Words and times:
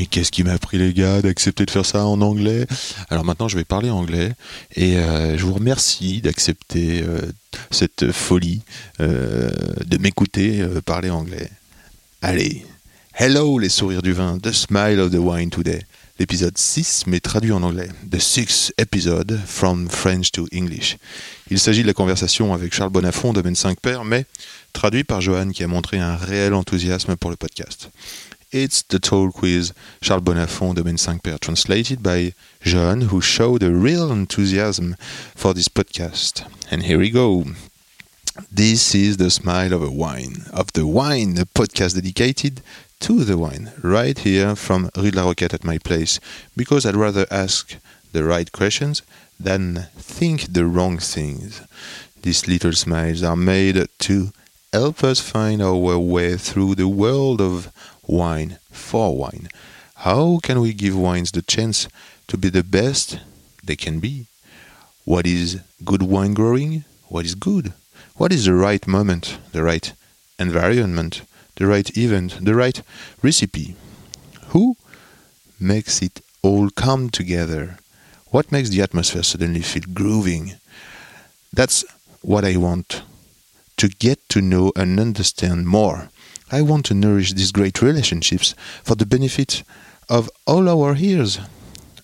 Mais 0.00 0.06
qu'est-ce 0.06 0.32
qui 0.32 0.44
m'a 0.44 0.58
pris 0.58 0.78
les 0.78 0.94
gars 0.94 1.20
d'accepter 1.20 1.66
de 1.66 1.70
faire 1.70 1.84
ça 1.84 2.06
en 2.06 2.22
anglais? 2.22 2.66
Alors 3.10 3.22
maintenant 3.22 3.48
je 3.48 3.56
vais 3.58 3.64
parler 3.64 3.90
anglais 3.90 4.32
et 4.74 4.96
euh, 4.96 5.36
je 5.36 5.44
vous 5.44 5.52
remercie 5.52 6.22
d'accepter 6.22 7.02
euh, 7.02 7.20
cette 7.70 8.10
folie 8.10 8.62
euh, 9.00 9.50
de 9.84 9.98
m'écouter 9.98 10.64
parler 10.86 11.10
anglais. 11.10 11.50
Allez, 12.22 12.64
hello 13.14 13.58
les 13.58 13.68
sourires 13.68 14.00
du 14.00 14.12
vin, 14.12 14.38
the 14.38 14.52
smile 14.52 15.00
of 15.00 15.10
the 15.10 15.18
wine 15.18 15.50
today. 15.50 15.80
L'épisode 16.18 16.56
6 16.56 17.04
mais 17.06 17.20
traduit 17.20 17.52
en 17.52 17.62
anglais. 17.62 17.90
The 18.10 18.20
sixth 18.20 18.72
episode 18.78 19.38
from 19.44 19.90
French 19.90 20.32
to 20.32 20.46
English. 20.54 20.96
Il 21.50 21.58
s'agit 21.58 21.82
de 21.82 21.86
la 21.86 21.92
conversation 21.92 22.54
avec 22.54 22.72
Charles 22.72 22.90
Bonafont, 22.90 23.34
domaine 23.34 23.54
5 23.54 23.78
pères, 23.78 24.06
mais 24.06 24.24
traduit 24.72 25.04
par 25.04 25.20
Johan 25.20 25.50
qui 25.50 25.62
a 25.62 25.66
montré 25.66 25.98
un 25.98 26.16
réel 26.16 26.54
enthousiasme 26.54 27.16
pour 27.16 27.28
le 27.28 27.36
podcast. 27.36 27.90
It's 28.52 28.82
the 28.82 28.98
talk 28.98 29.42
with 29.42 29.72
Charles 30.00 30.24
Bonafont, 30.24 30.74
domaine 30.74 30.96
5 30.96 31.22
pères, 31.22 31.38
translated 31.38 32.02
by 32.02 32.34
Johan, 32.64 33.02
who 33.02 33.20
showed 33.20 33.62
a 33.62 33.70
real 33.70 34.10
enthusiasm 34.10 34.96
for 35.36 35.54
this 35.54 35.68
podcast. 35.68 36.50
And 36.68 36.82
here 36.82 36.98
we 36.98 37.10
go. 37.10 37.44
This 38.50 38.92
is 38.92 39.18
the 39.18 39.30
smile 39.30 39.72
of 39.72 39.84
a 39.84 39.90
wine, 39.92 40.46
of 40.52 40.72
the 40.72 40.84
wine, 40.84 41.38
a 41.38 41.46
podcast 41.46 41.94
dedicated 41.94 42.60
to 42.98 43.22
the 43.22 43.38
wine, 43.38 43.70
right 43.84 44.18
here 44.18 44.56
from 44.56 44.90
Rue 44.96 45.12
de 45.12 45.22
la 45.22 45.30
Roquette 45.30 45.54
at 45.54 45.62
my 45.62 45.78
place, 45.78 46.18
because 46.56 46.84
I'd 46.84 46.96
rather 46.96 47.26
ask 47.30 47.76
the 48.10 48.24
right 48.24 48.50
questions 48.50 49.02
than 49.38 49.86
think 49.96 50.54
the 50.54 50.66
wrong 50.66 50.98
things. 50.98 51.62
These 52.22 52.48
little 52.48 52.72
smiles 52.72 53.22
are 53.22 53.36
made 53.36 53.86
to 54.00 54.32
help 54.72 55.04
us 55.04 55.20
find 55.20 55.62
our 55.62 55.98
way 55.98 56.36
through 56.36 56.74
the 56.74 56.88
world 56.88 57.40
of 57.40 57.72
wine 58.10 58.58
for 58.70 59.16
wine. 59.16 59.48
How 59.96 60.40
can 60.42 60.60
we 60.60 60.72
give 60.72 60.96
wines 60.96 61.30
the 61.30 61.42
chance 61.42 61.88
to 62.28 62.36
be 62.36 62.48
the 62.48 62.64
best 62.64 63.20
they 63.62 63.76
can 63.76 64.00
be? 64.00 64.26
What 65.04 65.26
is 65.26 65.60
good 65.84 66.02
wine 66.02 66.34
growing? 66.34 66.84
What 67.08 67.24
is 67.24 67.34
good? 67.34 67.72
What 68.16 68.32
is 68.32 68.44
the 68.44 68.54
right 68.54 68.86
moment, 68.86 69.38
the 69.52 69.62
right 69.62 69.92
environment, 70.38 71.22
the 71.56 71.66
right 71.66 71.96
event, 71.96 72.44
the 72.44 72.54
right 72.54 72.82
recipe? 73.22 73.76
Who 74.48 74.76
makes 75.58 76.02
it 76.02 76.20
all 76.42 76.70
come 76.70 77.10
together? 77.10 77.78
What 78.30 78.52
makes 78.52 78.70
the 78.70 78.82
atmosphere 78.82 79.22
suddenly 79.22 79.60
feel 79.60 79.82
grooving? 79.92 80.54
That's 81.52 81.84
what 82.22 82.44
I 82.44 82.56
want 82.56 83.02
to 83.76 83.88
get 83.88 84.28
to 84.30 84.40
know 84.40 84.72
and 84.76 85.00
understand 85.00 85.66
more. 85.66 86.10
I 86.52 86.62
want 86.62 86.84
to 86.86 86.94
nourish 86.94 87.32
these 87.32 87.52
great 87.52 87.80
relationships 87.80 88.54
for 88.82 88.94
the 88.94 89.06
benefit 89.06 89.62
of 90.08 90.28
all 90.46 90.68
our 90.68 90.96
ears. 90.96 91.38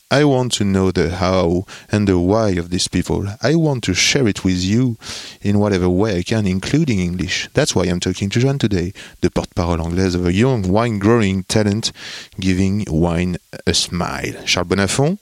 I 0.08 0.22
want 0.22 0.52
to 0.52 0.64
know 0.64 0.92
the 0.92 1.16
how 1.16 1.64
and 1.90 2.06
the 2.06 2.16
why 2.16 2.50
of 2.50 2.70
these 2.70 2.86
people. 2.86 3.26
I 3.42 3.56
want 3.56 3.82
to 3.84 3.94
share 3.94 4.28
it 4.28 4.44
with 4.44 4.62
you 4.62 4.96
in 5.42 5.58
whatever 5.58 5.88
way 5.88 6.18
I 6.18 6.22
can, 6.22 6.46
including 6.46 7.00
English. 7.00 7.48
That's 7.54 7.74
why 7.74 7.86
I'm 7.86 7.98
talking 7.98 8.30
to 8.30 8.38
Joan 8.38 8.58
today, 8.58 8.92
the 9.20 9.32
porte-parole 9.32 9.84
anglaise 9.84 10.14
of 10.14 10.24
a 10.24 10.32
young 10.32 10.68
wine 10.68 11.00
growing 11.00 11.42
talent 11.42 11.90
giving 12.38 12.84
wine 12.88 13.36
a 13.66 13.74
smile. 13.74 14.44
Charles 14.44 14.68
Bonafont, 14.68 15.18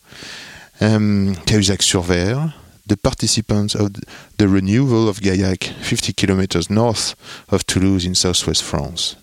um, 0.83 1.34
Cahuzac-sur-Vère, 1.47 2.53
the 2.87 2.97
participants 2.97 3.75
of 3.75 3.95
the 4.37 4.49
renewal 4.49 5.09
of 5.09 5.21
Gaillac, 5.21 5.65
50 5.65 6.12
kilometers 6.12 6.69
north 6.69 7.15
of 7.49 7.67
Toulouse 7.67 8.05
in 8.05 8.15
southwest 8.15 8.62
France. 8.62 9.17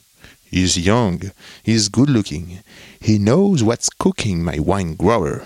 He's 0.50 0.78
young, 0.78 1.32
he's 1.64 1.88
good 1.88 2.10
looking, 2.10 2.60
he 3.00 3.18
knows 3.18 3.64
what's 3.64 3.90
cooking, 3.90 4.44
my 4.44 4.60
wine 4.60 4.96
grower. 4.96 5.46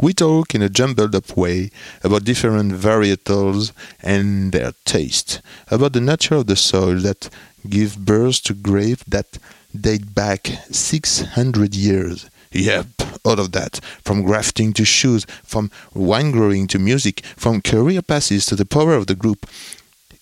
We 0.00 0.12
talk 0.12 0.54
in 0.54 0.62
a 0.62 0.68
jumbled 0.68 1.14
up 1.14 1.36
way 1.36 1.70
about 2.02 2.24
different 2.24 2.72
varietals 2.72 3.72
and 4.02 4.52
their 4.52 4.72
taste, 4.84 5.40
about 5.70 5.94
the 5.94 6.00
nature 6.00 6.36
of 6.36 6.46
the 6.46 6.56
soil 6.56 6.96
that 7.00 7.30
give 7.68 8.04
birth 8.04 8.42
to 8.44 8.54
grapes 8.54 9.04
that 9.04 9.38
date 9.74 10.14
back 10.14 10.48
600 10.70 11.74
years. 11.74 12.28
Yep, 12.54 12.86
all 13.24 13.40
of 13.40 13.50
that. 13.52 13.80
From 14.04 14.22
grafting 14.22 14.72
to 14.74 14.84
shoes, 14.84 15.26
from 15.42 15.70
wine 15.92 16.30
growing 16.30 16.68
to 16.68 16.78
music, 16.78 17.24
from 17.36 17.60
career 17.60 18.00
passes 18.00 18.46
to 18.46 18.54
the 18.54 18.64
power 18.64 18.94
of 18.94 19.08
the 19.08 19.16
group. 19.16 19.46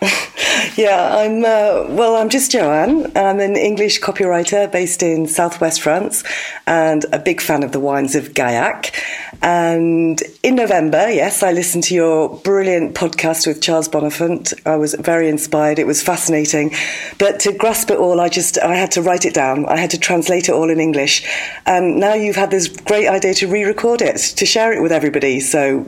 Yeah, 0.76 1.14
I'm, 1.14 1.44
uh, 1.44 1.94
well, 1.94 2.16
I'm 2.16 2.28
just 2.28 2.52
Joanne, 2.52 3.04
and 3.04 3.18
I'm 3.18 3.40
an 3.40 3.56
English 3.56 4.00
copywriter 4.00 4.70
based 4.70 5.02
in 5.02 5.26
southwest 5.26 5.82
France 5.82 6.24
and 6.66 7.04
a 7.12 7.18
big 7.18 7.40
fan 7.40 7.62
of 7.62 7.72
the 7.72 7.80
wines 7.80 8.14
of 8.14 8.34
Gaillac. 8.34 8.94
And 9.42 10.22
in 10.42 10.54
November, 10.54 11.10
yes, 11.10 11.42
I 11.42 11.52
listened 11.52 11.84
to 11.84 11.94
your 11.94 12.36
brilliant 12.38 12.94
podcast 12.94 13.46
with 13.46 13.60
Charles 13.60 13.88
Bonafont. 13.88 14.54
I 14.66 14.76
was 14.76 14.94
very 14.94 15.28
inspired. 15.28 15.78
It 15.78 15.86
was 15.86 16.02
fascinating. 16.02 16.72
But 17.18 17.40
to 17.40 17.52
grasp 17.52 17.90
it 17.90 17.98
all, 17.98 18.20
I 18.20 18.28
just, 18.28 18.58
I 18.58 18.76
had 18.76 18.92
to 18.92 19.02
write 19.02 19.24
it 19.24 19.34
down. 19.34 19.66
I 19.66 19.76
had 19.76 19.90
to 19.90 19.98
translate 19.98 20.48
it 20.48 20.52
all 20.52 20.70
in 20.70 20.80
English. 20.80 21.26
And 21.66 21.98
now 21.98 22.14
you've 22.14 22.36
had 22.36 22.50
this 22.50 22.68
great 22.68 23.08
idea 23.08 23.34
to 23.34 23.48
re-record 23.48 24.02
it, 24.02 24.16
to 24.16 24.46
share 24.46 24.72
it 24.72 24.80
with 24.80 24.92
everybody. 24.92 25.40
So 25.40 25.86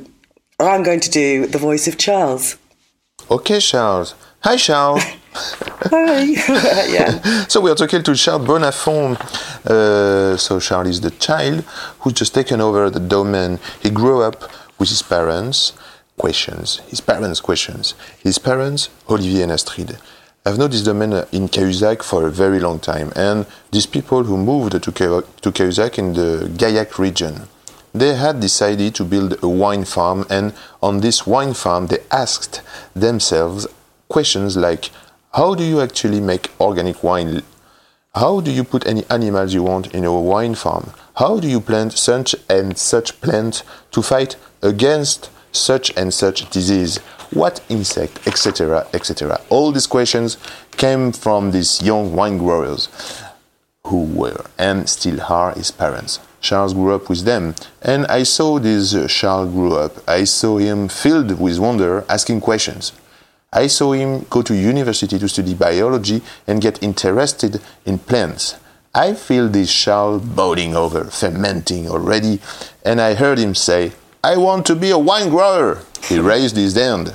I'm 0.59 0.83
going 0.83 1.01
to 1.01 1.11
do 1.11 1.47
the 1.47 1.59
voice 1.59 1.89
of 1.89 1.99
Charles. 1.99 2.57
Okay, 3.33 3.61
Charles. 3.61 4.15
Hi, 4.43 4.57
Charles. 4.57 5.03
Hi. 5.33 6.21
yeah. 6.97 7.47
so 7.49 7.63
we 7.63 7.71
are 7.71 7.75
talking 7.75 8.03
to 8.03 8.15
Charles 8.15 8.47
Bonafont. 8.47 9.17
Uh, 9.65 10.37
so 10.37 10.61
Charles 10.61 10.89
is 10.89 11.01
the 11.01 11.13
child 11.13 11.65
who's 12.01 12.13
just 12.13 12.35
taken 12.35 12.61
over 12.61 12.91
the 12.91 13.01
domain. 13.01 13.59
He 13.81 13.89
grew 13.89 14.21
up 14.21 14.43
with 14.79 14.91
his 14.91 15.01
parents. 15.01 15.73
Questions. 16.19 16.83
His 16.89 17.01
parents' 17.01 17.41
questions. 17.41 17.95
His 18.23 18.37
parents, 18.39 18.91
Olivier 19.09 19.45
and 19.45 19.53
Astrid. 19.53 19.97
I've 20.45 20.59
known 20.59 20.71
this 20.71 20.83
domain 20.83 21.13
in 21.33 21.49
Cahuzac 21.49 22.03
for 22.03 22.27
a 22.27 22.31
very 22.31 22.61
long 22.61 22.81
time, 22.81 23.13
and 23.17 23.47
these 23.71 23.87
people 23.87 24.25
who 24.25 24.37
moved 24.37 24.73
to, 24.73 24.93
Ca- 24.93 25.23
to 25.41 25.51
Cahuzac 25.53 25.99
in 25.99 26.13
the 26.13 26.51
Gaillac 26.55 26.99
region. 26.99 27.49
They 27.95 28.15
had 28.15 28.41
decided 28.41 28.95
to 28.95 29.05
build 29.05 29.43
a 29.43 29.49
wine 29.49 29.85
farm, 29.85 30.25
and 30.31 30.55
on 30.83 31.01
this 31.01 31.27
wine 31.27 31.55
farm, 31.55 31.87
they 31.89 31.99
asked 32.11 32.63
themselves 32.95 33.67
questions 34.09 34.57
like 34.57 34.91
How 35.35 35.55
do 35.55 35.65
you 35.65 35.81
actually 35.81 36.21
make 36.21 36.51
organic 36.61 37.03
wine? 37.03 37.43
How 38.15 38.41
do 38.41 38.51
you 38.51 38.65
put 38.65 38.87
any 38.87 39.05
animals 39.09 39.55
you 39.55 39.63
want 39.63 39.95
in 39.95 40.05
a 40.05 40.21
wine 40.21 40.55
farm? 40.55 40.93
How 41.17 41.41
do 41.41 41.49
you 41.49 41.61
plant 41.61 41.93
such 41.93 42.35
and 42.49 42.77
such 42.77 43.21
plant 43.21 43.63
to 43.91 44.03
fight 44.03 44.37
against 44.63 45.31
such 45.53 45.97
and 45.97 46.13
such 46.13 46.49
disease? 46.51 46.99
What 47.31 47.63
insect, 47.71 48.27
etc., 48.27 48.87
etc. 48.93 49.41
All 49.49 49.73
these 49.73 49.87
questions 49.87 50.37
came 50.77 51.13
from 51.13 51.51
these 51.51 51.83
young 51.83 52.15
wine 52.15 52.37
growers 52.37 52.89
who 53.87 54.05
were 54.05 54.45
and 54.59 54.89
still 54.89 55.21
are 55.23 55.53
his 55.53 55.71
parents. 55.71 56.21
Charles 56.43 56.75
grew 56.75 56.93
up 56.95 57.09
with 57.09 57.25
them, 57.25 57.55
and 57.81 58.05
I 58.07 58.25
saw 58.25 58.59
this 58.59 58.95
uh, 58.95 59.07
Charles 59.09 59.51
grew 59.53 59.75
up. 59.77 59.93
I 60.09 60.25
saw 60.25 60.59
him 60.59 60.89
filled 60.89 61.41
with 61.41 61.59
wonder, 61.59 62.05
asking 62.09 62.41
questions. 62.41 62.93
I 63.53 63.69
saw 63.69 63.93
him 63.93 64.27
go 64.29 64.43
to 64.43 64.55
university 64.55 65.19
to 65.19 65.29
study 65.29 65.55
biology 65.55 66.21
and 66.47 66.61
get 66.61 66.83
interested 66.83 67.61
in 67.87 67.99
plants. 67.99 68.57
I 68.95 69.15
feel 69.15 69.49
this 69.49 69.73
Charles 69.73 70.23
boiling 70.23 70.77
over, 70.77 71.05
fermenting 71.05 71.89
already, 71.89 72.41
and 72.85 73.01
I 73.01 73.15
heard 73.15 73.39
him 73.39 73.55
say, 73.55 73.93
I 74.25 74.37
want 74.37 74.67
to 74.67 74.75
be 74.75 74.91
a 74.91 74.99
wine 74.99 75.31
grower. 75.31 75.81
He 76.05 76.19
raised 76.19 76.57
his 76.57 76.75
hand. 76.75 77.15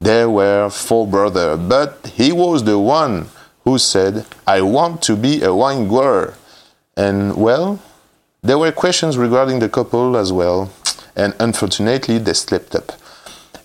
There 0.00 0.30
were 0.30 0.70
four 0.70 1.06
brothers, 1.06 1.58
but 1.58 2.12
he 2.14 2.32
was 2.32 2.64
the 2.64 2.78
one 2.78 3.28
who 3.64 3.78
said, 3.78 4.24
I 4.46 4.60
want 4.62 5.02
to 5.02 5.16
be 5.16 5.42
a 5.42 5.54
wine 5.54 5.88
grower. 5.88 6.34
And 6.96 7.36
well, 7.36 7.80
there 8.46 8.58
were 8.58 8.72
questions 8.72 9.18
regarding 9.18 9.58
the 9.58 9.68
couple 9.68 10.16
as 10.16 10.32
well, 10.32 10.72
and 11.16 11.34
unfortunately 11.40 12.18
they 12.18 12.32
slipped 12.32 12.74
up. 12.74 12.92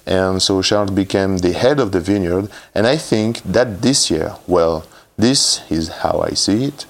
And 0.05 0.41
so 0.41 0.61
Charles 0.61 0.91
became 0.91 1.37
the 1.37 1.53
head 1.53 1.79
of 1.79 1.91
the 1.91 1.99
vineyard, 1.99 2.49
and 2.73 2.87
I 2.87 2.97
think 2.97 3.43
that 3.43 3.81
this 3.81 4.09
year, 4.09 4.35
well, 4.47 4.85
this 5.17 5.61
is 5.69 5.89
how 5.89 6.21
I 6.21 6.31
see 6.31 6.65
it, 6.65 6.85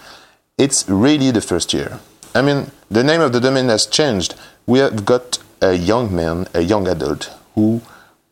it's 0.57 0.87
really 0.87 1.31
the 1.31 1.41
first 1.41 1.73
year. 1.73 1.99
I 2.33 2.41
mean, 2.41 2.71
the 2.89 3.03
name 3.03 3.19
of 3.19 3.33
the 3.33 3.41
domain 3.41 3.67
has 3.67 3.85
changed. 3.85 4.35
We 4.65 4.79
have 4.79 5.05
got 5.05 5.39
a 5.61 5.73
young 5.73 6.15
man, 6.15 6.47
a 6.53 6.61
young 6.61 6.87
adult, 6.87 7.29
who 7.55 7.81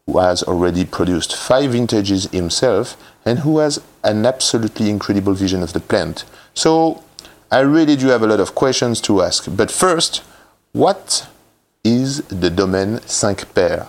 has 0.08 0.42
already 0.44 0.86
produced 0.86 1.36
five 1.36 1.72
vintages 1.72 2.26
himself 2.32 2.96
and 3.26 3.40
who 3.40 3.58
has 3.60 3.82
an 4.04 4.26
absolutely 4.26 4.90
incredible 4.90 5.34
vision 5.34 5.62
of 5.62 5.74
the 5.74 5.80
plant. 5.80 6.24
So 6.54 7.04
I 7.52 7.60
really 7.62 7.96
do 7.96 8.08
have 8.08 8.22
a 8.22 8.28
lot 8.28 8.40
of 8.40 8.56
questions 8.56 9.02
to 9.02 9.22
ask. 9.22 9.46
But 9.50 9.72
first, 9.72 10.24
what 10.72 11.28
is 11.84 12.22
the 12.28 12.50
domaine 12.50 13.00
Cinq 13.08 13.54
Pères? 13.54 13.88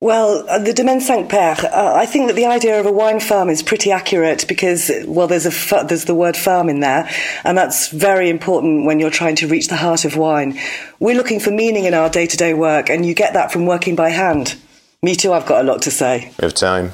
Well, 0.00 0.44
uh, 0.50 0.58
the 0.58 0.74
Domaine 0.74 1.00
Cinq 1.00 1.30
Pères, 1.30 1.64
uh, 1.64 1.94
I 1.94 2.04
think 2.04 2.26
that 2.26 2.36
the 2.36 2.44
idea 2.44 2.78
of 2.78 2.84
a 2.84 2.92
wine 2.92 3.20
farm 3.20 3.48
is 3.48 3.62
pretty 3.62 3.90
accurate 3.90 4.44
because, 4.46 4.90
well, 5.06 5.26
there's, 5.26 5.46
a 5.46 5.84
there's 5.86 6.04
the 6.04 6.14
word 6.14 6.36
farm 6.36 6.68
in 6.68 6.80
there, 6.80 7.08
and 7.42 7.56
that's 7.56 7.88
very 7.88 8.28
important 8.28 8.84
when 8.84 9.00
you're 9.00 9.08
trying 9.08 9.36
to 9.36 9.48
reach 9.48 9.68
the 9.68 9.76
heart 9.76 10.04
of 10.04 10.18
wine. 10.18 10.58
We're 11.00 11.16
looking 11.16 11.40
for 11.40 11.50
meaning 11.50 11.86
in 11.86 11.94
our 11.94 12.10
day 12.10 12.26
to 12.26 12.36
day 12.36 12.52
work, 12.52 12.90
and 12.90 13.06
you 13.06 13.14
get 13.14 13.32
that 13.32 13.50
from 13.50 13.64
working 13.64 13.96
by 13.96 14.10
hand. 14.10 14.56
Me 15.02 15.14
too, 15.14 15.32
I've 15.32 15.46
got 15.46 15.64
a 15.64 15.66
lot 15.66 15.80
to 15.82 15.90
say. 15.90 16.32
We 16.38 16.42
have 16.42 16.54
time. 16.54 16.92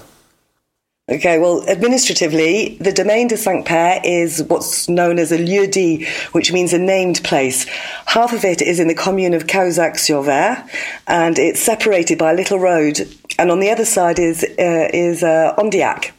Okay, 1.11 1.41
well, 1.41 1.69
administratively, 1.69 2.77
the 2.81 2.93
Domaine 2.93 3.27
de 3.27 3.37
Cinq 3.37 3.67
Pères 3.67 4.01
is 4.05 4.45
what's 4.45 4.89
known 4.89 5.19
as 5.19 5.33
a 5.33 5.39
lieu 5.39 5.67
dit, 5.67 6.07
which 6.31 6.53
means 6.53 6.73
a 6.73 6.79
named 6.79 7.25
place. 7.25 7.67
Half 8.07 8.33
of 8.33 8.45
it 8.45 8.62
is 8.62 8.79
in 8.79 8.87
the 8.87 8.95
commune 8.95 9.35
of 9.35 9.49
Cahuzac-sur-Vère, 9.49 10.69
and 11.09 11.37
it's 11.37 11.61
separated 11.61 12.17
by 12.17 12.31
a 12.31 12.35
little 12.37 12.61
road. 12.61 13.09
And 13.41 13.51
on 13.51 13.59
the 13.59 13.71
other 13.71 13.85
side 13.85 14.21
is 14.21 14.45
uh, 14.45 14.89
is 14.93 15.25
uh, 15.25 15.53
Andillac. 15.59 16.12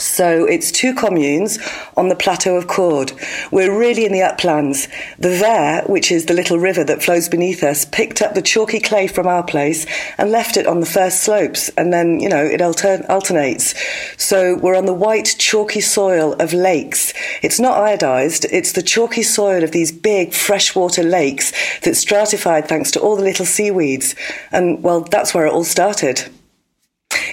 So 0.00 0.46
it's 0.46 0.72
two 0.72 0.94
communes 0.94 1.58
on 1.96 2.08
the 2.08 2.16
plateau 2.16 2.56
of 2.56 2.66
Cordes. 2.66 3.12
We're 3.50 3.78
really 3.78 4.06
in 4.06 4.12
the 4.12 4.22
uplands. 4.22 4.88
The 5.18 5.36
Ver, 5.36 5.82
which 5.86 6.10
is 6.10 6.26
the 6.26 6.34
little 6.34 6.58
river 6.58 6.82
that 6.84 7.02
flows 7.02 7.28
beneath 7.28 7.62
us, 7.62 7.84
picked 7.84 8.22
up 8.22 8.34
the 8.34 8.42
chalky 8.42 8.80
clay 8.80 9.06
from 9.06 9.26
our 9.26 9.42
place 9.42 9.86
and 10.16 10.30
left 10.30 10.56
it 10.56 10.66
on 10.66 10.80
the 10.80 10.86
first 10.86 11.20
slopes, 11.20 11.68
and 11.70 11.92
then, 11.92 12.18
you 12.18 12.28
know, 12.28 12.44
it 12.44 12.62
alter- 12.62 13.04
alternates. 13.08 13.74
So 14.16 14.56
we're 14.56 14.76
on 14.76 14.86
the 14.86 14.94
white 14.94 15.36
chalky 15.38 15.80
soil 15.80 16.32
of 16.34 16.52
lakes. 16.52 17.12
It's 17.42 17.60
not 17.60 17.78
iodized, 17.78 18.46
it's 18.50 18.72
the 18.72 18.82
chalky 18.82 19.22
soil 19.22 19.62
of 19.62 19.72
these 19.72 19.92
big 19.92 20.32
freshwater 20.32 21.02
lakes 21.02 21.52
that's 21.80 21.98
stratified 21.98 22.68
thanks 22.68 22.90
to 22.92 23.00
all 23.00 23.16
the 23.16 23.22
little 23.22 23.46
seaweeds. 23.46 24.14
And, 24.50 24.82
well, 24.82 25.02
that's 25.02 25.34
where 25.34 25.46
it 25.46 25.52
all 25.52 25.64
started. 25.64 26.30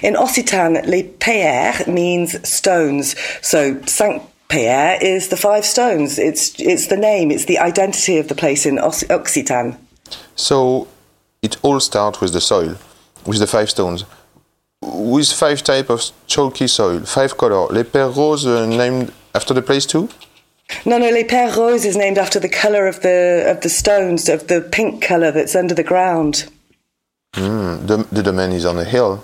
In 0.02 0.14
Occitan, 0.14 0.86
les 0.86 1.02
pierres 1.02 1.86
means 1.86 2.36
stones. 2.48 3.14
So 3.42 3.80
Saint 3.86 4.22
Pierre 4.48 4.98
is 5.02 5.28
the 5.28 5.36
five 5.36 5.64
stones. 5.64 6.18
It's 6.18 6.54
it's 6.58 6.86
the 6.86 6.96
name. 6.96 7.30
It's 7.30 7.46
the 7.46 7.58
identity 7.58 8.18
of 8.18 8.28
the 8.28 8.34
place 8.34 8.64
in 8.66 8.78
Occitan. 8.78 9.76
So 10.36 10.86
it 11.42 11.56
all 11.62 11.80
starts 11.80 12.20
with 12.20 12.32
the 12.32 12.40
soil, 12.40 12.76
with 13.26 13.38
the 13.38 13.46
five 13.46 13.68
stones, 13.68 14.04
with 14.82 15.32
five 15.32 15.62
type 15.62 15.90
of 15.90 16.02
chalky 16.26 16.66
soil, 16.66 17.00
five 17.00 17.36
color. 17.36 17.66
Les 17.72 17.84
Pères 17.84 18.14
Roses 18.16 18.66
named 18.66 19.12
after 19.34 19.54
the 19.54 19.62
place 19.62 19.86
too. 19.86 20.08
No, 20.84 20.98
no, 20.98 21.10
Les 21.10 21.24
Pères 21.24 21.56
Roses 21.56 21.86
is 21.86 21.96
named 21.96 22.18
after 22.18 22.40
the 22.40 22.48
color 22.48 22.86
of 22.86 23.00
the 23.00 23.44
of 23.50 23.60
the 23.60 23.68
stones, 23.68 24.28
of 24.28 24.46
the 24.46 24.60
pink 24.60 25.02
color 25.02 25.30
that's 25.32 25.54
under 25.54 25.74
the 25.74 25.84
ground. 25.84 26.46
Mm, 27.34 27.86
the, 27.86 27.96
the 28.10 28.22
domain 28.22 28.52
is 28.52 28.64
on 28.64 28.78
a 28.78 28.84
hill. 28.84 29.22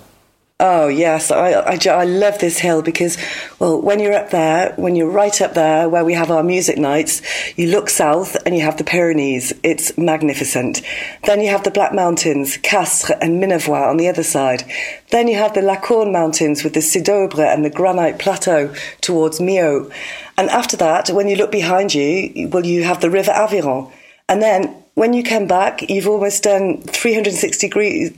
Oh 0.61 0.87
yes, 0.87 1.31
I, 1.31 1.51
I, 1.51 1.77
I, 1.85 2.05
love 2.05 2.39
this 2.39 2.59
hill 2.59 2.81
because, 2.81 3.17
well, 3.59 3.81
when 3.81 3.99
you're 3.99 4.13
up 4.13 4.29
there, 4.29 4.73
when 4.77 4.95
you're 4.95 5.11
right 5.11 5.41
up 5.41 5.53
there 5.53 5.89
where 5.89 6.05
we 6.05 6.13
have 6.13 6.31
our 6.31 6.43
music 6.43 6.77
nights, 6.77 7.21
you 7.57 7.67
look 7.67 7.89
south 7.89 8.37
and 8.45 8.55
you 8.55 8.61
have 8.61 8.77
the 8.77 8.85
Pyrenees. 8.85 9.51
It's 9.63 9.97
magnificent. 9.97 10.81
Then 11.25 11.41
you 11.41 11.49
have 11.49 11.65
the 11.65 11.71
Black 11.71 11.93
Mountains, 11.93 12.55
Castres 12.55 13.17
and 13.21 13.43
Minervois 13.43 13.89
on 13.89 13.97
the 13.97 14.07
other 14.07 14.23
side. 14.23 14.63
Then 15.11 15.27
you 15.27 15.35
have 15.35 15.55
the 15.55 15.59
Lacaune 15.59 16.13
Mountains 16.13 16.63
with 16.63 16.73
the 16.73 16.79
Sidobre 16.79 17.53
and 17.53 17.65
the 17.65 17.69
Granite 17.69 18.17
Plateau 18.17 18.73
towards 19.01 19.41
Millau. 19.41 19.91
And 20.37 20.49
after 20.49 20.77
that, 20.77 21.09
when 21.09 21.27
you 21.27 21.35
look 21.35 21.51
behind 21.51 21.93
you, 21.93 22.47
well, 22.47 22.65
you 22.65 22.85
have 22.85 23.01
the 23.01 23.09
River 23.09 23.33
Aveyron. 23.33 23.91
And 24.29 24.41
then 24.41 24.73
when 24.93 25.11
you 25.11 25.21
come 25.21 25.47
back, 25.47 25.89
you've 25.89 26.07
almost 26.07 26.43
done 26.43 26.81
360 26.81 27.67
degrees 27.67 28.11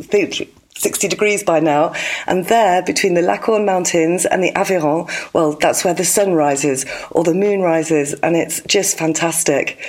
60 0.78 1.08
degrees 1.08 1.44
by 1.44 1.60
now. 1.60 1.94
And 2.26 2.46
there, 2.46 2.84
between 2.84 3.14
the 3.14 3.22
Lacaune 3.22 3.66
Mountains 3.66 4.26
and 4.26 4.44
the 4.44 4.52
Aveyron, 4.54 5.10
well, 5.34 5.54
that's 5.54 5.84
where 5.84 5.94
the 5.94 6.06
sun 6.06 6.34
rises 6.34 6.86
or 7.12 7.24
the 7.24 7.34
moon 7.34 7.62
rises, 7.62 8.14
and 8.16 8.36
it's 8.36 8.62
just 8.62 8.98
fantastic. 8.98 9.80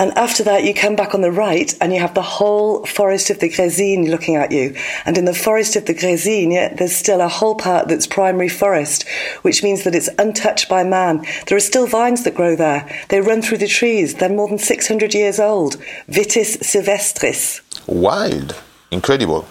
And 0.00 0.16
after 0.16 0.44
that, 0.44 0.62
you 0.62 0.74
come 0.74 0.94
back 0.94 1.12
on 1.12 1.22
the 1.22 1.32
right 1.32 1.74
and 1.80 1.92
you 1.92 1.98
have 1.98 2.14
the 2.14 2.22
whole 2.22 2.86
forest 2.86 3.30
of 3.30 3.40
the 3.40 3.48
Grésigne 3.48 4.08
looking 4.08 4.36
at 4.36 4.52
you. 4.52 4.76
And 5.04 5.18
in 5.18 5.24
the 5.24 5.34
forest 5.34 5.74
of 5.74 5.86
the 5.86 5.94
Grésigne, 5.94 6.76
there's 6.76 6.94
still 6.94 7.20
a 7.20 7.26
whole 7.26 7.56
part 7.56 7.88
that's 7.88 8.06
primary 8.06 8.48
forest, 8.48 9.08
which 9.42 9.64
means 9.64 9.82
that 9.82 9.96
it's 9.96 10.08
untouched 10.16 10.68
by 10.68 10.84
man. 10.84 11.26
There 11.48 11.56
are 11.58 11.60
still 11.60 11.88
vines 11.88 12.22
that 12.22 12.36
grow 12.36 12.54
there. 12.54 12.88
They 13.08 13.20
run 13.20 13.42
through 13.42 13.58
the 13.58 13.66
trees. 13.66 14.14
They're 14.14 14.28
more 14.28 14.46
than 14.46 14.58
600 14.58 15.14
years 15.14 15.40
old. 15.40 15.78
Vitis 16.08 16.58
sylvestris. 16.58 17.60
Wild. 17.88 18.54
Incredible. 18.92 19.48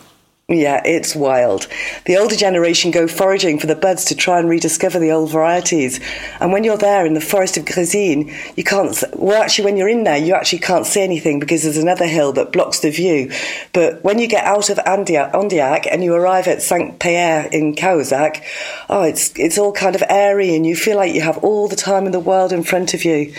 Yeah, 0.49 0.81
it's 0.85 1.13
wild. 1.13 1.67
The 2.05 2.15
older 2.15 2.37
generation 2.37 2.89
go 2.89 3.05
foraging 3.05 3.59
for 3.59 3.67
the 3.67 3.75
buds 3.75 4.05
to 4.05 4.15
try 4.15 4.39
and 4.39 4.47
rediscover 4.47 4.97
the 4.97 5.11
old 5.11 5.29
varieties. 5.29 5.99
And 6.39 6.53
when 6.53 6.63
you're 6.63 6.77
there 6.77 7.05
in 7.05 7.15
the 7.15 7.19
forest 7.19 7.57
of 7.57 7.65
Grésigne, 7.65 8.33
you 8.55 8.63
can't, 8.63 8.97
well, 9.11 9.43
actually, 9.43 9.65
when 9.65 9.75
you're 9.75 9.89
in 9.89 10.05
there, 10.05 10.15
you 10.15 10.33
actually 10.33 10.59
can't 10.59 10.85
see 10.85 11.01
anything 11.01 11.41
because 11.41 11.63
there's 11.63 11.75
another 11.75 12.07
hill 12.07 12.31
that 12.31 12.53
blocks 12.53 12.79
the 12.79 12.91
view. 12.91 13.29
But 13.73 14.01
when 14.05 14.19
you 14.19 14.27
get 14.29 14.45
out 14.45 14.69
of 14.69 14.77
Andillac 14.77 15.85
and 15.91 16.01
you 16.01 16.13
arrive 16.13 16.47
at 16.47 16.61
Saint 16.61 16.97
Pierre 16.99 17.49
in 17.51 17.75
Cahuzac, 17.75 18.41
oh, 18.87 19.03
it's, 19.03 19.37
it's 19.37 19.57
all 19.57 19.73
kind 19.73 19.97
of 19.97 20.03
airy 20.07 20.55
and 20.55 20.65
you 20.65 20.77
feel 20.77 20.95
like 20.95 21.13
you 21.13 21.19
have 21.19 21.39
all 21.39 21.67
the 21.67 21.75
time 21.75 22.05
in 22.05 22.13
the 22.13 22.21
world 22.21 22.53
in 22.53 22.63
front 22.63 22.93
of 22.93 23.03
you. 23.03 23.33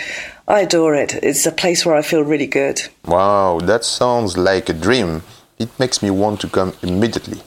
I 0.46 0.60
adore 0.60 0.94
it. 0.94 1.14
It's 1.14 1.46
a 1.46 1.52
place 1.52 1.86
where 1.86 1.96
I 1.96 2.02
feel 2.02 2.22
really 2.22 2.46
good. 2.46 2.82
Wow, 3.06 3.60
that 3.60 3.86
sounds 3.86 4.36
like 4.36 4.68
a 4.68 4.74
dream 4.74 5.22
it 5.58 5.78
makes 5.78 6.02
me 6.02 6.10
want 6.10 6.40
to 6.40 6.48
come 6.48 6.74
immediately. 6.82 7.42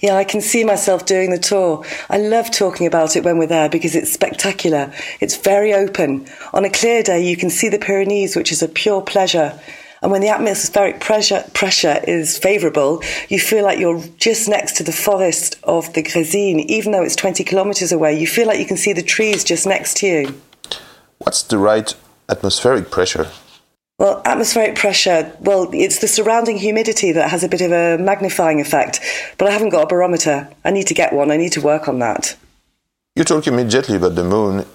Yeah, 0.00 0.16
I 0.16 0.24
can 0.24 0.40
see 0.40 0.64
myself 0.64 1.06
doing 1.06 1.30
the 1.30 1.38
tour. 1.38 1.84
I 2.10 2.18
love 2.18 2.50
talking 2.50 2.86
about 2.86 3.16
it 3.16 3.24
when 3.24 3.38
we're 3.38 3.46
there 3.46 3.68
because 3.68 3.94
it's 3.94 4.12
spectacular. 4.12 4.92
It's 5.20 5.36
very 5.36 5.72
open. 5.72 6.26
On 6.52 6.64
a 6.64 6.70
clear 6.70 7.02
day, 7.02 7.26
you 7.26 7.36
can 7.36 7.50
see 7.50 7.68
the 7.68 7.78
Pyrenees, 7.78 8.36
which 8.36 8.52
is 8.52 8.62
a 8.62 8.68
pure 8.68 9.02
pleasure. 9.02 9.58
And 10.02 10.10
when 10.12 10.20
the 10.20 10.28
atmospheric 10.28 11.00
pressure, 11.00 11.42
pressure 11.54 11.98
is 12.06 12.36
favourable, 12.36 13.02
you 13.30 13.40
feel 13.40 13.64
like 13.64 13.78
you're 13.78 14.02
just 14.18 14.48
next 14.48 14.76
to 14.76 14.82
the 14.82 14.92
forest 14.92 15.58
of 15.62 15.90
the 15.94 16.02
Grésigne, 16.02 16.66
even 16.66 16.92
though 16.92 17.02
it's 17.02 17.16
20 17.16 17.42
kilometres 17.44 17.90
away. 17.90 18.18
You 18.18 18.26
feel 18.26 18.46
like 18.46 18.58
you 18.58 18.66
can 18.66 18.76
see 18.76 18.92
the 18.92 19.02
trees 19.02 19.42
just 19.44 19.66
next 19.66 19.96
to 19.98 20.06
you. 20.06 20.40
What's 21.16 21.42
the 21.42 21.56
right 21.56 21.94
atmospheric 22.28 22.90
pressure? 22.90 23.30
Well, 23.98 24.22
atmospheric 24.24 24.74
pressure, 24.74 25.32
well, 25.40 25.70
it's 25.72 26.00
the 26.00 26.08
surrounding 26.08 26.58
humidity 26.58 27.12
that 27.12 27.30
has 27.30 27.44
a 27.44 27.48
bit 27.48 27.60
of 27.60 27.70
a 27.70 27.96
magnifying 27.96 28.60
effect, 28.60 29.00
but 29.38 29.46
I 29.46 29.52
haven't 29.52 29.68
got 29.68 29.84
a 29.84 29.86
barometer. 29.86 30.48
I 30.64 30.72
need 30.72 30.88
to 30.88 30.94
get 30.94 31.12
one, 31.12 31.30
I 31.30 31.36
need 31.36 31.52
to 31.52 31.60
work 31.60 31.86
on 31.86 32.00
that. 32.00 32.36
You 33.14 33.22
talk 33.22 33.46
immediately 33.46 33.96
about 33.96 34.16
the 34.16 34.24
moon. 34.24 34.66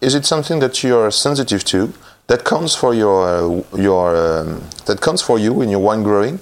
Is 0.00 0.16
it 0.16 0.26
something 0.26 0.58
that 0.58 0.82
you 0.82 0.96
are 0.98 1.12
sensitive 1.12 1.62
to? 1.66 1.92
That 2.26 2.44
counts 2.44 2.74
for 2.74 2.92
your 2.94 3.28
uh, 3.28 3.62
your 3.76 4.16
um, 4.16 4.62
that 4.86 5.00
counts 5.00 5.22
for 5.22 5.38
you 5.38 5.62
in 5.62 5.68
your 5.68 5.80
wine 5.80 6.02
growing? 6.02 6.40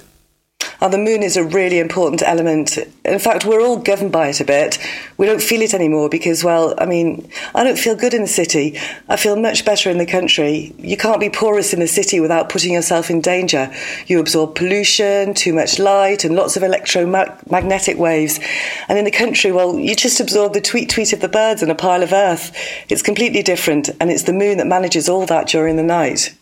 Oh, 0.83 0.89
the 0.89 0.97
moon 0.97 1.23
is 1.23 1.37
a 1.37 1.45
really 1.45 1.79
important 1.79 2.21
element. 2.23 2.77
In 3.05 3.17
fact, 3.17 3.45
we're 3.45 3.61
all 3.61 3.77
governed 3.77 4.11
by 4.11 4.27
it 4.27 4.41
a 4.41 4.43
bit. 4.43 4.77
We 5.15 5.25
don't 5.25 5.41
feel 5.41 5.61
it 5.61 5.73
anymore 5.73 6.09
because, 6.09 6.43
well, 6.43 6.75
I 6.77 6.85
mean, 6.85 7.29
I 7.55 7.63
don't 7.63 7.79
feel 7.79 7.95
good 7.95 8.13
in 8.13 8.23
the 8.23 8.27
city. 8.27 8.77
I 9.07 9.15
feel 9.15 9.37
much 9.37 9.63
better 9.63 9.89
in 9.89 9.97
the 9.97 10.05
country. 10.05 10.75
You 10.77 10.97
can't 10.97 11.21
be 11.21 11.29
porous 11.29 11.73
in 11.73 11.79
the 11.79 11.87
city 11.87 12.19
without 12.19 12.49
putting 12.49 12.73
yourself 12.73 13.09
in 13.09 13.21
danger. 13.21 13.73
You 14.07 14.19
absorb 14.19 14.55
pollution, 14.55 15.33
too 15.33 15.53
much 15.53 15.79
light, 15.79 16.25
and 16.25 16.35
lots 16.35 16.57
of 16.57 16.63
electromagnetic 16.63 17.97
waves. 17.97 18.41
And 18.89 18.97
in 18.97 19.05
the 19.05 19.11
country, 19.11 19.53
well, 19.53 19.79
you 19.79 19.95
just 19.95 20.19
absorb 20.19 20.51
the 20.51 20.59
tweet 20.59 20.89
tweet 20.89 21.13
of 21.13 21.21
the 21.21 21.29
birds 21.29 21.61
and 21.61 21.71
a 21.71 21.75
pile 21.75 22.03
of 22.03 22.11
earth. 22.11 22.53
It's 22.89 23.01
completely 23.01 23.41
different, 23.41 23.89
and 24.01 24.11
it's 24.11 24.23
the 24.23 24.33
moon 24.33 24.57
that 24.57 24.67
manages 24.67 25.07
all 25.07 25.25
that 25.27 25.47
during 25.47 25.77
the 25.77 25.83
night. 25.83 26.35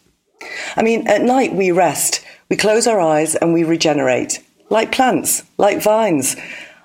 I 0.75 0.81
mean, 0.81 1.07
at 1.07 1.21
night 1.21 1.53
we 1.53 1.69
rest, 1.69 2.25
we 2.51 2.57
close 2.57 2.85
our 2.85 2.99
eyes 2.99 3.33
and 3.33 3.53
we 3.53 3.63
regenerate, 3.63 4.43
like 4.69 4.91
plants, 4.91 5.43
like 5.57 5.81
vines. 5.81 6.35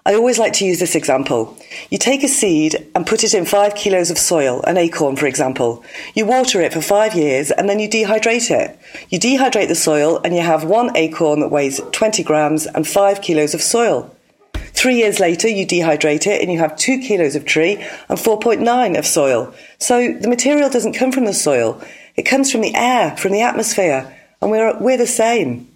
I 0.07 0.15
always 0.15 0.39
like 0.39 0.53
to 0.55 0.65
use 0.65 0.79
this 0.79 0.95
example. 0.95 1.59
You 1.91 1.99
take 1.99 2.23
a 2.23 2.29
seed 2.29 2.87
and 2.95 3.05
put 3.05 3.25
it 3.25 3.35
in 3.35 3.45
five 3.45 3.75
kilos 3.75 4.13
of 4.13 4.17
soil, 4.17 4.63
an 4.63 4.77
acorn, 4.77 5.17
for 5.17 5.27
example. 5.27 5.85
You 6.15 6.25
water 6.25 6.61
it 6.61 6.73
for 6.73 6.81
five 6.81 7.17
years 7.17 7.51
and 7.51 7.69
then 7.69 7.81
you 7.81 7.89
dehydrate 7.89 8.49
it. 8.49 8.79
You 9.09 9.19
dehydrate 9.19 9.67
the 9.67 9.75
soil 9.75 10.21
and 10.23 10.37
you 10.37 10.41
have 10.41 10.63
one 10.63 10.97
acorn 10.97 11.41
that 11.41 11.51
weighs 11.51 11.81
20 11.91 12.23
grams 12.23 12.67
and 12.67 12.87
five 12.87 13.21
kilos 13.21 13.53
of 13.53 13.61
soil. 13.61 14.15
Three 14.55 14.99
years 14.99 15.19
later, 15.19 15.49
you 15.49 15.67
dehydrate 15.67 16.29
it 16.29 16.43
and 16.43 16.53
you 16.53 16.61
have 16.61 16.77
two 16.77 17.01
kilos 17.01 17.35
of 17.35 17.45
tree 17.45 17.85
and 18.09 18.17
4.9 18.17 18.97
of 18.97 19.05
soil. 19.05 19.53
So 19.81 20.13
the 20.13 20.29
material 20.29 20.71
doesn't 20.71 20.93
come 20.93 21.11
from 21.11 21.25
the 21.25 21.35
soil. 21.35 21.83
It 22.15 22.23
comes 22.23 22.53
from 22.53 22.61
the 22.61 22.77
air, 22.77 23.17
from 23.17 23.33
the 23.33 23.43
atmosphere, 23.43 24.13
and 24.47 24.53
we're, 24.53 24.79
we're 24.79 24.97
the 24.97 25.09
same. 25.09 25.69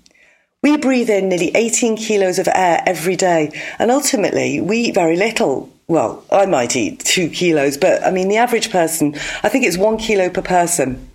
We 0.62 0.76
breathe 0.76 1.10
in 1.10 1.28
nearly 1.28 1.50
18 1.56 1.96
kilos 1.96 2.38
of 2.38 2.46
air 2.46 2.80
every 2.86 3.16
day, 3.16 3.50
and 3.80 3.90
ultimately 3.90 4.60
we 4.60 4.78
eat 4.78 4.94
very 4.94 5.16
little. 5.16 5.72
Well, 5.88 6.24
I 6.30 6.46
might 6.46 6.76
eat 6.76 7.00
two 7.00 7.30
kilos, 7.30 7.76
but 7.76 8.00
I 8.04 8.12
mean, 8.12 8.28
the 8.28 8.36
average 8.36 8.70
person, 8.70 9.16
I 9.42 9.48
think 9.48 9.64
it's 9.64 9.76
one 9.76 9.96
kilo 9.96 10.30
per 10.30 10.42
person. 10.42 11.10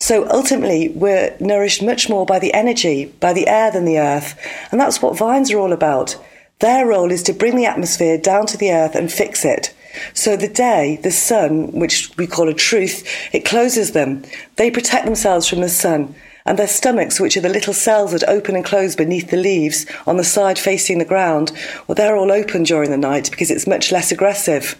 So 0.00 0.28
ultimately, 0.28 0.90
we're 0.90 1.34
nourished 1.40 1.82
much 1.82 2.10
more 2.10 2.26
by 2.26 2.38
the 2.38 2.52
energy, 2.52 3.06
by 3.06 3.32
the 3.32 3.48
air 3.48 3.70
than 3.70 3.86
the 3.86 3.98
earth. 3.98 4.38
And 4.70 4.78
that's 4.78 5.00
what 5.00 5.16
vines 5.16 5.50
are 5.50 5.58
all 5.58 5.72
about. 5.72 6.14
Their 6.58 6.86
role 6.86 7.10
is 7.10 7.22
to 7.22 7.32
bring 7.32 7.56
the 7.56 7.64
atmosphere 7.64 8.18
down 8.18 8.44
to 8.48 8.58
the 8.58 8.70
earth 8.70 8.94
and 8.94 9.10
fix 9.10 9.46
it. 9.46 9.74
So 10.12 10.36
the 10.36 10.46
day, 10.46 11.00
the 11.02 11.10
sun, 11.10 11.72
which 11.72 12.14
we 12.18 12.26
call 12.26 12.50
a 12.50 12.54
truth, 12.54 13.08
it 13.32 13.46
closes 13.46 13.92
them. 13.92 14.24
They 14.56 14.70
protect 14.70 15.06
themselves 15.06 15.48
from 15.48 15.62
the 15.62 15.70
sun. 15.70 16.14
And 16.48 16.58
their 16.58 16.66
stomachs, 16.66 17.20
which 17.20 17.36
are 17.36 17.42
the 17.42 17.50
little 17.50 17.74
cells 17.74 18.12
that 18.12 18.26
open 18.26 18.56
and 18.56 18.64
close 18.64 18.96
beneath 18.96 19.28
the 19.28 19.36
leaves 19.36 19.84
on 20.06 20.16
the 20.16 20.24
side 20.24 20.58
facing 20.58 20.96
the 20.96 21.04
ground, 21.04 21.52
well, 21.86 21.94
they're 21.94 22.16
all 22.16 22.32
open 22.32 22.62
during 22.62 22.90
the 22.90 22.96
night 22.96 23.30
because 23.30 23.50
it's 23.50 23.66
much 23.66 23.92
less 23.92 24.10
aggressive. 24.10 24.74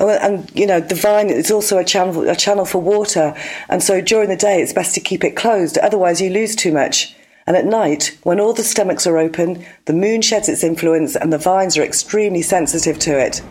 Oh, 0.00 0.08
and 0.08 0.50
you 0.52 0.66
know 0.66 0.80
the 0.80 0.96
vine 0.96 1.30
is 1.30 1.52
also 1.52 1.78
a 1.78 1.84
channel 1.84 2.28
a 2.28 2.34
channel 2.34 2.64
for 2.64 2.82
water 2.82 3.36
and 3.68 3.80
so 3.80 4.00
during 4.00 4.30
the 4.30 4.36
day 4.36 4.60
it's 4.60 4.72
best 4.72 4.96
to 4.96 5.00
keep 5.00 5.22
it 5.22 5.36
closed 5.36 5.78
otherwise 5.78 6.20
you 6.20 6.28
lose 6.28 6.56
too 6.56 6.72
much. 6.72 7.14
And 7.46 7.56
at 7.56 7.64
night 7.64 8.18
when 8.24 8.40
all 8.40 8.52
the 8.52 8.64
stomachs 8.64 9.06
are 9.06 9.18
open 9.18 9.64
the 9.84 9.92
moon 9.92 10.22
sheds 10.22 10.48
its 10.48 10.64
influence 10.64 11.14
and 11.14 11.32
the 11.32 11.38
vines 11.38 11.78
are 11.78 11.84
extremely 11.84 12.42
sensitive 12.42 12.98
to 13.00 13.16
it. 13.16 13.42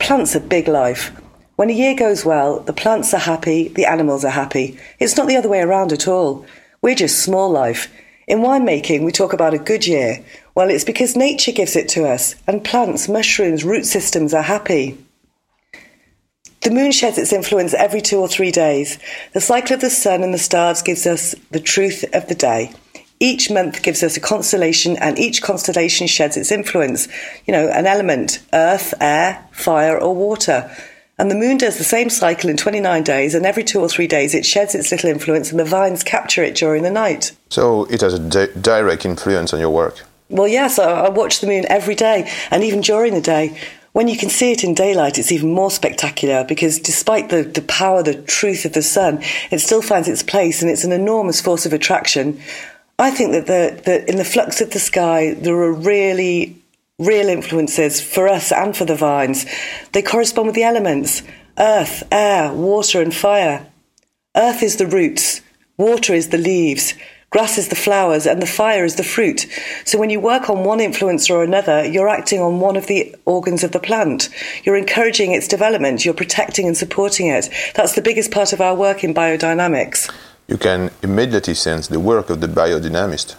Plants 0.00 0.34
are 0.34 0.40
big 0.40 0.66
life 0.66 1.12
when 1.56 1.70
a 1.70 1.74
year 1.74 1.94
goes 1.94 2.24
well 2.24 2.60
the 2.60 2.72
plants 2.72 3.12
are 3.14 3.20
happy 3.20 3.68
the 3.68 3.86
animals 3.86 4.24
are 4.24 4.30
happy 4.30 4.78
it's 4.98 5.16
not 5.16 5.26
the 5.28 5.36
other 5.36 5.48
way 5.48 5.60
around 5.60 5.92
at 5.92 6.08
all 6.08 6.44
we're 6.80 6.94
just 6.94 7.22
small 7.22 7.50
life 7.50 7.92
in 8.26 8.38
winemaking 8.38 9.04
we 9.04 9.12
talk 9.12 9.32
about 9.32 9.54
a 9.54 9.58
good 9.58 9.86
year 9.86 10.24
well 10.54 10.70
it's 10.70 10.84
because 10.84 11.16
nature 11.16 11.52
gives 11.52 11.76
it 11.76 11.88
to 11.88 12.06
us 12.06 12.34
and 12.46 12.64
plants 12.64 13.08
mushrooms 13.08 13.64
root 13.64 13.84
systems 13.84 14.32
are 14.34 14.42
happy 14.42 14.98
the 16.62 16.70
moon 16.70 16.92
sheds 16.92 17.18
its 17.18 17.32
influence 17.32 17.74
every 17.74 18.00
two 18.00 18.18
or 18.18 18.28
three 18.28 18.52
days. 18.52 18.96
The 19.32 19.40
cycle 19.40 19.74
of 19.74 19.80
the 19.80 19.90
sun 19.90 20.22
and 20.22 20.32
the 20.32 20.38
stars 20.38 20.80
gives 20.80 21.08
us 21.08 21.34
the 21.50 21.58
truth 21.58 22.04
of 22.14 22.28
the 22.28 22.36
day. 22.36 22.72
Each 23.18 23.50
month 23.50 23.82
gives 23.82 24.04
us 24.04 24.16
a 24.16 24.20
constellation, 24.20 24.96
and 24.96 25.18
each 25.18 25.42
constellation 25.42 26.06
sheds 26.06 26.36
its 26.36 26.52
influence. 26.52 27.08
You 27.46 27.52
know, 27.52 27.68
an 27.68 27.86
element 27.86 28.40
earth, 28.52 28.94
air, 29.00 29.44
fire, 29.50 29.98
or 29.98 30.14
water. 30.14 30.70
And 31.18 31.30
the 31.30 31.34
moon 31.34 31.58
does 31.58 31.78
the 31.78 31.84
same 31.84 32.10
cycle 32.10 32.48
in 32.48 32.56
29 32.56 33.02
days, 33.02 33.34
and 33.34 33.44
every 33.44 33.64
two 33.64 33.80
or 33.80 33.88
three 33.88 34.06
days 34.06 34.34
it 34.34 34.46
sheds 34.46 34.74
its 34.74 34.90
little 34.90 35.10
influence, 35.10 35.50
and 35.50 35.60
the 35.60 35.64
vines 35.64 36.02
capture 36.02 36.42
it 36.42 36.54
during 36.54 36.82
the 36.82 36.90
night. 36.90 37.32
So 37.50 37.84
it 37.84 38.00
has 38.00 38.14
a 38.14 38.18
di- 38.18 38.60
direct 38.60 39.04
influence 39.04 39.52
on 39.52 39.60
your 39.60 39.70
work. 39.70 40.04
Well, 40.30 40.48
yes, 40.48 40.78
I, 40.78 40.90
I 40.90 41.08
watch 41.10 41.40
the 41.40 41.46
moon 41.46 41.66
every 41.68 41.94
day, 41.94 42.30
and 42.50 42.64
even 42.64 42.80
during 42.80 43.14
the 43.14 43.20
day. 43.20 43.58
When 43.92 44.08
you 44.08 44.16
can 44.16 44.30
see 44.30 44.52
it 44.52 44.64
in 44.64 44.72
daylight, 44.72 45.18
it's 45.18 45.30
even 45.30 45.52
more 45.52 45.70
spectacular 45.70 46.44
because 46.44 46.78
despite 46.78 47.28
the, 47.28 47.42
the 47.42 47.60
power, 47.60 48.02
the 48.02 48.14
truth 48.22 48.64
of 48.64 48.72
the 48.72 48.80
sun, 48.80 49.22
it 49.50 49.58
still 49.58 49.82
finds 49.82 50.08
its 50.08 50.22
place 50.22 50.62
and 50.62 50.70
it's 50.70 50.82
an 50.84 50.92
enormous 50.92 51.42
force 51.42 51.66
of 51.66 51.74
attraction. 51.74 52.40
I 52.98 53.10
think 53.10 53.32
that 53.32 53.46
the, 53.46 53.82
the, 53.82 54.08
in 54.08 54.16
the 54.16 54.24
flux 54.24 54.62
of 54.62 54.70
the 54.70 54.78
sky, 54.78 55.34
there 55.34 55.56
are 55.56 55.72
really 55.72 56.61
real 57.06 57.28
influences 57.28 58.00
for 58.00 58.28
us 58.28 58.52
and 58.52 58.76
for 58.76 58.84
the 58.84 58.96
vines. 58.96 59.46
They 59.92 60.02
correspond 60.02 60.46
with 60.46 60.54
the 60.54 60.64
elements 60.64 61.22
earth, 61.58 62.02
air, 62.10 62.52
water, 62.52 63.02
and 63.02 63.14
fire. 63.14 63.66
Earth 64.34 64.62
is 64.62 64.76
the 64.76 64.86
roots, 64.86 65.42
water 65.76 66.14
is 66.14 66.30
the 66.30 66.38
leaves, 66.38 66.94
grass 67.28 67.58
is 67.58 67.68
the 67.68 67.76
flowers, 67.76 68.26
and 68.26 68.40
the 68.40 68.46
fire 68.46 68.84
is 68.84 68.96
the 68.96 69.02
fruit. 69.02 69.46
So 69.84 69.98
when 69.98 70.10
you 70.10 70.20
work 70.20 70.48
on 70.48 70.64
one 70.64 70.80
influence 70.80 71.28
or 71.28 71.42
another, 71.42 71.84
you're 71.84 72.08
acting 72.08 72.40
on 72.40 72.60
one 72.60 72.76
of 72.76 72.86
the 72.86 73.14
organs 73.26 73.62
of 73.64 73.72
the 73.72 73.80
plant. 73.80 74.30
You're 74.64 74.76
encouraging 74.76 75.32
its 75.32 75.48
development, 75.48 76.04
you're 76.04 76.14
protecting 76.14 76.66
and 76.66 76.76
supporting 76.76 77.26
it. 77.26 77.50
That's 77.74 77.94
the 77.94 78.02
biggest 78.02 78.30
part 78.30 78.52
of 78.52 78.60
our 78.60 78.74
work 78.74 79.04
in 79.04 79.12
biodynamics. 79.12 80.10
You 80.48 80.58
can 80.58 80.90
immediately 81.02 81.54
sense 81.54 81.88
the 81.88 82.00
work 82.00 82.30
of 82.30 82.40
the 82.40 82.48
biodynamist. 82.48 83.36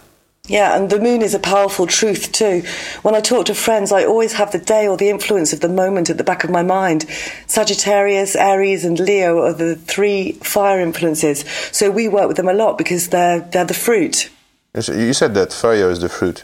Yeah, 0.50 0.76
and 0.76 0.90
the 0.90 1.00
moon 1.00 1.22
is 1.22 1.34
a 1.34 1.40
powerful 1.40 1.88
truth 1.88 2.34
too. 2.34 2.64
When 3.02 3.16
I 3.16 3.22
talk 3.22 3.46
to 3.46 3.56
friends, 3.56 3.94
I 3.94 4.04
always 4.04 4.34
have 4.34 4.52
the 4.52 4.60
day 4.60 4.90
or 4.90 4.98
the 4.98 5.10
influence 5.10 5.54
of 5.54 5.62
the 5.62 5.70
moment 5.70 6.10
at 6.10 6.18
the 6.18 6.24
back 6.26 6.44
of 6.44 6.50
my 6.50 6.62
mind. 6.62 7.06
Sagittarius, 7.48 8.36
Aries, 8.36 8.84
and 8.84 9.00
Leo 9.00 9.40
are 9.40 9.54
the 9.54 9.78
three 9.78 10.34
fire 10.34 10.82
influences. 10.82 11.46
So 11.72 11.90
we 11.90 12.10
work 12.10 12.28
with 12.28 12.36
them 12.36 12.50
a 12.50 12.54
lot 12.54 12.78
because 12.78 13.08
they're 13.08 13.40
they're 13.40 13.64
the 13.64 13.74
fruit. 13.74 14.30
You 14.76 15.14
said 15.14 15.34
that 15.36 15.54
fire 15.54 15.90
is 15.90 16.02
the 16.02 16.10
fruit. 16.10 16.44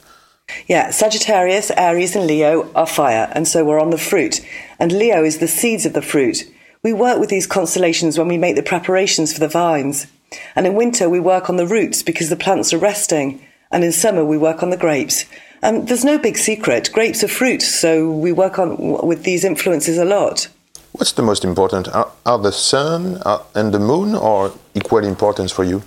Yeah, 0.65 0.91
Sagittarius, 0.91 1.69
Aries, 1.71 2.15
and 2.15 2.25
Leo 2.25 2.71
are 2.75 2.87
fire, 2.87 3.29
and 3.33 3.45
so 3.49 3.65
we're 3.65 3.81
on 3.81 3.89
the 3.89 3.97
fruit. 3.97 4.39
And 4.79 4.93
Leo 4.93 5.25
is 5.25 5.39
the 5.39 5.47
seeds 5.49 5.85
of 5.85 5.91
the 5.91 6.01
fruit. 6.01 6.49
We 6.83 6.93
work 6.93 7.19
with 7.19 7.29
these 7.29 7.45
constellations 7.45 8.17
when 8.17 8.29
we 8.29 8.37
make 8.37 8.55
the 8.55 8.63
preparations 8.63 9.33
for 9.33 9.41
the 9.41 9.49
vines. 9.49 10.07
And 10.55 10.65
in 10.65 10.75
winter, 10.75 11.09
we 11.09 11.19
work 11.19 11.49
on 11.49 11.57
the 11.57 11.67
roots 11.67 12.01
because 12.01 12.29
the 12.29 12.37
plants 12.37 12.71
are 12.73 12.77
resting. 12.77 13.45
And 13.71 13.83
in 13.83 13.91
summer, 13.91 14.25
we 14.25 14.37
work 14.37 14.63
on 14.63 14.69
the 14.69 14.77
grapes. 14.77 15.25
And 15.61 15.87
there's 15.87 16.05
no 16.05 16.17
big 16.17 16.37
secret. 16.37 16.89
Grapes 16.93 17.23
are 17.23 17.27
fruit, 17.27 17.61
so 17.61 18.09
we 18.09 18.31
work 18.31 18.57
on 18.57 19.05
with 19.05 19.23
these 19.23 19.43
influences 19.43 19.97
a 19.97 20.05
lot. 20.05 20.47
What's 20.93 21.11
the 21.11 21.21
most 21.21 21.43
important? 21.43 21.87
Are, 21.93 22.11
are 22.25 22.39
the 22.39 22.51
sun 22.51 23.21
and 23.55 23.73
the 23.73 23.79
moon 23.79 24.15
or 24.15 24.51
equal 24.73 25.03
importance 25.05 25.51
for 25.51 25.63
you? 25.63 25.83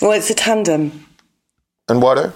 Well, 0.00 0.12
it's 0.12 0.30
a 0.30 0.34
tandem. 0.34 1.06
And 1.88 2.02
water? 2.02 2.32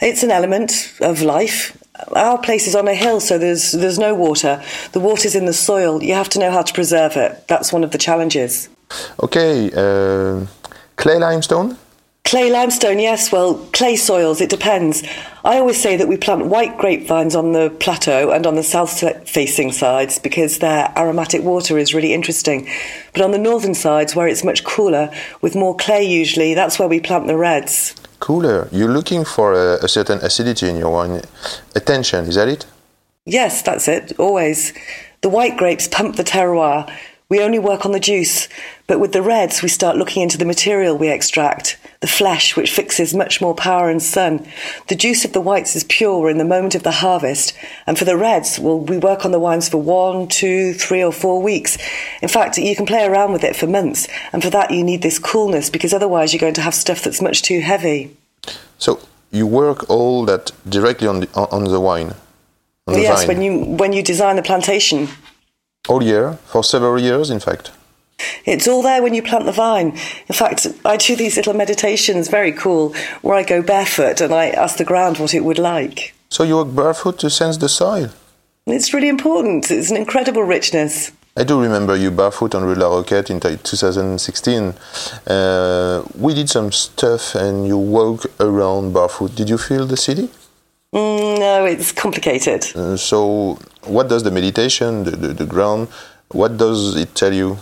It's 0.00 0.22
an 0.22 0.30
element 0.30 0.94
of 1.00 1.22
life. 1.22 1.76
Our 2.12 2.38
place 2.38 2.66
is 2.66 2.74
on 2.74 2.88
a 2.88 2.94
hill, 2.94 3.20
so 3.20 3.36
there's 3.36 3.72
there's 3.72 3.98
no 3.98 4.14
water. 4.14 4.62
The 4.92 5.00
water's 5.00 5.34
in 5.34 5.44
the 5.44 5.52
soil. 5.52 6.02
You 6.02 6.14
have 6.14 6.30
to 6.30 6.38
know 6.38 6.50
how 6.50 6.62
to 6.62 6.72
preserve 6.72 7.16
it. 7.16 7.46
That's 7.48 7.72
one 7.72 7.84
of 7.84 7.90
the 7.90 7.98
challenges. 7.98 8.68
Okay, 9.22 9.70
uh, 9.76 10.46
clay 10.96 11.18
limestone? 11.18 11.76
Clay 12.30 12.48
limestone, 12.48 13.00
yes. 13.00 13.32
Well, 13.32 13.56
clay 13.72 13.96
soils, 13.96 14.40
it 14.40 14.50
depends. 14.50 15.02
I 15.44 15.58
always 15.58 15.82
say 15.82 15.96
that 15.96 16.06
we 16.06 16.16
plant 16.16 16.46
white 16.46 16.78
grapevines 16.78 17.34
on 17.34 17.50
the 17.50 17.70
plateau 17.80 18.30
and 18.30 18.46
on 18.46 18.54
the 18.54 18.62
south 18.62 19.00
facing 19.28 19.72
sides 19.72 20.20
because 20.20 20.60
their 20.60 20.92
aromatic 20.96 21.42
water 21.42 21.76
is 21.76 21.92
really 21.92 22.14
interesting. 22.14 22.68
But 23.14 23.22
on 23.22 23.32
the 23.32 23.38
northern 23.38 23.74
sides, 23.74 24.14
where 24.14 24.28
it's 24.28 24.44
much 24.44 24.62
cooler, 24.62 25.12
with 25.40 25.56
more 25.56 25.74
clay 25.74 26.04
usually, 26.04 26.54
that's 26.54 26.78
where 26.78 26.86
we 26.86 27.00
plant 27.00 27.26
the 27.26 27.36
reds. 27.36 27.96
Cooler. 28.20 28.68
You're 28.70 28.92
looking 28.92 29.24
for 29.24 29.52
a, 29.52 29.84
a 29.84 29.88
certain 29.88 30.20
acidity 30.20 30.68
in 30.68 30.76
your 30.76 30.92
wine. 30.92 31.22
Attention, 31.74 32.26
is 32.26 32.36
that 32.36 32.46
it? 32.46 32.64
Yes, 33.26 33.60
that's 33.62 33.88
it, 33.88 34.16
always. 34.20 34.72
The 35.22 35.30
white 35.30 35.56
grapes 35.56 35.88
pump 35.88 36.14
the 36.14 36.22
terroir. 36.22 36.88
We 37.28 37.42
only 37.42 37.58
work 37.58 37.84
on 37.84 37.90
the 37.90 37.98
juice, 37.98 38.48
but 38.86 39.00
with 39.00 39.12
the 39.12 39.20
reds, 39.20 39.62
we 39.62 39.68
start 39.68 39.96
looking 39.96 40.22
into 40.22 40.38
the 40.38 40.44
material 40.44 40.96
we 40.96 41.08
extract. 41.08 41.76
The 42.00 42.06
flesh, 42.06 42.56
which 42.56 42.72
fixes 42.72 43.14
much 43.14 43.40
more 43.42 43.54
power 43.54 43.90
and 43.90 44.02
sun. 44.02 44.46
The 44.88 44.94
juice 44.94 45.26
of 45.26 45.34
the 45.34 45.40
whites 45.40 45.76
is 45.76 45.84
pure 45.84 46.30
in 46.30 46.38
the 46.38 46.44
moment 46.44 46.74
of 46.74 46.82
the 46.82 46.90
harvest, 46.90 47.52
and 47.86 47.98
for 47.98 48.06
the 48.06 48.16
reds, 48.16 48.58
well, 48.58 48.80
we 48.80 48.96
work 48.96 49.26
on 49.26 49.32
the 49.32 49.38
wines 49.38 49.68
for 49.68 49.76
one, 49.76 50.26
two, 50.26 50.72
three, 50.72 51.04
or 51.04 51.12
four 51.12 51.42
weeks. 51.42 51.76
In 52.22 52.28
fact, 52.28 52.56
you 52.56 52.74
can 52.74 52.86
play 52.86 53.04
around 53.04 53.32
with 53.32 53.44
it 53.44 53.54
for 53.54 53.66
months, 53.66 54.08
and 54.32 54.42
for 54.42 54.48
that, 54.50 54.70
you 54.70 54.82
need 54.82 55.02
this 55.02 55.18
coolness 55.18 55.68
because 55.68 55.92
otherwise, 55.92 56.32
you're 56.32 56.40
going 56.40 56.54
to 56.54 56.62
have 56.62 56.74
stuff 56.74 57.02
that's 57.02 57.20
much 57.20 57.42
too 57.42 57.60
heavy. 57.60 58.16
So 58.78 59.00
you 59.30 59.46
work 59.46 59.88
all 59.90 60.24
that 60.24 60.52
directly 60.66 61.06
on 61.06 61.20
the 61.20 61.28
on 61.34 61.64
the 61.64 61.80
wine. 61.80 62.14
On 62.86 62.94
the 62.94 63.02
yes, 63.02 63.28
when 63.28 63.42
you 63.42 63.76
when 63.76 63.92
you 63.92 64.02
design 64.02 64.36
the 64.36 64.42
plantation, 64.42 65.08
all 65.86 66.02
year 66.02 66.38
for 66.46 66.64
several 66.64 66.98
years, 66.98 67.28
in 67.28 67.40
fact. 67.40 67.72
It's 68.44 68.66
all 68.68 68.82
there 68.82 69.02
when 69.02 69.14
you 69.14 69.22
plant 69.22 69.44
the 69.44 69.52
vine. 69.52 69.90
In 70.28 70.34
fact, 70.34 70.66
I 70.84 70.96
do 70.96 71.16
these 71.16 71.36
little 71.36 71.54
meditations, 71.54 72.28
very 72.28 72.52
cool, 72.52 72.94
where 73.22 73.36
I 73.36 73.42
go 73.42 73.62
barefoot 73.62 74.20
and 74.20 74.32
I 74.32 74.50
ask 74.50 74.76
the 74.76 74.84
ground 74.84 75.18
what 75.18 75.34
it 75.34 75.44
would 75.44 75.58
like. 75.58 76.14
So 76.28 76.44
you 76.44 76.56
walk 76.56 76.74
barefoot 76.74 77.18
to 77.20 77.30
sense 77.30 77.56
the 77.56 77.68
soil. 77.68 78.10
It's 78.66 78.94
really 78.94 79.08
important. 79.08 79.70
It's 79.70 79.90
an 79.90 79.96
incredible 79.96 80.44
richness. 80.44 81.12
I 81.36 81.44
do 81.44 81.60
remember 81.60 81.96
you 81.96 82.10
barefoot 82.10 82.54
on 82.54 82.64
Rue 82.64 82.74
la 82.74 82.88
Roquette 82.88 83.30
in 83.30 83.40
2016. 83.40 84.74
Uh, 85.26 86.02
we 86.18 86.34
did 86.34 86.50
some 86.50 86.72
stuff 86.72 87.34
and 87.34 87.66
you 87.66 87.78
walk 87.78 88.26
around 88.40 88.92
barefoot. 88.92 89.34
Did 89.36 89.48
you 89.48 89.56
feel 89.56 89.86
the 89.86 89.96
city? 89.96 90.28
Mm, 90.92 91.38
no, 91.38 91.64
it's 91.66 91.92
complicated. 91.92 92.66
Uh, 92.74 92.96
so, 92.96 93.58
what 93.84 94.08
does 94.08 94.24
the 94.24 94.30
meditation, 94.32 95.04
the, 95.04 95.12
the, 95.12 95.28
the 95.28 95.46
ground, 95.46 95.88
what 96.32 96.56
does 96.56 96.96
it 96.96 97.14
tell 97.14 97.32
you? 97.32 97.58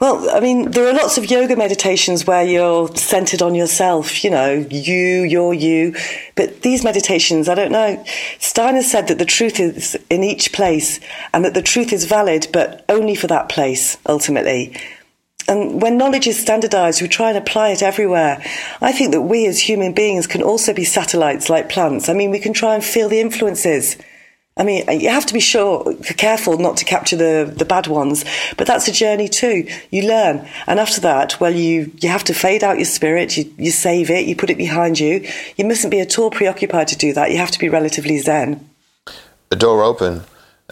Well, 0.00 0.28
I 0.30 0.40
mean, 0.40 0.70
there 0.70 0.88
are 0.88 0.92
lots 0.92 1.18
of 1.18 1.30
yoga 1.30 1.56
meditations 1.56 2.26
where 2.26 2.44
you're 2.44 2.94
centered 2.96 3.42
on 3.42 3.54
yourself, 3.54 4.24
you 4.24 4.30
know, 4.30 4.66
you, 4.70 5.22
you're 5.22 5.54
you. 5.54 5.94
But 6.34 6.62
these 6.62 6.84
meditations, 6.84 7.48
I 7.48 7.54
don't 7.54 7.72
know. 7.72 8.04
Steiner 8.38 8.82
said 8.82 9.08
that 9.08 9.18
the 9.18 9.24
truth 9.24 9.60
is 9.60 9.98
in 10.10 10.24
each 10.24 10.52
place 10.52 11.00
and 11.32 11.44
that 11.44 11.54
the 11.54 11.62
truth 11.62 11.92
is 11.92 12.04
valid, 12.04 12.48
but 12.52 12.84
only 12.88 13.14
for 13.14 13.26
that 13.28 13.48
place, 13.48 13.96
ultimately. 14.06 14.76
And 15.48 15.82
when 15.82 15.98
knowledge 15.98 16.26
is 16.26 16.40
standardized, 16.40 17.02
we 17.02 17.08
try 17.08 17.28
and 17.28 17.38
apply 17.38 17.70
it 17.70 17.82
everywhere. 17.82 18.42
I 18.80 18.92
think 18.92 19.12
that 19.12 19.22
we 19.22 19.46
as 19.46 19.60
human 19.60 19.92
beings 19.92 20.26
can 20.26 20.42
also 20.42 20.72
be 20.72 20.84
satellites 20.84 21.50
like 21.50 21.68
plants. 21.68 22.08
I 22.08 22.14
mean, 22.14 22.30
we 22.30 22.38
can 22.38 22.52
try 22.52 22.74
and 22.74 22.84
feel 22.84 23.08
the 23.08 23.20
influences. 23.20 23.96
I 24.56 24.64
mean, 24.64 24.84
you 25.00 25.08
have 25.08 25.24
to 25.26 25.34
be 25.34 25.40
sure, 25.40 25.94
careful 26.18 26.58
not 26.58 26.76
to 26.76 26.84
capture 26.84 27.16
the, 27.16 27.50
the 27.56 27.64
bad 27.64 27.86
ones, 27.86 28.24
but 28.58 28.66
that's 28.66 28.86
a 28.86 28.92
journey 28.92 29.26
too. 29.26 29.66
You 29.90 30.06
learn. 30.06 30.46
And 30.66 30.78
after 30.78 31.00
that, 31.00 31.40
well, 31.40 31.54
you, 31.54 31.90
you 32.00 32.10
have 32.10 32.24
to 32.24 32.34
fade 32.34 32.62
out 32.62 32.76
your 32.76 32.84
spirit, 32.84 33.36
you, 33.36 33.52
you 33.56 33.70
save 33.70 34.10
it, 34.10 34.26
you 34.26 34.36
put 34.36 34.50
it 34.50 34.58
behind 34.58 35.00
you. 35.00 35.26
You 35.56 35.64
mustn't 35.64 35.90
be 35.90 36.00
at 36.00 36.18
all 36.18 36.30
preoccupied 36.30 36.88
to 36.88 36.96
do 36.96 37.14
that. 37.14 37.30
You 37.30 37.38
have 37.38 37.50
to 37.52 37.58
be 37.58 37.70
relatively 37.70 38.18
zen. 38.18 38.68
A 39.50 39.56
door 39.56 39.82
open. 39.82 40.22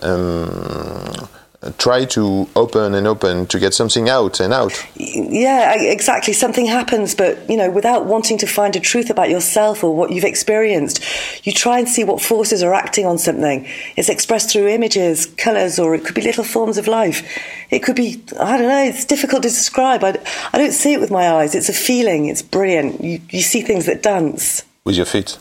Um, 0.02 1.28
try 1.76 2.07
to 2.07 2.49
open 2.57 2.95
and 2.95 3.07
open 3.07 3.47
to 3.47 3.59
get 3.59 3.75
something 3.75 4.09
out 4.09 4.40
and 4.40 4.52
out. 4.52 4.73
Yeah, 4.97 5.75
exactly. 5.75 6.33
Something 6.33 6.64
happens, 6.64 7.14
but 7.14 7.49
you 7.50 7.57
know, 7.57 7.71
without 7.71 8.07
wanting 8.07 8.38
to 8.38 8.47
find 8.47 8.75
a 8.76 8.81
truth 8.81 9.11
about 9.11 9.29
yourself 9.29 9.85
or 9.85 9.95
what 9.95 10.11
you've 10.11 10.25
experienced, 10.25 11.05
you 11.45 11.52
try 11.52 11.79
and 11.79 11.87
see 11.87 12.02
what 12.02 12.23
forces 12.23 12.62
are 12.62 12.73
acting 12.73 13.05
on 13.05 13.19
something. 13.19 13.69
It's 13.97 14.09
expressed 14.09 14.50
through 14.50 14.69
images, 14.69 15.26
colours, 15.37 15.79
or 15.79 15.95
it 15.95 16.05
could 16.05 16.14
be 16.14 16.23
little 16.23 16.45
forms 16.45 16.79
of 16.79 16.87
life. 16.87 17.23
It 17.71 17.81
could 17.81 17.97
be, 17.97 18.23
I 18.40 18.57
don't 18.57 18.69
know, 18.69 18.85
it's 18.85 19.05
difficult 19.05 19.43
to 19.43 19.49
describe. 19.49 20.02
I, 20.02 20.19
I 20.52 20.59
don't 20.59 20.73
see 20.73 20.95
it 20.95 21.00
with 21.00 21.11
my 21.11 21.31
eyes. 21.31 21.55
It's 21.55 21.69
a 21.69 21.75
feeling. 21.75 22.26
It's 22.26 22.43
brilliant. 22.43 23.05
You, 23.05 23.21
you 23.29 23.43
see 23.43 23.61
things 23.61 23.85
that 23.85 24.02
dance. 24.02 24.64
With 24.85 24.97
your 24.97 25.07
feet. 25.07 25.37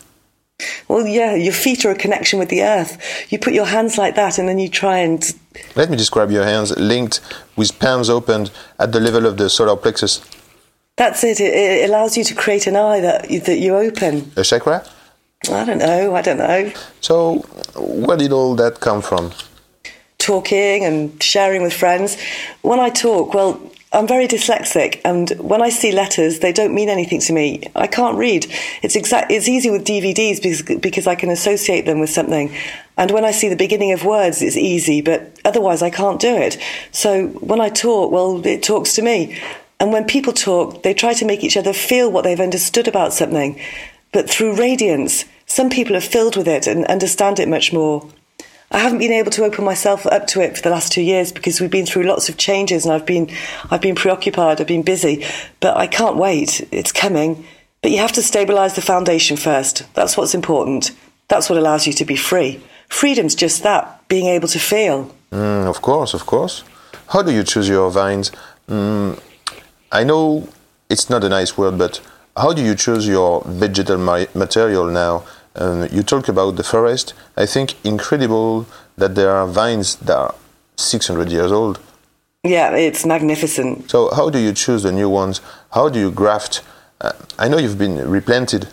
Well, 0.90 1.08
yeah, 1.08 1.36
your 1.36 1.54
feet 1.54 1.86
are 1.86 1.92
a 1.92 1.96
connection 1.96 2.40
with 2.40 2.50
the 2.50 2.64
earth. 2.64 2.98
You 3.32 3.40
put 3.40 3.54
your 3.54 3.66
hands 3.66 3.98
like 3.98 4.16
that 4.16 4.38
and 4.38 4.50
then 4.50 4.60
you 4.60 4.68
try 4.68 4.98
and. 4.98 5.24
Let 5.75 5.89
me 5.89 5.98
describe 5.98 6.31
your 6.31 6.43
hands 6.43 6.77
linked 6.77 7.22
with 7.55 7.77
palms 7.79 8.09
opened 8.09 8.51
at 8.79 8.91
the 8.91 9.00
level 9.00 9.25
of 9.25 9.37
the 9.37 9.50
solar 9.50 9.75
plexus. 9.75 10.22
That's 10.95 11.24
it. 11.24 11.39
It, 11.39 11.53
it 11.53 11.89
allows 11.89 12.17
you 12.17 12.24
to 12.25 12.35
create 12.35 12.67
an 12.67 12.75
eye 12.75 13.00
that, 13.00 13.29
that 13.45 13.57
you 13.57 13.75
open. 13.75 14.31
A 14.35 14.43
chakra? 14.43 14.83
I 15.50 15.63
don't 15.63 15.77
know. 15.77 16.15
I 16.15 16.22
don't 16.22 16.37
know. 16.37 16.72
So, 17.00 17.37
where 17.77 18.17
did 18.17 18.33
all 18.33 18.55
that 18.55 18.81
come 18.81 19.01
from? 19.01 19.31
Talking 20.17 20.83
and 20.83 21.22
sharing 21.24 21.63
with 21.63 21.74
friends. 21.74 22.17
When 22.61 22.79
I 22.79 22.89
talk, 22.89 23.33
well, 23.33 23.59
I'm 23.92 24.08
very 24.08 24.28
dyslexic, 24.28 25.02
and 25.04 25.32
when 25.40 25.64
I 25.64 25.70
see 25.70 25.92
letters, 25.92 26.40
they 26.40 26.54
don't 26.54 26.75
mean 26.75 26.90
anything 26.90 27.20
to 27.22 27.34
me. 27.34 27.72
I 27.75 27.88
can't 27.88 28.18
read. 28.18 28.46
It's 28.84 28.96
exact. 28.96 29.32
It's 29.32 29.48
easy 29.48 29.72
with 29.72 29.84
DVDs 29.84 30.36
because 30.42 30.62
because 30.80 31.08
I 31.08 31.16
can 31.16 31.32
associate 31.32 31.88
them 31.88 32.00
with 32.00 32.12
something, 32.12 32.54
and 32.98 33.10
when 33.10 33.25
I 33.25 33.32
see 33.32 33.50
the 33.50 33.56
beginning 33.56 33.92
of 33.92 34.06
words, 34.06 34.44
it's 34.44 34.58
easy. 34.58 35.02
But 35.02 35.40
otherwise, 35.44 35.82
I 35.82 35.90
can't 35.90 36.22
do 36.22 36.36
it. 36.36 36.60
So 36.92 37.30
when 37.30 37.60
I 37.60 37.70
talk, 37.70 38.12
well, 38.12 38.46
it 38.46 38.62
talks 38.62 38.94
to 38.94 39.02
me. 39.02 39.40
And 39.80 39.92
when 39.92 40.06
people 40.06 40.34
talk, 40.34 40.84
they 40.84 40.94
try 40.94 41.14
to 41.14 41.25
make 41.25 41.44
each 41.44 41.58
other 41.58 41.74
feel 41.74 42.12
what 42.12 42.24
they've 42.24 42.40
understood 42.40 42.88
about 42.88 43.14
something, 43.14 43.60
but 44.12 44.30
through 44.30 44.56
radiance. 44.56 45.25
Some 45.46 45.70
people 45.72 45.96
are 45.96 46.02
filled 46.02 46.36
with 46.36 46.48
it 46.48 46.68
and 46.68 46.86
understand 46.86 47.40
it 47.40 47.48
much 47.48 47.74
more. 47.74 48.08
I 48.72 48.77
haven't 48.77 49.00
been 49.00 49.12
able 49.12 49.32
to 49.32 49.44
open 49.44 49.66
myself 49.66 50.05
up 50.05 50.27
to 50.27 50.42
it 50.42 50.55
for 50.55 50.62
the 50.62 50.70
last 50.70 50.92
two 50.92 51.01
years 51.01 51.32
because 51.32 51.60
we've 51.60 51.72
been 51.72 51.88
through 51.88 52.03
lots 52.03 52.29
of 52.29 52.38
changes 52.38 52.86
and 52.86 52.94
I've 52.94 53.05
been 53.05 53.29
I've 53.72 53.82
been 53.82 53.96
preoccupied, 53.96 54.62
I've 54.62 54.68
been 54.68 54.84
busy, 54.84 55.25
but 55.60 55.75
I 55.75 55.88
can't 55.88 56.18
wait. 56.18 56.68
It's 56.72 56.92
coming. 56.92 57.46
But 57.82 57.92
you 57.92 57.98
have 57.98 58.12
to 58.14 58.22
stabilize 58.22 58.75
the 58.75 58.82
foundation 58.82 59.38
first. 59.38 59.92
That's 59.94 60.18
what's 60.18 60.36
important. 60.36 60.92
That's 61.29 61.50
what 61.50 61.58
allows 61.58 61.88
you 61.88 61.94
to 61.94 62.05
be 62.05 62.16
free. 62.16 62.62
Freedom's 62.90 63.36
just 63.36 63.64
that, 63.64 64.08
being 64.08 64.27
able 64.27 64.48
to 64.50 64.60
feel. 64.60 65.16
Mm, 65.32 65.68
of 65.68 65.82
course, 65.82 66.14
of 66.14 66.25
course. 66.25 66.64
How 67.08 67.22
do 67.22 67.32
you 67.32 67.44
choose 67.44 67.70
your 67.70 67.90
vines? 67.90 68.32
Mm, 68.68 69.20
I 69.92 70.03
know 70.03 70.48
it's 70.90 71.10
not 71.10 71.24
a 71.24 71.29
nice 71.29 71.58
word, 71.58 71.77
but 71.77 72.01
how 72.36 72.53
do 72.53 72.64
you 72.64 72.75
choose 72.75 73.08
your 73.08 73.44
vegetal 73.46 73.98
ma- 73.98 74.25
material 74.36 74.86
now? 74.86 75.24
Um, 75.55 75.88
you 75.92 76.03
talk 76.03 76.27
about 76.27 76.55
the 76.55 76.64
forest. 76.64 77.14
I 77.35 77.46
think 77.46 77.75
incredible 77.83 78.66
that 78.98 79.16
there 79.16 79.31
are 79.31 79.48
vines 79.48 79.96
that 79.98 80.18
are 80.18 80.35
600 80.75 81.31
years 81.31 81.51
old. 81.51 81.79
Yeah, 82.44 82.75
it's 82.75 83.05
magnificent. 83.05 83.90
So 83.90 84.09
how 84.16 84.29
do 84.29 84.40
you 84.40 84.53
choose 84.53 84.83
the 84.83 84.92
new 84.92 85.09
ones? 85.09 85.42
How 85.72 85.90
do 85.90 86.00
you 86.00 86.12
graft? 86.12 86.62
Uh, 87.01 87.12
I 87.38 87.50
know 87.50 87.57
you've 87.57 87.77
been 87.77 88.09
replanted. 88.09 88.70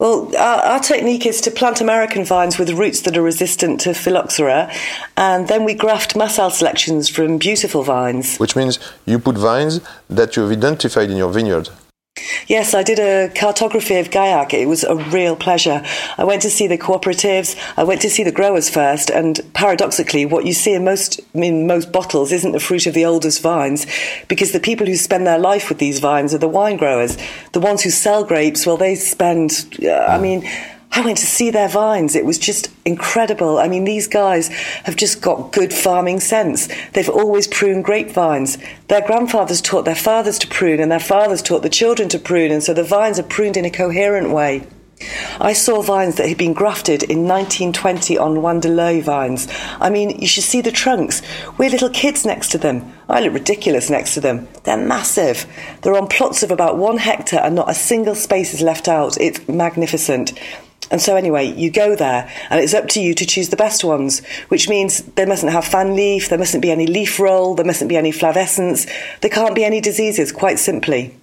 Well, 0.00 0.34
our, 0.34 0.60
our, 0.62 0.80
technique 0.80 1.26
is 1.26 1.42
to 1.42 1.50
plant 1.50 1.82
American 1.82 2.24
vines 2.24 2.58
with 2.58 2.70
roots 2.70 3.02
that 3.02 3.18
are 3.18 3.22
resistant 3.22 3.82
to 3.82 3.90
phylloxera, 3.90 4.74
and 5.18 5.46
then 5.46 5.64
we 5.64 5.74
graft 5.74 6.16
Massal 6.16 6.50
selections 6.50 7.10
from 7.10 7.36
beautiful 7.36 7.82
vines. 7.82 8.38
Which 8.38 8.56
means 8.56 8.78
you 9.04 9.18
put 9.18 9.36
vines 9.36 9.82
that 10.08 10.36
you've 10.36 10.52
identified 10.52 11.10
in 11.10 11.18
your 11.18 11.30
vineyard. 11.30 11.68
Yes, 12.46 12.74
I 12.74 12.82
did 12.82 12.98
a 12.98 13.32
cartography 13.34 13.96
of 13.96 14.10
Gaillac. 14.10 14.52
It 14.52 14.66
was 14.66 14.84
a 14.84 14.96
real 14.96 15.36
pleasure. 15.36 15.82
I 16.18 16.24
went 16.24 16.42
to 16.42 16.50
see 16.50 16.66
the 16.66 16.78
cooperatives. 16.78 17.56
I 17.76 17.84
went 17.84 18.00
to 18.02 18.10
see 18.10 18.24
the 18.24 18.32
growers 18.32 18.68
first, 18.68 19.10
and 19.10 19.40
paradoxically, 19.54 20.26
what 20.26 20.46
you 20.46 20.52
see 20.52 20.74
in 20.74 20.84
most 20.84 21.20
in 21.34 21.66
most 21.66 21.92
bottles 21.92 22.32
isn't 22.32 22.52
the 22.52 22.60
fruit 22.60 22.86
of 22.86 22.94
the 22.94 23.04
oldest 23.04 23.40
vines, 23.42 23.86
because 24.28 24.52
the 24.52 24.60
people 24.60 24.86
who 24.86 24.96
spend 24.96 25.26
their 25.26 25.38
life 25.38 25.68
with 25.68 25.78
these 25.78 26.00
vines 26.00 26.34
are 26.34 26.38
the 26.38 26.48
wine 26.48 26.76
growers. 26.76 27.16
The 27.52 27.60
ones 27.60 27.82
who 27.82 27.90
sell 27.90 28.24
grapes, 28.24 28.66
well, 28.66 28.76
they 28.76 28.94
spend. 28.94 29.78
Uh, 29.82 29.90
I 29.90 30.18
mean. 30.18 30.48
I 30.92 31.02
went 31.02 31.18
to 31.18 31.26
see 31.26 31.50
their 31.50 31.68
vines. 31.68 32.16
It 32.16 32.24
was 32.24 32.38
just 32.38 32.70
incredible. 32.84 33.58
I 33.58 33.68
mean, 33.68 33.84
these 33.84 34.08
guys 34.08 34.48
have 34.84 34.96
just 34.96 35.22
got 35.22 35.52
good 35.52 35.72
farming 35.72 36.20
sense. 36.20 36.68
They've 36.92 37.08
always 37.08 37.46
pruned 37.46 37.84
grapevines. 37.84 38.58
Their 38.88 39.06
grandfathers 39.06 39.60
taught 39.60 39.84
their 39.84 39.94
fathers 39.94 40.38
to 40.40 40.48
prune, 40.48 40.80
and 40.80 40.90
their 40.90 40.98
fathers 40.98 41.42
taught 41.42 41.62
the 41.62 41.68
children 41.68 42.08
to 42.10 42.18
prune, 42.18 42.50
and 42.50 42.62
so 42.62 42.74
the 42.74 42.82
vines 42.82 43.18
are 43.18 43.24
pruned 43.24 43.56
in 43.56 43.64
a 43.64 43.70
coherent 43.70 44.30
way. 44.30 44.66
I 45.40 45.54
saw 45.54 45.80
vines 45.80 46.16
that 46.16 46.28
had 46.28 46.36
been 46.36 46.52
grafted 46.52 47.02
in 47.04 47.26
1920 47.26 48.18
on 48.18 48.36
Wanderlei 48.36 49.02
vines. 49.02 49.48
I 49.80 49.88
mean, 49.88 50.18
you 50.20 50.26
should 50.26 50.44
see 50.44 50.60
the 50.60 50.70
trunks. 50.70 51.22
We're 51.56 51.70
little 51.70 51.88
kids 51.88 52.26
next 52.26 52.50
to 52.50 52.58
them. 52.58 52.92
I 53.08 53.20
look 53.20 53.32
ridiculous 53.32 53.88
next 53.88 54.14
to 54.14 54.20
them. 54.20 54.48
They're 54.64 54.76
massive. 54.76 55.46
They're 55.80 55.96
on 55.96 56.08
plots 56.08 56.42
of 56.42 56.50
about 56.50 56.76
one 56.76 56.98
hectare 56.98 57.42
and 57.42 57.54
not 57.54 57.70
a 57.70 57.74
single 57.74 58.14
space 58.14 58.52
is 58.52 58.60
left 58.60 58.88
out. 58.88 59.18
It's 59.18 59.48
magnificent. 59.48 60.38
And 60.90 61.00
so, 61.00 61.16
anyway, 61.16 61.52
you 61.52 61.70
go 61.70 61.94
there, 61.94 62.28
and 62.50 62.60
it's 62.60 62.74
up 62.74 62.88
to 62.88 63.00
you 63.00 63.14
to 63.14 63.24
choose 63.24 63.50
the 63.50 63.56
best 63.56 63.84
ones, 63.84 64.24
which 64.48 64.68
means 64.68 65.02
they 65.02 65.24
mustn't 65.24 65.52
have 65.52 65.64
fan 65.64 65.94
leaf, 65.94 66.28
there 66.28 66.38
mustn't 66.38 66.62
be 66.62 66.70
any 66.70 66.86
leaf 66.86 67.20
roll, 67.20 67.54
there 67.54 67.66
mustn't 67.66 67.88
be 67.88 67.96
any 67.96 68.10
flavescence, 68.10 68.86
there 69.20 69.30
can't 69.30 69.54
be 69.54 69.64
any 69.64 69.80
diseases, 69.80 70.32
quite 70.32 70.58
simply. 70.58 71.14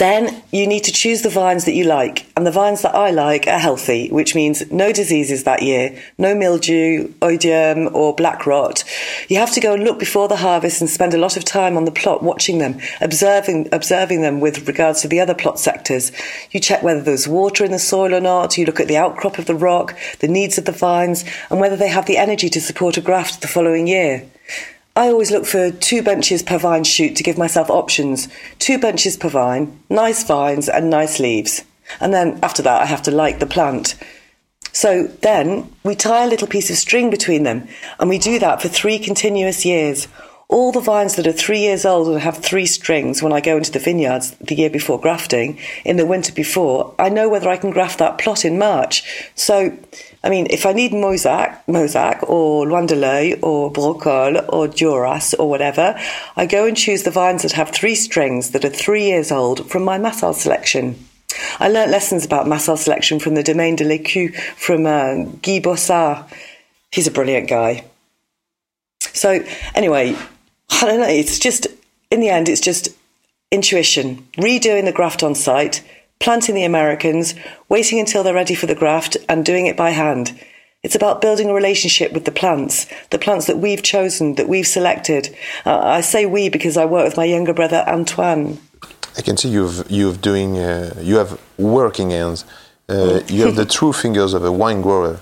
Then 0.00 0.42
you 0.50 0.66
need 0.66 0.84
to 0.84 0.92
choose 0.92 1.20
the 1.20 1.28
vines 1.28 1.66
that 1.66 1.74
you 1.74 1.84
like, 1.84 2.24
and 2.34 2.46
the 2.46 2.50
vines 2.50 2.80
that 2.80 2.94
I 2.94 3.10
like 3.10 3.46
are 3.46 3.58
healthy, 3.58 4.08
which 4.08 4.34
means 4.34 4.72
no 4.72 4.92
diseases 4.92 5.44
that 5.44 5.62
year, 5.62 5.94
no 6.16 6.34
mildew, 6.34 7.08
oidium, 7.20 7.94
or 7.94 8.14
black 8.14 8.46
rot. 8.46 8.82
You 9.28 9.36
have 9.36 9.52
to 9.52 9.60
go 9.60 9.74
and 9.74 9.84
look 9.84 9.98
before 9.98 10.26
the 10.26 10.36
harvest 10.36 10.80
and 10.80 10.88
spend 10.88 11.12
a 11.12 11.18
lot 11.18 11.36
of 11.36 11.44
time 11.44 11.76
on 11.76 11.84
the 11.84 11.90
plot 11.90 12.22
watching 12.22 12.56
them, 12.60 12.80
observing 13.02 13.68
observing 13.72 14.22
them 14.22 14.40
with 14.40 14.66
regards 14.66 15.02
to 15.02 15.08
the 15.08 15.20
other 15.20 15.34
plot 15.34 15.60
sectors. 15.60 16.12
You 16.50 16.60
check 16.60 16.82
whether 16.82 17.02
there's 17.02 17.28
water 17.28 17.62
in 17.62 17.70
the 17.70 17.78
soil 17.78 18.14
or 18.14 18.22
not, 18.22 18.56
you 18.56 18.64
look 18.64 18.80
at 18.80 18.88
the 18.88 18.96
outcrop 18.96 19.36
of 19.38 19.44
the 19.44 19.54
rock, 19.54 19.94
the 20.20 20.28
needs 20.28 20.56
of 20.56 20.64
the 20.64 20.72
vines, 20.72 21.26
and 21.50 21.60
whether 21.60 21.76
they 21.76 21.88
have 21.88 22.06
the 22.06 22.16
energy 22.16 22.48
to 22.48 22.60
support 22.62 22.96
a 22.96 23.02
graft 23.02 23.42
the 23.42 23.48
following 23.48 23.86
year. 23.86 24.26
I 25.00 25.08
always 25.08 25.30
look 25.30 25.46
for 25.46 25.70
two 25.70 26.02
bunches 26.02 26.42
per 26.42 26.58
vine 26.58 26.84
shoot 26.84 27.16
to 27.16 27.22
give 27.22 27.38
myself 27.38 27.70
options. 27.70 28.28
Two 28.58 28.78
bunches 28.78 29.16
per 29.16 29.30
vine, 29.30 29.82
nice 29.88 30.22
vines 30.24 30.68
and 30.68 30.90
nice 30.90 31.18
leaves. 31.18 31.64
And 32.00 32.12
then 32.12 32.38
after 32.42 32.60
that, 32.60 32.82
I 32.82 32.84
have 32.84 33.00
to 33.04 33.10
like 33.10 33.38
the 33.38 33.46
plant. 33.46 33.94
So 34.72 35.04
then 35.22 35.74
we 35.84 35.94
tie 35.94 36.24
a 36.24 36.28
little 36.28 36.46
piece 36.46 36.68
of 36.68 36.76
string 36.76 37.08
between 37.08 37.44
them, 37.44 37.66
and 37.98 38.10
we 38.10 38.18
do 38.18 38.38
that 38.40 38.60
for 38.60 38.68
three 38.68 38.98
continuous 38.98 39.64
years. 39.64 40.06
All 40.50 40.72
the 40.72 40.80
vines 40.80 41.14
that 41.14 41.28
are 41.28 41.32
three 41.32 41.60
years 41.60 41.84
old 41.84 42.08
and 42.08 42.20
have 42.20 42.38
three 42.38 42.66
strings 42.66 43.22
when 43.22 43.32
I 43.32 43.40
go 43.40 43.56
into 43.56 43.70
the 43.70 43.78
vineyards 43.78 44.32
the 44.40 44.56
year 44.56 44.70
before 44.70 45.00
grafting, 45.00 45.58
in 45.84 45.96
the 45.96 46.04
winter 46.04 46.32
before, 46.32 46.92
I 46.98 47.08
know 47.08 47.28
whether 47.28 47.48
I 47.48 47.56
can 47.56 47.70
graft 47.70 48.00
that 48.00 48.18
plot 48.18 48.44
in 48.44 48.58
March. 48.58 49.30
So 49.36 49.78
I 50.22 50.28
mean, 50.28 50.48
if 50.50 50.66
I 50.66 50.72
need 50.72 50.92
Mauzac, 50.92 51.64
Mauzac 51.66 52.28
or 52.28 52.66
Loin 52.68 52.86
de 52.86 52.94
l'Oeil 52.94 53.38
or 53.42 53.72
Braucol 53.72 54.44
or 54.52 54.68
Duras 54.68 55.34
or 55.34 55.48
whatever, 55.48 55.98
I 56.36 56.44
go 56.44 56.66
and 56.66 56.76
choose 56.76 57.04
the 57.04 57.10
vines 57.10 57.42
that 57.42 57.52
have 57.52 57.70
three 57.70 57.94
strings 57.94 58.50
that 58.50 58.64
are 58.64 58.70
three 58.70 59.04
years 59.04 59.32
old 59.32 59.70
from 59.70 59.82
my 59.82 59.96
Massal 59.96 60.34
selection. 60.34 61.06
I 61.58 61.68
learnt 61.68 61.90
lessons 61.90 62.26
about 62.26 62.46
Massal 62.46 62.76
selection 62.76 63.18
from 63.18 63.34
the 63.34 63.42
Domaine 63.42 63.76
de 63.76 63.84
l'Écu 63.84 64.34
from 64.56 64.84
uh, 64.84 65.24
Guy 65.40 65.60
Bossard. 65.60 66.28
He's 66.92 67.06
a 67.06 67.12
brilliant 67.12 67.48
guy. 67.48 67.84
So, 69.00 69.42
anyway, 69.74 70.16
I 70.70 70.86
don't 70.86 71.00
know, 71.00 71.08
it's 71.08 71.38
just, 71.38 71.66
in 72.10 72.20
the 72.20 72.28
end, 72.28 72.48
it's 72.48 72.60
just 72.60 72.88
intuition, 73.50 74.26
redoing 74.36 74.84
the 74.84 74.92
graft 74.92 75.22
on 75.22 75.34
site 75.34 75.82
planting 76.20 76.54
the 76.54 76.64
Americans, 76.64 77.34
waiting 77.68 77.98
until 77.98 78.22
they're 78.22 78.34
ready 78.34 78.54
for 78.54 78.66
the 78.66 78.74
graft, 78.74 79.16
and 79.28 79.44
doing 79.44 79.66
it 79.66 79.76
by 79.76 79.90
hand. 79.90 80.38
It's 80.82 80.94
about 80.94 81.20
building 81.20 81.50
a 81.50 81.54
relationship 81.54 82.12
with 82.12 82.24
the 82.24 82.30
plants, 82.30 82.86
the 83.10 83.18
plants 83.18 83.46
that 83.46 83.58
we've 83.58 83.82
chosen, 83.82 84.36
that 84.36 84.48
we've 84.48 84.66
selected. 84.66 85.34
Uh, 85.66 85.78
I 85.78 86.00
say 86.00 86.24
we 86.26 86.48
because 86.48 86.76
I 86.76 86.84
work 86.84 87.04
with 87.04 87.16
my 87.16 87.24
younger 87.24 87.52
brother 87.52 87.84
Antoine. 87.86 88.58
I 89.18 89.22
can 89.22 89.36
see 89.36 89.48
you've 89.48 89.90
you've 89.90 90.20
doing 90.22 90.58
uh, 90.58 90.94
you 91.00 91.16
have 91.16 91.38
working 91.58 92.10
hands. 92.10 92.44
Uh, 92.88 93.20
you 93.26 93.44
have 93.46 93.56
the 93.56 93.66
true 93.78 93.92
fingers 93.92 94.32
of 94.32 94.44
a 94.44 94.52
wine 94.52 94.80
grower. 94.80 95.20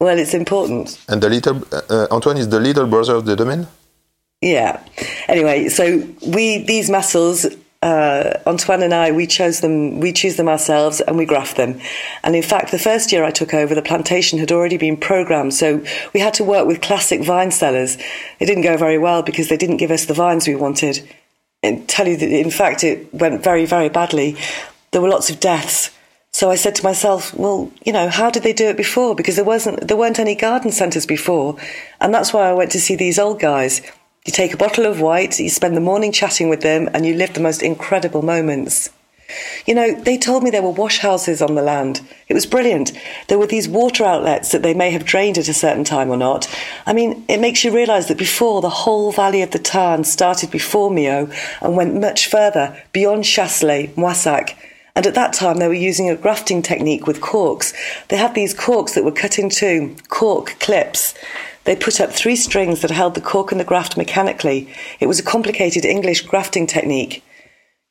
Well, 0.00 0.18
it's 0.18 0.34
important. 0.34 0.98
And 1.08 1.22
the 1.22 1.28
little 1.28 1.62
uh, 1.72 2.06
Antoine 2.10 2.38
is 2.38 2.48
the 2.48 2.60
little 2.60 2.86
brother 2.86 3.14
of 3.14 3.26
the 3.26 3.36
domain. 3.36 3.66
Yeah. 4.40 4.84
Anyway, 5.28 5.68
so 5.68 6.06
we 6.26 6.58
these 6.58 6.90
muscles 6.90 7.46
uh, 7.82 8.40
Antoine 8.46 8.82
and 8.82 8.94
I, 8.94 9.12
we 9.12 9.26
chose 9.26 9.60
them, 9.60 10.00
we 10.00 10.12
choose 10.12 10.36
them 10.36 10.48
ourselves 10.48 11.00
and 11.00 11.16
we 11.16 11.24
graft 11.24 11.56
them. 11.56 11.80
And 12.24 12.34
in 12.34 12.42
fact, 12.42 12.70
the 12.72 12.78
first 12.78 13.12
year 13.12 13.22
I 13.22 13.30
took 13.30 13.54
over, 13.54 13.74
the 13.74 13.82
plantation 13.82 14.38
had 14.38 14.50
already 14.50 14.76
been 14.76 14.96
programmed. 14.96 15.54
So 15.54 15.84
we 16.12 16.20
had 16.20 16.34
to 16.34 16.44
work 16.44 16.66
with 16.66 16.80
classic 16.80 17.22
vine 17.22 17.50
sellers. 17.50 17.96
It 18.40 18.46
didn't 18.46 18.64
go 18.64 18.76
very 18.76 18.98
well 18.98 19.22
because 19.22 19.48
they 19.48 19.56
didn't 19.56 19.76
give 19.76 19.90
us 19.90 20.06
the 20.06 20.14
vines 20.14 20.48
we 20.48 20.56
wanted. 20.56 21.08
And 21.62 21.88
tell 21.88 22.08
you 22.08 22.16
that, 22.16 22.28
in 22.28 22.50
fact, 22.50 22.82
it 22.82 23.12
went 23.14 23.42
very, 23.42 23.66
very 23.66 23.88
badly. 23.88 24.36
There 24.90 25.00
were 25.00 25.08
lots 25.08 25.30
of 25.30 25.38
deaths. 25.38 25.90
So 26.32 26.50
I 26.50 26.56
said 26.56 26.74
to 26.76 26.84
myself, 26.84 27.34
well, 27.34 27.70
you 27.84 27.92
know, 27.92 28.08
how 28.08 28.30
did 28.30 28.42
they 28.42 28.52
do 28.52 28.68
it 28.68 28.76
before? 28.76 29.14
Because 29.14 29.36
there 29.36 29.44
wasn't, 29.44 29.88
there 29.88 29.96
weren't 29.96 30.18
any 30.18 30.34
garden 30.34 30.70
centres 30.70 31.06
before. 31.06 31.56
And 32.00 32.12
that's 32.12 32.32
why 32.32 32.48
I 32.48 32.52
went 32.52 32.72
to 32.72 32.80
see 32.80 32.94
these 32.94 33.18
old 33.18 33.40
guys 33.40 33.80
you 34.26 34.32
take 34.32 34.52
a 34.52 34.56
bottle 34.56 34.86
of 34.86 35.00
white, 35.00 35.38
you 35.38 35.48
spend 35.48 35.76
the 35.76 35.80
morning 35.80 36.12
chatting 36.12 36.48
with 36.48 36.62
them, 36.62 36.88
and 36.92 37.06
you 37.06 37.14
live 37.14 37.34
the 37.34 37.40
most 37.40 37.62
incredible 37.62 38.22
moments. 38.22 38.90
You 39.66 39.74
know, 39.74 39.92
they 39.94 40.16
told 40.16 40.42
me 40.42 40.50
there 40.50 40.62
were 40.62 40.70
wash 40.70 40.98
houses 40.98 41.42
on 41.42 41.56
the 41.56 41.62
land. 41.62 42.00
It 42.28 42.34
was 42.34 42.46
brilliant. 42.46 42.92
There 43.28 43.38
were 43.38 43.46
these 43.46 43.68
water 43.68 44.04
outlets 44.04 44.52
that 44.52 44.62
they 44.62 44.74
may 44.74 44.90
have 44.90 45.04
drained 45.04 45.38
at 45.38 45.48
a 45.48 45.54
certain 45.54 45.84
time 45.84 46.10
or 46.10 46.16
not. 46.16 46.48
I 46.86 46.92
mean, 46.92 47.24
it 47.28 47.40
makes 47.40 47.64
you 47.64 47.74
realise 47.74 48.06
that 48.06 48.18
before 48.18 48.60
the 48.60 48.70
whole 48.70 49.10
valley 49.10 49.42
of 49.42 49.50
the 49.50 49.58
Tarn 49.58 50.04
started 50.04 50.50
before 50.50 50.90
Millau 50.90 51.32
and 51.60 51.76
went 51.76 52.00
much 52.00 52.28
further 52.28 52.80
beyond 52.92 53.24
Chasselet, 53.24 53.94
Moissac. 53.94 54.54
And 54.94 55.06
at 55.06 55.14
that 55.14 55.34
time, 55.34 55.58
they 55.58 55.68
were 55.68 55.74
using 55.74 56.08
a 56.08 56.16
grafting 56.16 56.62
technique 56.62 57.06
with 57.06 57.20
corks. 57.20 57.74
They 58.08 58.16
had 58.16 58.34
these 58.34 58.54
corks 58.54 58.94
that 58.94 59.04
were 59.04 59.12
cut 59.12 59.38
in 59.38 59.50
two, 59.50 59.96
cork 60.08 60.56
clips. 60.60 61.14
They 61.66 61.76
put 61.76 62.00
up 62.00 62.12
three 62.12 62.36
strings 62.36 62.80
that 62.80 62.92
held 62.92 63.14
the 63.14 63.20
cork 63.20 63.50
and 63.50 63.60
the 63.60 63.64
graft 63.64 63.96
mechanically. 63.96 64.72
It 65.00 65.06
was 65.06 65.18
a 65.18 65.24
complicated 65.24 65.84
English 65.84 66.22
grafting 66.22 66.66
technique. 66.66 67.24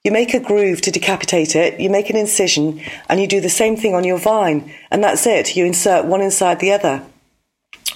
You 0.06 0.12
make 0.12 0.34
a 0.34 0.40
groove 0.40 0.82
to 0.82 0.92
decapitate 0.92 1.56
it, 1.56 1.80
you 1.80 1.90
make 1.90 2.10
an 2.10 2.16
incision, 2.16 2.82
and 3.10 3.20
you 3.20 3.28
do 3.28 3.42
the 3.42 3.50
same 3.50 3.76
thing 3.76 3.94
on 3.94 4.04
your 4.04 4.18
vine, 4.18 4.72
and 4.92 5.04
that's 5.04 5.28
it. 5.28 5.56
You 5.56 5.66
insert 5.66 6.06
one 6.06 6.22
inside 6.22 6.60
the 6.60 6.72
other. 6.72 7.04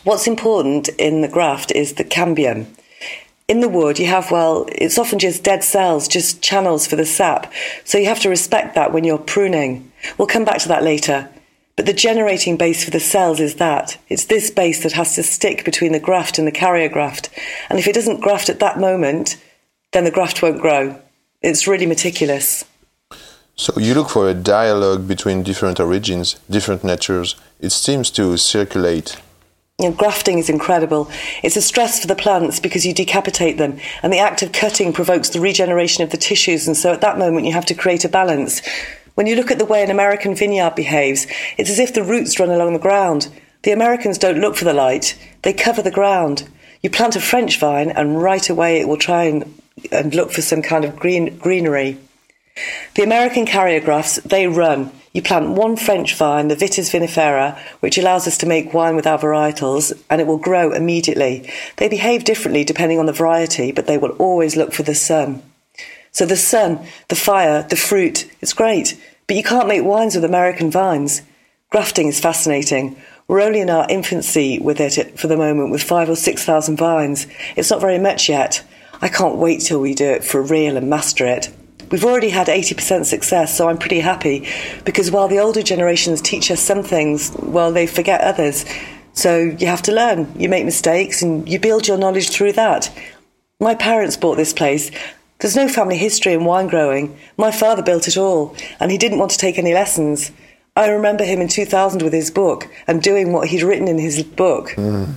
What's 0.03 0.27
important 0.27 0.89
in 0.97 1.21
the 1.21 1.27
graft 1.27 1.71
is 1.71 1.93
the 1.93 2.03
cambium. 2.03 2.65
In 3.47 3.61
the 3.61 3.69
wood, 3.69 3.99
you 3.99 4.07
have, 4.07 4.31
well, 4.31 4.65
it's 4.71 4.97
often 4.97 5.17
just 5.17 5.43
dead 5.43 5.63
cells, 5.63 6.07
just 6.07 6.41
channels 6.41 6.87
for 6.87 6.95
the 6.95 7.05
sap. 7.05 7.51
So 7.85 7.97
you 7.97 8.05
have 8.07 8.19
to 8.21 8.29
respect 8.29 8.75
that 8.75 8.91
when 8.91 9.03
you're 9.03 9.17
pruning. 9.17 9.91
We'll 10.17 10.27
come 10.27 10.45
back 10.45 10.59
to 10.59 10.67
that 10.67 10.83
later. 10.83 11.29
But 11.79 11.85
the 11.85 11.93
generating 11.93 12.57
base 12.57 12.83
for 12.83 12.91
the 12.91 12.99
cells 12.99 13.39
is 13.39 13.55
that. 13.55 13.97
It's 14.09 14.25
this 14.25 14.51
base 14.51 14.83
that 14.83 14.91
has 14.91 15.15
to 15.15 15.23
stick 15.23 15.63
between 15.63 15.93
the 15.93 15.99
graft 16.01 16.37
and 16.37 16.45
the 16.45 16.51
carrier 16.51 16.89
graft. 16.89 17.29
And 17.69 17.79
if 17.79 17.87
it 17.87 17.95
doesn't 17.95 18.19
graft 18.19 18.49
at 18.49 18.59
that 18.59 18.81
moment, 18.81 19.41
then 19.93 20.03
the 20.03 20.11
graft 20.11 20.41
won't 20.41 20.59
grow. 20.59 20.99
It's 21.41 21.69
really 21.69 21.85
meticulous. 21.85 22.65
So 23.55 23.79
you 23.79 23.93
look 23.93 24.09
for 24.09 24.29
a 24.29 24.33
dialogue 24.33 25.07
between 25.07 25.41
different 25.41 25.79
origins, 25.79 26.35
different 26.49 26.83
natures. 26.83 27.37
It 27.61 27.71
seems 27.71 28.11
to 28.11 28.35
circulate. 28.35 29.15
You 29.79 29.87
know, 29.87 29.95
grafting 29.95 30.37
is 30.37 30.49
incredible. 30.49 31.09
It's 31.43 31.55
a 31.55 31.61
stress 31.61 32.01
for 32.01 32.07
the 32.07 32.15
plants 32.15 32.59
because 32.59 32.85
you 32.85 32.93
decapitate 32.93 33.57
them, 33.57 33.79
and 34.03 34.11
the 34.11 34.19
act 34.19 34.41
of 34.41 34.51
cutting 34.51 34.91
provokes 34.91 35.29
the 35.29 35.39
regeneration 35.39 36.03
of 36.03 36.09
the 36.09 36.17
tissues. 36.17 36.67
And 36.67 36.75
so 36.75 36.91
at 36.91 36.99
that 36.99 37.17
moment, 37.17 37.45
you 37.45 37.53
have 37.53 37.67
to 37.67 37.73
create 37.73 38.03
a 38.03 38.09
balance. 38.09 38.61
When 39.19 39.27
you 39.27 39.35
look 39.35 39.51
at 39.51 39.59
the 39.59 39.65
way 39.65 39.83
an 39.83 39.91
American 39.91 40.33
vineyard 40.33 40.75
behaves, 40.75 41.27
it's 41.57 41.69
as 41.69 41.77
if 41.77 41.93
the 41.93 42.05
roots 42.05 42.39
run 42.39 42.49
along 42.49 42.71
the 42.71 42.79
ground. 42.79 43.27
The 43.63 43.71
Americans 43.71 44.17
don't 44.17 44.39
look 44.39 44.55
for 44.55 44.63
the 44.63 44.73
light, 44.73 45.19
they 45.41 45.51
cover 45.51 45.81
the 45.81 45.91
ground. 45.91 46.47
You 46.81 46.89
plant 46.89 47.17
a 47.17 47.19
French 47.19 47.59
vine, 47.59 47.89
and 47.89 48.21
right 48.21 48.49
away 48.49 48.79
it 48.79 48.87
will 48.87 48.95
try 48.95 49.25
and, 49.25 49.61
and 49.91 50.15
look 50.15 50.31
for 50.31 50.41
some 50.41 50.61
kind 50.61 50.85
of 50.85 50.95
green, 50.95 51.37
greenery. 51.37 51.97
The 52.95 53.03
American 53.03 53.45
carrier 53.45 53.81
grafts, 53.81 54.21
they 54.21 54.47
run. 54.47 54.89
You 55.11 55.21
plant 55.21 55.49
one 55.49 55.75
French 55.75 56.15
vine, 56.15 56.47
the 56.47 56.55
Vitis 56.55 56.89
vinifera, 56.89 57.59
which 57.81 57.97
allows 57.97 58.25
us 58.25 58.37
to 58.37 58.45
make 58.45 58.73
wine 58.73 58.95
with 58.95 59.05
our 59.05 59.19
varietals, 59.19 59.91
and 60.09 60.21
it 60.21 60.27
will 60.27 60.37
grow 60.37 60.71
immediately. 60.71 61.51
They 61.75 61.89
behave 61.89 62.23
differently 62.23 62.63
depending 62.63 62.99
on 62.99 63.05
the 63.05 63.11
variety, 63.11 63.73
but 63.73 63.85
they 63.85 63.97
will 63.97 64.11
always 64.11 64.55
look 64.55 64.71
for 64.71 64.83
the 64.83 64.95
sun. 64.95 65.43
So 66.11 66.25
the 66.25 66.37
sun, 66.37 66.85
the 67.07 67.15
fire, 67.15 67.63
the 67.63 67.75
fruit, 67.75 68.29
it's 68.41 68.53
great. 68.53 68.99
But 69.29 69.37
you 69.37 69.43
can't 69.43 69.67
make 69.67 69.83
wines 69.83 70.15
with 70.15 70.25
American 70.25 70.71
vines. 70.71 71.21
Grafting 71.69 72.07
is 72.07 72.19
fascinating. 72.19 72.99
We're 73.27 73.41
only 73.41 73.59
in 73.59 73.69
our 73.69 73.85
infancy 73.87 74.57
with 74.57 74.79
it 74.79 75.19
for 75.19 75.27
the 75.27 75.37
moment, 75.37 75.69
with 75.69 75.83
five 75.83 76.09
or 76.09 76.15
six 76.15 76.43
thousand 76.43 76.77
vines. 76.77 77.27
It's 77.55 77.69
not 77.69 77.79
very 77.79 77.99
much 77.99 78.27
yet. 78.27 78.63
I 79.03 79.07
can't 79.07 79.37
wait 79.37 79.61
till 79.61 79.79
we 79.81 79.93
do 79.93 80.09
it 80.09 80.23
for 80.23 80.41
real 80.41 80.77
and 80.77 80.89
master 80.89 81.27
it. 81.27 81.49
We've 81.91 82.05
already 82.05 82.29
had 82.29 82.47
80% 82.47 83.05
success, 83.05 83.55
so 83.55 83.69
I'm 83.69 83.77
pretty 83.77 83.99
happy 83.99 84.47
because 84.83 85.11
while 85.11 85.27
the 85.27 85.37
older 85.37 85.61
generations 85.61 86.21
teach 86.21 86.49
us 86.49 86.59
some 86.59 86.81
things, 86.81 87.31
well, 87.37 87.71
they 87.71 87.85
forget 87.85 88.21
others. 88.21 88.65
So 89.13 89.37
you 89.37 89.67
have 89.67 89.83
to 89.83 89.91
learn. 89.91 90.33
You 90.39 90.49
make 90.49 90.65
mistakes 90.65 91.21
and 91.21 91.47
you 91.47 91.59
build 91.59 91.87
your 91.87 91.99
knowledge 91.99 92.31
through 92.31 92.53
that. 92.53 92.91
My 93.59 93.75
parents 93.75 94.17
bought 94.17 94.37
this 94.37 94.53
place 94.53 94.89
there's 95.39 95.55
no 95.55 95.67
family 95.67 95.97
history 95.97 96.33
in 96.33 96.45
wine 96.45 96.67
growing. 96.67 97.17
My 97.37 97.51
father 97.51 97.81
built 97.81 98.07
it 98.07 98.17
all, 98.17 98.55
and 98.79 98.91
he 98.91 98.97
didn't 98.97 99.19
want 99.19 99.31
to 99.31 99.37
take 99.37 99.57
any 99.57 99.73
lessons. 99.73 100.31
I 100.75 100.89
remember 100.89 101.23
him 101.23 101.41
in 101.41 101.47
2000 101.47 102.01
with 102.01 102.13
his 102.13 102.31
book 102.31 102.67
and 102.87 103.01
doing 103.01 103.31
what 103.31 103.47
he'd 103.47 103.63
written 103.63 103.87
in 103.87 103.99
his 103.99 104.21
book. 104.23 104.69
Mm. 104.71 105.15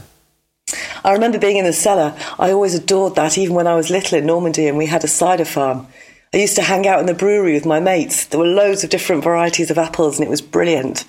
I 1.04 1.12
remember 1.12 1.38
being 1.38 1.56
in 1.56 1.64
the 1.64 1.72
cellar. 1.72 2.16
I 2.38 2.52
always 2.52 2.74
adored 2.74 3.16
that, 3.16 3.36
even 3.36 3.54
when 3.54 3.66
I 3.66 3.74
was 3.74 3.90
little 3.90 4.18
in 4.18 4.26
Normandy 4.26 4.68
and 4.68 4.78
we 4.78 4.86
had 4.86 5.04
a 5.04 5.08
cider 5.08 5.44
farm. 5.44 5.86
I 6.32 6.38
used 6.38 6.56
to 6.56 6.62
hang 6.62 6.86
out 6.86 7.00
in 7.00 7.06
the 7.06 7.14
brewery 7.14 7.52
with 7.52 7.66
my 7.66 7.80
mates. 7.80 8.26
There 8.26 8.40
were 8.40 8.46
loads 8.46 8.84
of 8.84 8.90
different 8.90 9.22
varieties 9.22 9.70
of 9.70 9.76
apples, 9.78 10.18
and 10.18 10.26
it 10.26 10.30
was 10.30 10.40
brilliant. 10.40 11.04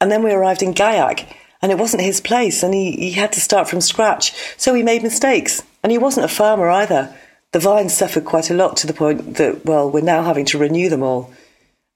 And 0.00 0.10
then 0.10 0.22
we 0.22 0.32
arrived 0.32 0.62
in 0.62 0.72
Gaillac, 0.72 1.26
and 1.60 1.70
it 1.70 1.78
wasn't 1.78 2.02
his 2.02 2.20
place, 2.20 2.62
and 2.62 2.72
he, 2.72 2.92
he 2.92 3.12
had 3.12 3.32
to 3.32 3.40
start 3.40 3.68
from 3.68 3.80
scratch. 3.80 4.32
So 4.56 4.72
he 4.72 4.82
made 4.82 5.02
mistakes, 5.02 5.62
and 5.82 5.92
he 5.92 5.98
wasn't 5.98 6.24
a 6.24 6.28
farmer 6.28 6.70
either. 6.70 7.14
The 7.52 7.58
vines 7.58 7.94
suffered 7.94 8.24
quite 8.24 8.50
a 8.50 8.54
lot 8.54 8.76
to 8.78 8.86
the 8.86 8.94
point 8.94 9.36
that, 9.36 9.64
well, 9.64 9.90
we're 9.90 10.00
now 10.00 10.22
having 10.22 10.46
to 10.46 10.58
renew 10.58 10.88
them 10.88 11.02
all. 11.02 11.32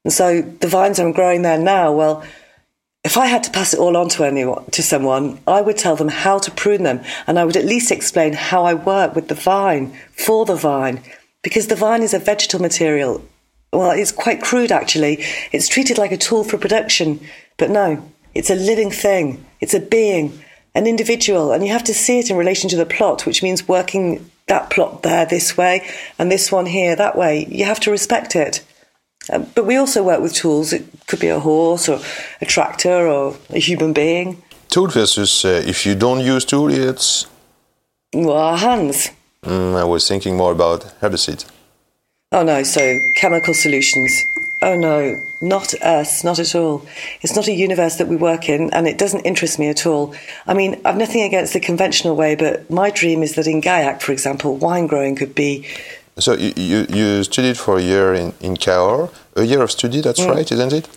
And 0.05 0.13
so 0.13 0.43
the 0.43 0.69
vines 0.69 1.01
I'm 1.01 1.13
growing 1.13 1.43
there 1.43 1.59
now, 1.59 1.93
well, 1.93 2.23
if 3.05 3.17
I 3.17 3.27
had 3.27 3.43
to 3.45 3.51
pass 3.51 3.73
it 3.73 3.81
all 3.81 3.97
on 3.97 4.09
to 4.11 4.25
anyone, 4.25 4.69
to 4.73 4.83
someone, 4.83 5.39
I 5.47 5.61
would 5.61 5.79
tell 5.79 5.97
them 5.97 6.09
how 6.09 6.39
to 6.39 6.51
prune 6.51 6.83
them, 6.83 7.03
and 7.27 7.39
I 7.39 7.45
would 7.45 7.57
at 7.57 7.65
least 7.65 7.91
explain 7.91 8.33
how 8.33 8.65
I 8.65 8.75
work 8.75 9.15
with 9.15 9.29
the 9.29 9.35
vine 9.35 9.97
for 10.13 10.45
the 10.45 10.57
vine, 10.57 11.03
because 11.43 11.69
the 11.69 11.77
vine 11.77 12.03
is 12.03 12.13
a 12.13 12.19
vegetal 12.19 12.61
material. 12.61 13.25
Well, 13.73 13.93
it's 13.93 14.13
quite 14.13 14.43
crude 14.43 14.73
actually. 14.73 15.25
It's 15.53 15.69
treated 15.69 15.99
like 15.99 16.13
a 16.13 16.17
tool 16.17 16.45
for 16.45 16.59
production, 16.59 17.21
but 17.57 17.71
no, 17.71 18.11
it's 18.35 18.51
a 18.51 18.57
living 18.57 18.91
thing. 18.91 19.47
It's 19.61 19.75
a 19.75 19.81
being, 19.81 20.39
an 20.75 20.87
individual, 20.87 21.53
and 21.53 21.65
you 21.65 21.73
have 21.73 21.85
to 21.85 21.95
see 21.95 22.19
it 22.19 22.31
in 22.31 22.37
relation 22.37 22.69
to 22.71 22.77
the 22.77 22.87
plot, 22.87 23.25
which 23.25 23.43
means 23.43 23.69
working 23.69 24.29
that 24.49 24.71
plot 24.71 25.03
there 25.03 25.27
this 25.27 25.57
way 25.57 25.87
and 26.19 26.31
this 26.31 26.53
one 26.53 26.67
here 26.67 26.97
that 26.97 27.17
way. 27.17 27.47
You 27.49 27.65
have 27.65 27.81
to 27.81 27.91
respect 27.91 28.37
it. 28.37 28.65
Um, 29.33 29.47
but 29.55 29.67
we 29.67 29.77
also 29.77 30.03
work 30.05 30.21
with 30.21 30.35
tools. 30.35 30.73
It 30.73 30.85
could 31.07 31.21
be 31.21 31.29
a 31.29 31.41
horse 31.41 31.89
or 31.89 32.01
a 32.41 32.47
tractor 32.47 33.09
or 33.09 33.37
a 33.51 33.59
human 33.59 33.93
being. 33.93 34.43
Tool 34.69 34.89
versus 34.89 35.45
uh, 35.45 35.63
if 35.67 35.85
you 35.85 35.95
don't 35.95 36.21
use 36.21 36.45
tool, 36.45 36.71
it's. 36.71 37.27
Well, 38.15 38.37
our 38.37 38.57
hands. 38.57 39.11
Mm, 39.43 39.77
I 39.77 39.85
was 39.85 40.07
thinking 40.09 40.37
more 40.37 40.53
about 40.53 40.81
herbicide. 41.01 41.45
Oh 42.33 42.43
no, 42.43 42.63
so 42.63 42.99
chemical 43.17 43.55
solutions. 43.55 44.13
Oh 44.63 44.75
no, 44.75 45.15
not 45.41 45.75
us, 45.83 46.25
not 46.25 46.39
at 46.39 46.55
all. 46.55 46.85
It's 47.21 47.37
not 47.37 47.47
a 47.47 47.53
universe 47.53 47.97
that 47.97 48.09
we 48.09 48.17
work 48.17 48.49
in, 48.49 48.71
and 48.73 48.87
it 48.89 48.97
doesn't 48.99 49.21
interest 49.21 49.59
me 49.59 49.69
at 49.69 49.85
all. 49.87 50.15
I 50.47 50.55
mean, 50.55 50.81
I've 50.85 50.97
nothing 50.97 51.23
against 51.23 51.53
the 51.53 51.61
conventional 51.61 52.17
way, 52.17 52.35
but 52.37 52.71
my 52.71 52.91
dream 52.91 53.23
is 53.23 53.35
that 53.35 53.47
in 53.47 53.61
Gaillac, 53.61 54.01
for 54.01 54.13
example, 54.13 54.57
wine 54.57 54.87
growing 54.87 55.15
could 55.15 55.35
be. 55.35 55.67
So 56.19 56.33
you, 56.33 56.53
you, 56.57 56.87
you 56.89 57.25
studied 57.25 57.59
for 57.59 57.77
a 57.79 57.83
year 57.83 58.15
in, 58.15 58.33
in 58.41 58.57
Cahors, 58.57 59.11
a 59.35 59.43
year 59.43 59.61
of 59.63 59.71
study, 59.71 60.01
that's 60.01 60.21
Mm. 60.21 60.35
right, 60.35 60.51
isn't 60.51 60.73
it? 60.73 60.89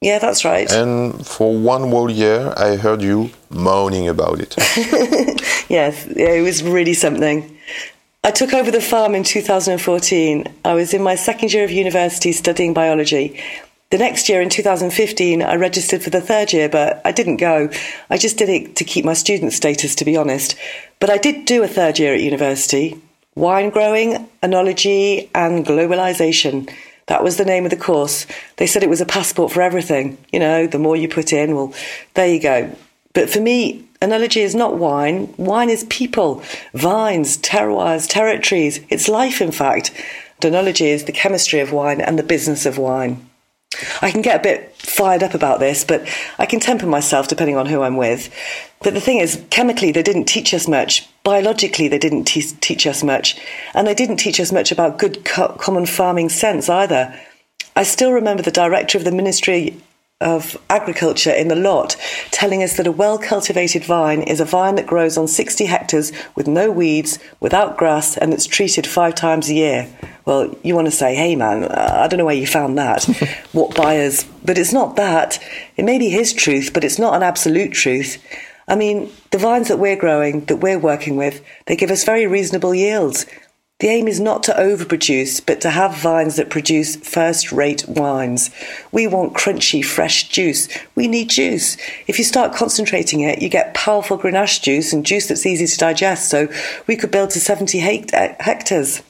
Yeah, 0.00 0.18
that's 0.20 0.44
right. 0.44 0.70
And 0.72 1.26
for 1.26 1.52
one 1.54 1.90
whole 1.90 2.10
year, 2.10 2.54
I 2.56 2.76
heard 2.76 3.02
you 3.02 3.30
moaning 3.50 4.08
about 4.08 4.40
it. 4.40 4.54
Yes, 5.68 6.04
yeah, 6.16 6.30
it 6.30 6.42
was 6.42 6.62
really 6.64 6.94
something. 6.94 7.56
I 8.22 8.30
took 8.30 8.52
over 8.52 8.70
the 8.70 8.82
farm 8.82 9.14
in 9.14 9.24
2014. 9.24 10.44
I 10.62 10.74
was 10.74 10.92
in 10.92 11.02
my 11.02 11.14
second 11.14 11.54
year 11.54 11.64
of 11.64 11.70
university 11.70 12.32
studying 12.32 12.74
biology. 12.74 13.40
The 13.88 13.96
next 13.96 14.28
year, 14.28 14.42
in 14.42 14.50
2015, 14.50 15.42
I 15.42 15.54
registered 15.56 16.02
for 16.02 16.10
the 16.10 16.20
third 16.20 16.52
year, 16.52 16.68
but 16.68 17.00
I 17.04 17.12
didn't 17.12 17.38
go. 17.38 17.70
I 18.10 18.18
just 18.18 18.36
did 18.36 18.50
it 18.50 18.76
to 18.76 18.84
keep 18.84 19.06
my 19.06 19.14
student 19.14 19.54
status, 19.54 19.94
to 19.94 20.04
be 20.04 20.18
honest. 20.18 20.54
But 20.98 21.08
I 21.08 21.16
did 21.16 21.46
do 21.46 21.62
a 21.62 21.68
third 21.68 21.98
year 21.98 22.14
at 22.14 22.20
university 22.20 23.00
wine 23.36 23.70
growing, 23.70 24.28
enology, 24.42 25.30
and 25.34 25.64
globalization. 25.64 26.70
That 27.06 27.24
was 27.24 27.38
the 27.38 27.44
name 27.46 27.64
of 27.64 27.70
the 27.70 27.76
course. 27.76 28.26
They 28.58 28.66
said 28.66 28.82
it 28.82 28.90
was 28.90 29.00
a 29.00 29.06
passport 29.06 29.50
for 29.50 29.62
everything. 29.62 30.18
You 30.30 30.40
know, 30.40 30.66
the 30.66 30.78
more 30.78 30.94
you 30.94 31.08
put 31.08 31.32
in, 31.32 31.56
well, 31.56 31.72
there 32.14 32.28
you 32.28 32.40
go. 32.40 32.76
But 33.14 33.30
for 33.30 33.40
me, 33.40 33.88
enology 34.00 34.42
is 34.42 34.54
not 34.54 34.78
wine. 34.78 35.32
Wine 35.36 35.70
is 35.70 35.84
people, 35.84 36.42
vines, 36.74 37.38
terroirs, 37.38 38.08
territories. 38.08 38.80
It's 38.88 39.08
life, 39.08 39.40
in 39.40 39.52
fact. 39.52 39.92
And 40.42 40.54
enology 40.54 40.86
is 40.86 41.04
the 41.04 41.12
chemistry 41.12 41.60
of 41.60 41.72
wine 41.72 42.00
and 42.00 42.18
the 42.18 42.22
business 42.22 42.66
of 42.66 42.78
wine. 42.78 43.26
I 44.02 44.10
can 44.10 44.22
get 44.22 44.40
a 44.40 44.42
bit 44.42 44.74
fired 44.76 45.22
up 45.22 45.34
about 45.34 45.60
this, 45.60 45.84
but 45.84 46.06
I 46.38 46.46
can 46.46 46.58
temper 46.58 46.86
myself 46.86 47.28
depending 47.28 47.56
on 47.56 47.66
who 47.66 47.82
I'm 47.82 47.96
with. 47.96 48.34
But 48.82 48.94
the 48.94 49.00
thing 49.00 49.18
is, 49.18 49.44
chemically, 49.50 49.92
they 49.92 50.02
didn't 50.02 50.24
teach 50.24 50.52
us 50.52 50.66
much. 50.66 51.08
Biologically, 51.22 51.86
they 51.86 51.98
didn't 51.98 52.24
te- 52.24 52.56
teach 52.60 52.86
us 52.86 53.04
much. 53.04 53.38
And 53.74 53.86
they 53.86 53.94
didn't 53.94 54.16
teach 54.16 54.40
us 54.40 54.50
much 54.50 54.72
about 54.72 54.98
good 54.98 55.24
co- 55.24 55.54
common 55.58 55.86
farming 55.86 56.30
sense 56.30 56.68
either. 56.68 57.14
I 57.76 57.84
still 57.84 58.12
remember 58.12 58.42
the 58.42 58.50
director 58.50 58.98
of 58.98 59.04
the 59.04 59.12
Ministry 59.12 59.80
of 60.20 60.56
Agriculture 60.68 61.32
in 61.32 61.48
the 61.48 61.56
lot 61.56 61.96
telling 62.30 62.62
us 62.62 62.76
that 62.76 62.86
a 62.86 62.92
well 62.92 63.18
cultivated 63.18 63.84
vine 63.84 64.22
is 64.22 64.40
a 64.40 64.44
vine 64.44 64.74
that 64.74 64.86
grows 64.86 65.16
on 65.16 65.26
60 65.26 65.64
hectares 65.64 66.12
with 66.34 66.46
no 66.46 66.70
weeds, 66.70 67.18
without 67.40 67.78
grass, 67.78 68.16
and 68.16 68.32
that's 68.32 68.46
treated 68.46 68.86
five 68.86 69.14
times 69.14 69.48
a 69.48 69.54
year. 69.54 69.88
Well, 70.26 70.54
you 70.62 70.74
want 70.74 70.86
to 70.86 70.92
say, 70.92 71.14
hey 71.14 71.36
man, 71.36 71.64
I 71.64 72.06
don't 72.06 72.18
know 72.18 72.26
where 72.26 72.34
you 72.34 72.46
found 72.46 72.76
that. 72.78 73.04
what 73.52 73.74
buyers? 73.74 74.24
But 74.44 74.58
it's 74.58 74.72
not 74.72 74.96
that. 74.96 75.38
It 75.76 75.84
may 75.84 75.98
be 75.98 76.10
his 76.10 76.32
truth, 76.32 76.72
but 76.74 76.84
it's 76.84 76.98
not 76.98 77.14
an 77.14 77.22
absolute 77.22 77.72
truth. 77.72 78.22
I 78.68 78.76
mean, 78.76 79.10
the 79.32 79.38
vines 79.38 79.66
that 79.66 79.80
we're 79.80 79.96
growing, 79.96 80.44
that 80.44 80.56
we're 80.56 80.78
working 80.78 81.16
with, 81.16 81.44
they 81.66 81.74
give 81.74 81.90
us 81.90 82.04
very 82.04 82.26
reasonable 82.26 82.74
yields. 82.74 83.26
The 83.80 83.88
aim 83.88 84.08
is 84.08 84.20
not 84.20 84.42
to 84.42 84.52
overproduce, 84.52 85.44
but 85.44 85.62
to 85.62 85.70
have 85.70 85.96
vines 85.96 86.36
that 86.36 86.50
produce 86.50 86.96
first 86.96 87.50
rate 87.50 87.88
wines. 87.88 88.50
We 88.92 89.06
want 89.06 89.32
crunchy, 89.32 89.82
fresh 89.82 90.28
juice. 90.28 90.68
We 90.94 91.08
need 91.08 91.30
juice. 91.30 91.78
If 92.06 92.18
you 92.18 92.24
start 92.24 92.54
concentrating 92.54 93.20
it, 93.20 93.40
you 93.40 93.48
get 93.48 93.72
powerful 93.72 94.18
Grenache 94.18 94.60
juice 94.60 94.92
and 94.92 95.04
juice 95.04 95.28
that's 95.28 95.46
easy 95.46 95.66
to 95.66 95.78
digest. 95.78 96.28
So 96.28 96.48
we 96.86 96.94
could 96.94 97.10
build 97.10 97.30
to 97.30 97.40
70 97.40 97.78
hect- 97.78 98.10
hectares. 98.40 99.02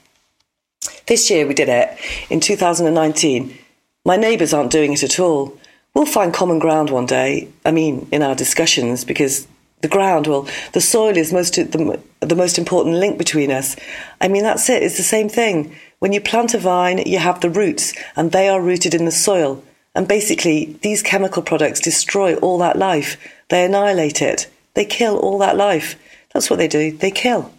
This 1.07 1.29
year 1.31 1.49
we 1.49 1.55
did 1.55 1.69
it 1.69 1.99
in 2.31 2.39
2019. 2.39 3.59
My 4.05 4.17
neighbours 4.17 4.55
aren't 4.55 4.71
doing 4.71 4.93
it 4.93 5.03
at 5.03 5.19
all. 5.19 5.59
We'll 5.95 6.07
find 6.07 6.33
common 6.33 6.61
ground 6.61 6.91
one 6.91 7.07
day. 7.07 7.49
I 7.65 7.73
mean, 7.73 8.07
in 8.13 8.23
our 8.23 8.37
discussions, 8.37 9.05
because 9.05 9.49
the 9.83 9.89
ground, 9.89 10.27
well, 10.27 10.49
the 10.73 10.81
soil 10.81 11.17
is 11.17 11.33
most 11.33 11.55
the, 11.55 12.01
the 12.21 12.37
most 12.37 12.59
important 12.59 12.97
link 12.97 13.19
between 13.19 13.51
us. 13.51 13.77
I 14.21 14.29
mean, 14.29 14.43
that's 14.43 14.69
it. 14.69 14.83
It's 14.83 14.97
the 14.97 15.03
same 15.03 15.29
thing. 15.29 15.75
When 16.01 16.13
you 16.13 16.21
plant 16.21 16.55
a 16.55 16.59
vine, 16.59 16.99
you 17.07 17.19
have 17.19 17.41
the 17.41 17.51
roots, 17.51 17.95
and 18.17 18.31
they 18.33 18.49
are 18.49 18.61
rooted 18.61 18.95
in 18.95 19.05
the 19.05 19.13
soil. 19.13 19.63
And 19.95 20.07
basically, 20.07 20.79
these 20.83 21.03
chemical 21.03 21.43
products 21.43 21.81
destroy 21.81 22.37
all 22.37 22.59
that 22.59 22.77
life. 22.77 23.17
They 23.49 23.65
annihilate 23.65 24.23
it. 24.23 24.49
They 24.75 24.85
kill 24.85 25.19
all 25.19 25.39
that 25.39 25.57
life. 25.57 25.99
That's 26.33 26.49
what 26.49 26.59
they 26.59 26.69
do. 26.69 26.97
They 26.97 27.11
kill. 27.11 27.53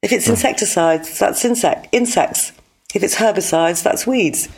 If 0.00 0.12
it's 0.12 0.26
hmm. 0.26 0.32
insecticides, 0.32 1.18
that's 1.18 1.44
insect 1.44 1.88
insects. 1.92 2.52
If 2.94 3.02
it's 3.02 3.16
herbicides, 3.16 3.82
that's 3.82 4.06
weeds. 4.06 4.48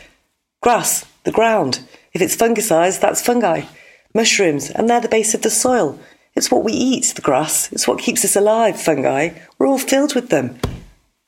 Grass, 0.62 1.04
the 1.24 1.32
ground. 1.32 1.86
If 2.12 2.22
it's 2.22 2.36
fungicides, 2.36 3.00
that's 3.00 3.22
fungi. 3.22 3.62
Mushrooms, 4.14 4.70
and 4.70 4.88
they're 4.88 5.00
the 5.00 5.08
base 5.08 5.34
of 5.34 5.42
the 5.42 5.50
soil. 5.50 5.98
It's 6.36 6.50
what 6.50 6.64
we 6.64 6.72
eat, 6.72 7.12
the 7.14 7.22
grass. 7.22 7.70
It's 7.72 7.86
what 7.86 8.00
keeps 8.00 8.24
us 8.24 8.34
alive, 8.34 8.80
fungi. 8.80 9.38
We're 9.58 9.68
all 9.68 9.78
filled 9.78 10.16
with 10.16 10.30
them. 10.30 10.58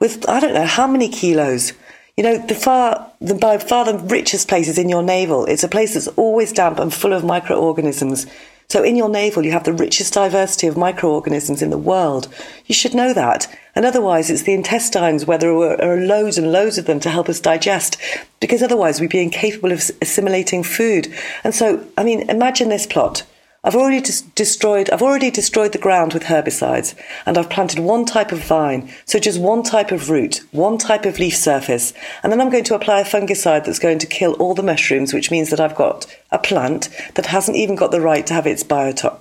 With, 0.01 0.29
I 0.29 0.41
don't 0.41 0.55
know 0.55 0.67
how 0.67 0.89
many 0.89 1.09
kilos. 1.09 1.73
You 2.17 2.25
know, 2.25 2.45
the 2.47 2.55
far, 2.55 3.13
the, 3.21 3.35
by 3.35 3.59
far 3.59 3.85
the 3.85 3.99
richest 3.99 4.49
place 4.49 4.69
is 4.69 4.79
in 4.79 4.89
your 4.89 5.03
navel. 5.03 5.45
It's 5.45 5.63
a 5.63 5.69
place 5.69 5.95
that's 5.95 6.09
always 6.09 6.53
damp 6.53 6.81
and 6.81 6.93
full 6.93 7.13
of 7.13 7.25
microorganisms. 7.25 8.27
So 8.69 8.83
in 8.83 8.97
your 8.97 9.09
navel, 9.09 9.45
you 9.45 9.53
have 9.53 9.63
the 9.63 9.73
richest 9.73 10.15
diversity 10.15 10.67
of 10.67 10.77
microorganisms 10.77 11.63
in 11.63 11.71
the 11.71 11.79
world. 11.79 12.27
You 12.67 12.75
should 12.75 12.95
know 12.95 13.15
that. 13.15 13.47
And 13.77 13.85
otherwise, 13.85 14.29
it's 14.29 14.43
the 14.43 14.55
intestines 14.55 15.25
where 15.25 15.39
there 15.39 15.53
are, 15.53 15.81
are 15.81 16.01
loads 16.01 16.37
and 16.37 16.51
loads 16.51 16.79
of 16.79 16.87
them 16.87 16.99
to 17.01 17.11
help 17.11 17.29
us 17.29 17.39
digest, 17.39 17.97
because 18.41 18.63
otherwise 18.63 19.01
we'd 19.01 19.11
be 19.11 19.23
incapable 19.23 19.71
of 19.71 19.89
assimilating 20.03 20.65
food. 20.65 21.15
And 21.45 21.55
so, 21.55 21.87
I 21.97 22.03
mean, 22.03 22.29
imagine 22.29 22.71
this 22.71 22.87
plot. 22.87 23.23
I've 23.67 23.75
already 23.75 24.01
des- 24.01 24.23
destroyed. 24.37 24.91
I've 24.91 25.03
already 25.03 25.29
destroyed 25.29 25.73
the 25.73 25.79
ground 25.79 26.15
with 26.15 26.23
herbicides, 26.23 26.95
and 27.27 27.37
I've 27.37 27.51
planted 27.51 27.81
one 27.81 28.05
type 28.05 28.31
of 28.31 28.39
vine, 28.39 28.89
so 29.07 29.19
just 29.19 29.41
one 29.41 29.65
type 29.65 29.91
of 29.91 30.09
root, 30.09 30.41
one 30.53 30.79
type 30.79 31.05
of 31.05 31.19
leaf 31.19 31.35
surface, 31.35 31.93
and 32.23 32.33
then 32.33 32.41
I'm 32.41 32.49
going 32.51 32.63
to 32.63 32.77
apply 32.77 33.01
a 33.01 33.05
fungicide 33.05 33.65
that's 33.65 33.81
going 33.81 33.99
to 33.99 34.07
kill 34.07 34.35
all 34.35 34.55
the 34.55 34.63
mushrooms, 34.63 35.13
which 35.13 35.33
means 35.33 35.51
that 35.51 35.59
I've 35.59 35.75
got 35.75 36.07
a 36.31 36.39
plant 36.39 36.89
that 37.17 37.27
hasn't 37.27 37.57
even 37.57 37.75
got 37.75 37.91
the 37.91 38.01
right 38.01 38.25
to 38.29 38.35
have 38.35 38.47
its 38.47 38.63
biotope, 38.63 39.19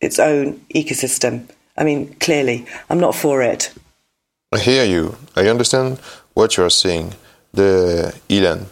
its 0.00 0.18
own 0.18 0.54
ecosystem. 0.74 1.48
I 1.76 1.84
mean, 1.84 2.14
clearly, 2.14 2.66
I'm 2.90 2.98
not 2.98 3.14
for 3.14 3.42
it. 3.42 3.72
I 4.52 4.58
hear 4.58 4.84
you. 4.84 5.16
I 5.36 5.46
understand 5.46 6.00
what 6.34 6.56
you 6.56 6.64
are 6.64 6.70
saying. 6.70 7.14
The 7.52 8.12
Elan. 8.28 8.66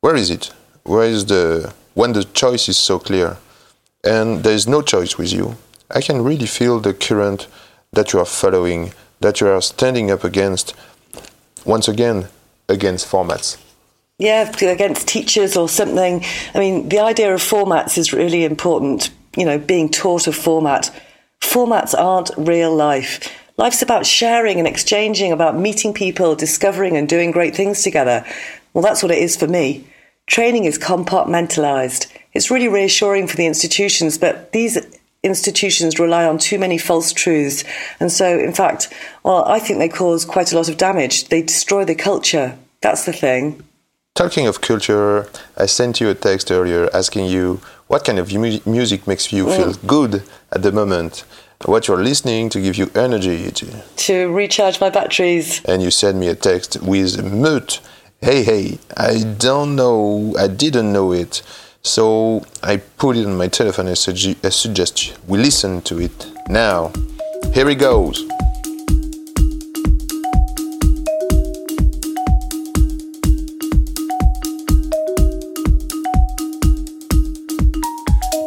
Where 0.00 0.16
is 0.16 0.30
it? 0.30 0.52
Where 0.84 1.04
is 1.04 1.26
the 1.26 1.74
when 1.92 2.14
the 2.14 2.24
choice 2.24 2.70
is 2.70 2.78
so 2.78 2.98
clear? 2.98 3.36
And 4.04 4.42
there 4.42 4.54
is 4.54 4.66
no 4.66 4.82
choice 4.82 5.16
with 5.16 5.32
you. 5.32 5.56
I 5.90 6.00
can 6.00 6.24
really 6.24 6.46
feel 6.46 6.80
the 6.80 6.94
current 6.94 7.46
that 7.92 8.12
you 8.12 8.18
are 8.18 8.26
following, 8.26 8.92
that 9.20 9.40
you 9.40 9.48
are 9.48 9.62
standing 9.62 10.10
up 10.10 10.24
against, 10.24 10.74
once 11.64 11.86
again, 11.88 12.28
against 12.68 13.06
formats. 13.06 13.58
Yeah, 14.18 14.48
against 14.62 15.08
teachers 15.08 15.56
or 15.56 15.68
something. 15.68 16.24
I 16.54 16.58
mean, 16.58 16.88
the 16.88 17.00
idea 17.00 17.34
of 17.34 17.40
formats 17.40 17.98
is 17.98 18.12
really 18.12 18.44
important. 18.44 19.10
You 19.36 19.44
know, 19.44 19.58
being 19.58 19.88
taught 19.88 20.26
a 20.26 20.32
format. 20.32 20.90
Formats 21.40 21.94
aren't 21.98 22.30
real 22.36 22.74
life. 22.74 23.32
Life's 23.56 23.82
about 23.82 24.06
sharing 24.06 24.58
and 24.58 24.66
exchanging, 24.66 25.32
about 25.32 25.58
meeting 25.58 25.92
people, 25.92 26.34
discovering 26.34 26.96
and 26.96 27.08
doing 27.08 27.30
great 27.30 27.54
things 27.54 27.82
together. 27.82 28.24
Well, 28.72 28.82
that's 28.82 29.02
what 29.02 29.12
it 29.12 29.18
is 29.18 29.36
for 29.36 29.46
me. 29.46 29.86
Training 30.26 30.64
is 30.64 30.78
compartmentalized. 30.78 32.06
It's 32.32 32.50
really 32.50 32.68
reassuring 32.68 33.26
for 33.28 33.36
the 33.36 33.46
institutions, 33.46 34.18
but 34.18 34.52
these 34.52 34.78
institutions 35.22 35.98
rely 35.98 36.24
on 36.24 36.38
too 36.38 36.58
many 36.58 36.78
false 36.78 37.12
truths. 37.12 37.64
And 38.00 38.10
so, 38.10 38.38
in 38.38 38.52
fact, 38.52 38.92
well, 39.22 39.44
I 39.44 39.58
think 39.58 39.78
they 39.78 39.88
cause 39.88 40.24
quite 40.24 40.52
a 40.52 40.56
lot 40.56 40.68
of 40.68 40.76
damage. 40.76 41.28
They 41.28 41.42
destroy 41.42 41.84
the 41.84 41.94
culture. 41.94 42.58
That's 42.80 43.04
the 43.04 43.12
thing. 43.12 43.62
Talking 44.14 44.46
of 44.46 44.60
culture, 44.60 45.28
I 45.56 45.66
sent 45.66 46.00
you 46.00 46.10
a 46.10 46.14
text 46.14 46.50
earlier 46.50 46.90
asking 46.92 47.26
you 47.26 47.60
what 47.86 48.04
kind 48.04 48.18
of 48.18 48.32
mu- 48.34 48.60
music 48.66 49.06
makes 49.06 49.32
you 49.32 49.46
feel 49.46 49.72
mm. 49.72 49.86
good 49.86 50.22
at 50.50 50.62
the 50.62 50.72
moment, 50.72 51.24
what 51.64 51.88
you're 51.88 52.02
listening 52.02 52.50
to 52.50 52.60
give 52.60 52.76
you 52.76 52.90
energy. 52.94 53.50
To, 53.50 53.66
To 53.96 54.32
recharge 54.32 54.80
my 54.80 54.90
batteries. 54.90 55.62
and 55.64 55.82
you 55.82 55.90
sent 55.90 56.18
me 56.18 56.28
a 56.28 56.34
text 56.34 56.82
with 56.82 57.22
Meut. 57.24 57.80
Hey, 58.20 58.42
hey, 58.42 58.78
I 58.96 59.22
don't 59.22 59.76
know, 59.76 60.34
I 60.38 60.46
didn't 60.46 60.92
know 60.92 61.12
it. 61.12 61.42
So 61.84 62.46
I 62.62 62.76
put 62.76 63.16
it 63.16 63.26
on 63.26 63.36
my 63.36 63.48
telephone 63.48 63.86
sugge- 63.86 64.36
I 64.44 64.50
suggest 64.50 65.18
we 65.26 65.38
listen 65.38 65.82
to 65.82 65.98
it 65.98 66.26
now. 66.48 66.92
Here 67.52 67.68
it 67.68 67.76
goes. 67.76 68.24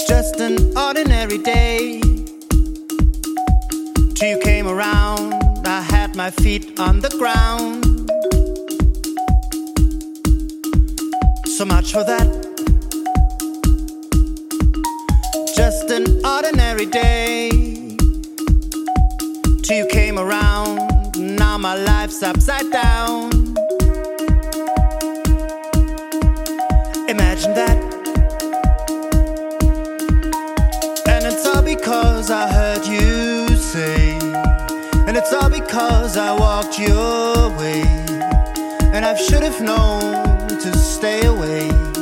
just 0.07 0.39
an 0.39 0.77
ordinary 0.77 1.37
day. 1.37 1.99
Till 4.15 4.29
you 4.29 4.39
came 4.41 4.67
around, 4.67 5.33
I 5.67 5.81
had 5.81 6.15
my 6.15 6.31
feet 6.31 6.79
on 6.79 7.01
the 7.01 7.09
ground. 7.19 7.83
So 11.57 11.65
much 11.65 11.91
for 11.91 12.03
that. 12.05 12.44
Just 15.77 15.91
an 15.91 16.25
ordinary 16.25 16.85
day. 16.85 17.49
Till 19.61 19.77
you 19.77 19.85
came 19.91 20.17
around, 20.17 20.79
now 21.17 21.57
my 21.57 21.75
life's 21.75 22.23
upside 22.23 22.71
down. 22.71 23.29
Imagine 27.09 27.53
that. 27.59 27.77
And 31.09 31.25
it's 31.25 31.45
all 31.45 31.61
because 31.61 32.31
I 32.31 32.47
heard 32.47 32.85
you 32.85 33.53
say. 33.57 34.17
And 35.07 35.17
it's 35.17 35.33
all 35.33 35.49
because 35.49 36.15
I 36.15 36.31
walked 36.39 36.79
your 36.79 37.49
way. 37.59 37.81
And 38.93 39.03
I 39.03 39.13
should 39.15 39.43
have 39.43 39.61
known 39.61 40.47
to 40.47 40.77
stay 40.77 41.25
away. 41.25 41.94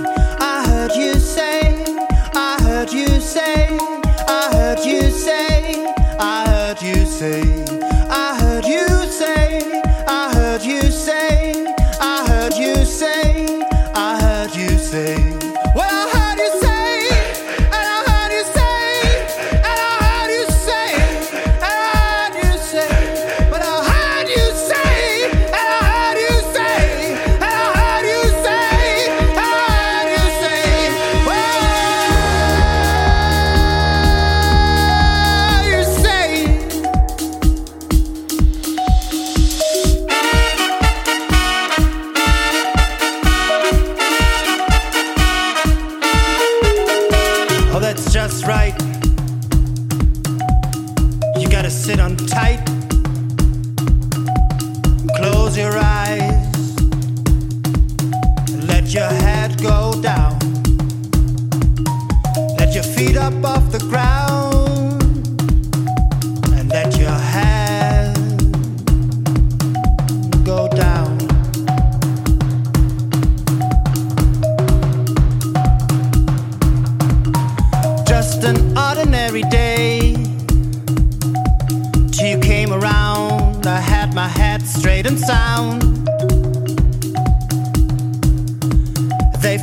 Say, 7.24 7.63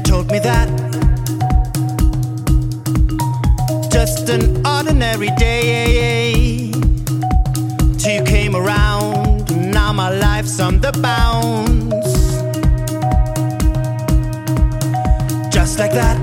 They've 0.01 0.13
told 0.13 0.31
me 0.31 0.39
that. 0.39 0.69
Just 3.93 4.31
an 4.31 4.67
ordinary 4.67 5.29
day. 5.37 6.71
Till 7.99 8.15
you 8.15 8.23
came 8.25 8.57
around, 8.57 9.51
now 9.71 9.93
my 9.93 10.09
life's 10.09 10.59
on 10.59 10.81
the 10.81 10.93
bounce. 11.03 12.15
Just 15.53 15.79
like 15.79 15.93
that. 15.93 16.19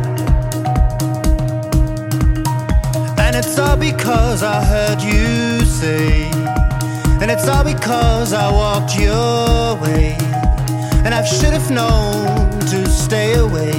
And 3.19 3.35
it's 3.35 3.59
all 3.59 3.77
because 3.77 4.41
I 4.41 4.63
heard 4.63 5.01
you 5.01 5.63
say. 5.65 6.31
And 7.21 7.29
it's 7.29 7.47
all 7.47 7.63
because 7.63 8.33
I 8.33 8.51
walked 8.51 8.97
your 8.97 9.75
way. 9.83 10.36
And 11.07 11.15
I 11.15 11.23
should 11.23 11.53
have 11.53 11.71
known 11.71 12.59
to 12.67 12.85
stay 12.89 13.35
away. 13.35 13.71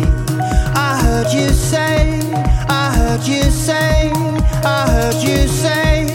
I 0.75 0.99
heard 1.05 1.31
you 1.31 1.51
say, 1.51 2.23
I 2.71 2.91
heard 2.97 3.23
you 3.29 3.43
say, 3.43 4.11
I 4.65 4.89
heard 4.89 5.23
you 5.23 5.47
say, 5.47 6.07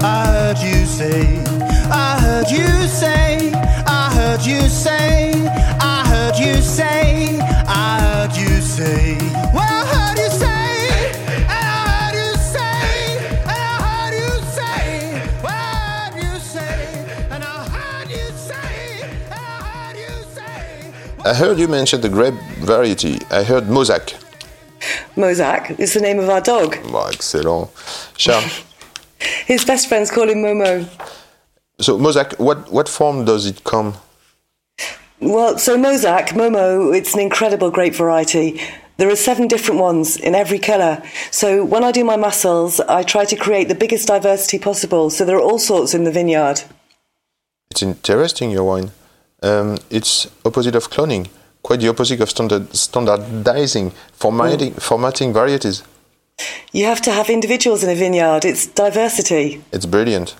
I 0.00 0.24
heard 0.32 0.58
you 0.60 0.86
say, 0.86 1.44
I 1.92 2.18
heard 2.22 2.50
you 2.50 2.88
say, 2.88 3.52
I 3.86 4.14
heard 4.14 4.40
you 4.46 4.62
say, 4.62 5.32
I 5.78 6.06
heard 6.08 6.38
you 6.38 6.62
say, 6.62 7.38
I 7.68 8.00
heard 8.00 8.34
you 8.34 8.62
say. 8.62 9.18
Well, 9.52 9.68
I 9.68 9.84
heard 9.92 10.18
you 10.20 10.30
say, 10.30 10.51
I 21.24 21.34
heard 21.34 21.58
you 21.58 21.68
mention 21.68 22.00
the 22.00 22.08
grape 22.08 22.34
variety. 22.58 23.20
I 23.30 23.44
heard 23.44 23.64
Mauzac. 23.64 24.14
Mauzac 25.14 25.78
is 25.78 25.94
the 25.94 26.00
name 26.00 26.18
of 26.18 26.28
our 26.28 26.40
dog. 26.40 26.76
Bon, 26.90 27.12
excellent. 27.12 27.70
Charles, 28.16 28.64
His 29.46 29.64
best 29.64 29.88
friends 29.88 30.10
call 30.10 30.28
him 30.28 30.38
Momo. 30.38 30.88
so 31.80 31.96
Mauzac, 31.96 32.38
what, 32.40 32.72
what 32.72 32.88
form 32.88 33.24
does 33.24 33.46
it 33.46 33.62
come? 33.62 33.94
Well, 35.20 35.58
so 35.58 35.76
Mauzac, 35.78 36.30
Momo, 36.30 36.92
it's 36.96 37.14
an 37.14 37.20
incredible 37.20 37.70
grape 37.70 37.94
variety. 37.94 38.60
There 38.96 39.08
are 39.08 39.16
seven 39.16 39.46
different 39.46 39.80
ones 39.80 40.16
in 40.16 40.34
every 40.34 40.58
colour. 40.58 41.02
So 41.30 41.64
when 41.64 41.84
I 41.84 41.92
do 41.92 42.02
my 42.04 42.16
muscles, 42.16 42.80
I 42.80 43.04
try 43.04 43.24
to 43.26 43.36
create 43.36 43.68
the 43.68 43.76
biggest 43.76 44.08
diversity 44.08 44.58
possible. 44.58 45.08
So 45.08 45.24
there 45.24 45.36
are 45.36 45.40
all 45.40 45.60
sorts 45.60 45.94
in 45.94 46.02
the 46.02 46.10
vineyard. 46.10 46.62
It's 47.70 47.82
interesting, 47.82 48.50
your 48.50 48.64
wine. 48.64 48.90
Um, 49.42 49.78
it's 49.90 50.28
opposite 50.44 50.76
of 50.76 50.88
cloning, 50.90 51.28
quite 51.62 51.80
the 51.80 51.88
opposite 51.88 52.20
of 52.20 52.30
standard, 52.30 52.74
standardizing, 52.74 53.92
formatting, 54.12 54.74
formatting 54.74 55.32
varieties. 55.32 55.82
You 56.72 56.86
have 56.86 57.02
to 57.02 57.12
have 57.12 57.28
individuals 57.28 57.82
in 57.84 57.90
a 57.90 57.94
vineyard. 57.94 58.44
It's 58.44 58.66
diversity. 58.66 59.62
It's 59.72 59.86
brilliant. 59.86 60.36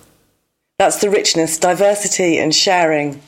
That's 0.79 0.99
the 0.99 1.09
richness, 1.09 1.57
diversity, 1.57 2.39
and 2.39 2.53
sharing. 2.53 3.21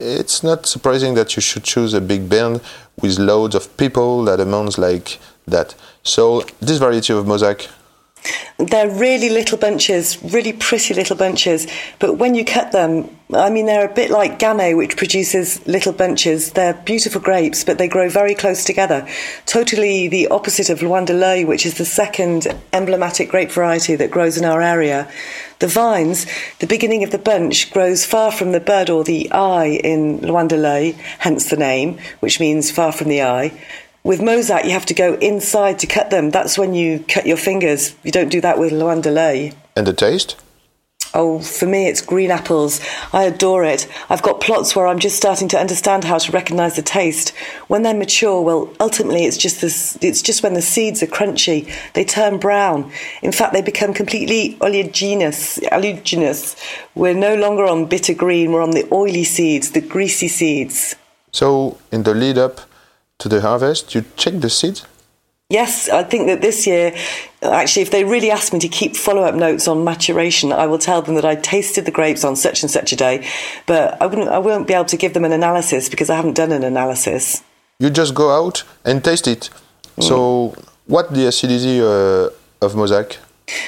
It's 0.00 0.42
not 0.42 0.66
surprising 0.66 1.14
that 1.14 1.34
you 1.36 1.42
should 1.42 1.64
choose 1.64 1.92
a 1.92 2.00
big 2.00 2.28
band 2.28 2.60
with 3.00 3.18
loads 3.18 3.54
of 3.54 3.76
people 3.76 4.24
that 4.24 4.40
amounts 4.40 4.78
like 4.78 5.18
that. 5.46 5.74
So 6.02 6.42
this 6.60 6.78
variety 6.78 7.12
of 7.12 7.26
Mauzac, 7.26 7.68
They're 8.58 8.90
really 8.90 9.28
little 9.28 9.56
bunches, 9.56 10.20
really 10.22 10.52
pretty 10.52 10.92
little 10.92 11.16
bunches. 11.16 11.68
But 12.00 12.14
when 12.14 12.34
you 12.34 12.44
cut 12.44 12.72
them, 12.72 13.08
I 13.32 13.50
mean, 13.50 13.66
they're 13.66 13.88
a 13.88 13.94
bit 13.94 14.10
like 14.10 14.40
Gamay, 14.40 14.76
which 14.76 14.96
produces 14.96 15.64
little 15.68 15.92
bunches. 15.92 16.52
They're 16.52 16.74
beautiful 16.74 17.20
grapes, 17.20 17.62
but 17.62 17.78
they 17.78 17.86
grow 17.86 18.08
very 18.08 18.34
close 18.34 18.64
together. 18.64 19.06
Totally 19.46 20.08
the 20.08 20.26
opposite 20.28 20.70
of 20.70 20.82
Loin 20.82 21.04
de 21.04 21.44
which 21.44 21.66
is 21.66 21.78
the 21.78 21.84
second 21.84 22.48
emblematic 22.72 23.28
grape 23.28 23.52
variety 23.52 23.94
that 23.94 24.10
grows 24.10 24.36
in 24.36 24.44
our 24.44 24.60
area. 24.60 25.08
The 25.60 25.68
vines, 25.68 26.26
the 26.58 26.66
beginning 26.66 27.04
of 27.04 27.12
the 27.12 27.18
bunch, 27.18 27.70
grows 27.70 28.04
far 28.04 28.32
from 28.32 28.52
the 28.52 28.60
bud 28.60 28.90
or 28.90 29.04
the 29.04 29.30
eye 29.30 29.78
in 29.84 30.20
Loin 30.22 30.48
de 30.48 30.96
hence 31.18 31.48
the 31.48 31.56
name, 31.56 31.98
which 32.18 32.40
means 32.40 32.72
far 32.72 32.90
from 32.90 33.08
the 33.08 33.22
eye. 33.22 33.52
With 34.08 34.20
Mauzac, 34.20 34.64
you 34.64 34.70
have 34.70 34.86
to 34.86 34.94
go 34.94 35.16
inside 35.16 35.80
to 35.80 35.86
cut 35.86 36.08
them. 36.08 36.30
That's 36.30 36.56
when 36.56 36.72
you 36.72 37.04
cut 37.08 37.26
your 37.26 37.36
fingers. 37.36 37.94
You 38.02 38.10
don't 38.10 38.30
do 38.30 38.40
that 38.40 38.58
with 38.58 38.72
Loin 38.72 39.02
de 39.02 39.10
l'Oeil. 39.10 39.52
And 39.76 39.86
the 39.86 39.92
taste? 39.92 40.34
Oh, 41.12 41.40
for 41.40 41.66
me, 41.66 41.88
it's 41.88 42.00
green 42.00 42.30
apples. 42.30 42.80
I 43.12 43.24
adore 43.24 43.64
it. 43.64 43.86
I've 44.08 44.22
got 44.22 44.40
plots 44.40 44.74
where 44.74 44.86
I'm 44.86 44.98
just 44.98 45.18
starting 45.18 45.46
to 45.48 45.58
understand 45.58 46.04
how 46.04 46.16
to 46.16 46.32
recognise 46.32 46.74
the 46.74 46.80
taste. 46.80 47.34
When 47.66 47.82
they're 47.82 47.92
mature, 47.92 48.40
well, 48.40 48.74
ultimately, 48.80 49.26
it's 49.26 49.36
just 49.36 49.60
this. 49.60 49.98
It's 50.00 50.22
just 50.22 50.42
when 50.42 50.54
the 50.54 50.62
seeds 50.62 51.02
are 51.02 51.06
crunchy, 51.06 51.70
they 51.92 52.06
turn 52.06 52.38
brown. 52.38 52.90
In 53.20 53.30
fact, 53.30 53.52
they 53.52 53.60
become 53.60 53.92
completely 53.92 54.56
oleaginous. 54.62 55.58
Oleaginous. 55.70 56.56
We're 56.94 57.12
no 57.12 57.34
longer 57.34 57.66
on 57.66 57.84
bitter 57.84 58.14
green. 58.14 58.52
We're 58.52 58.62
on 58.62 58.70
the 58.70 58.88
oily 58.90 59.24
seeds, 59.24 59.72
the 59.72 59.82
greasy 59.82 60.28
seeds. 60.28 60.96
So, 61.30 61.76
in 61.92 62.04
the 62.04 62.14
lead 62.14 62.38
up 62.38 62.67
to 63.18 63.28
the 63.28 63.40
harvest, 63.40 63.94
you 63.94 64.04
check 64.16 64.34
the 64.40 64.50
seeds? 64.50 64.86
Yes, 65.50 65.88
I 65.88 66.02
think 66.02 66.26
that 66.26 66.42
this 66.42 66.66
year, 66.66 66.94
actually, 67.42 67.82
if 67.82 67.90
they 67.90 68.04
really 68.04 68.30
ask 68.30 68.52
me 68.52 68.58
to 68.58 68.68
keep 68.68 68.94
follow 68.94 69.22
up 69.22 69.34
notes 69.34 69.66
on 69.66 69.82
maturation, 69.82 70.52
I 70.52 70.66
will 70.66 70.78
tell 70.78 71.00
them 71.00 71.14
that 71.14 71.24
I 71.24 71.36
tasted 71.36 71.86
the 71.86 71.90
grapes 71.90 72.22
on 72.22 72.36
such 72.36 72.62
and 72.62 72.70
such 72.70 72.92
a 72.92 72.96
day, 72.96 73.26
but 73.66 74.00
I, 74.00 74.06
wouldn't, 74.06 74.28
I 74.28 74.38
won't 74.38 74.68
be 74.68 74.74
able 74.74 74.84
to 74.84 74.96
give 74.96 75.14
them 75.14 75.24
an 75.24 75.32
analysis 75.32 75.88
because 75.88 76.10
I 76.10 76.16
haven't 76.16 76.34
done 76.34 76.52
an 76.52 76.64
analysis. 76.64 77.42
You 77.78 77.88
just 77.88 78.14
go 78.14 78.30
out 78.30 78.62
and 78.84 79.02
taste 79.02 79.26
it. 79.26 79.48
So, 80.00 80.54
what 80.86 81.12
the 81.12 81.26
acidity 81.26 81.80
uh, 81.80 82.28
of 82.64 82.74
Mauzac? 82.74 83.16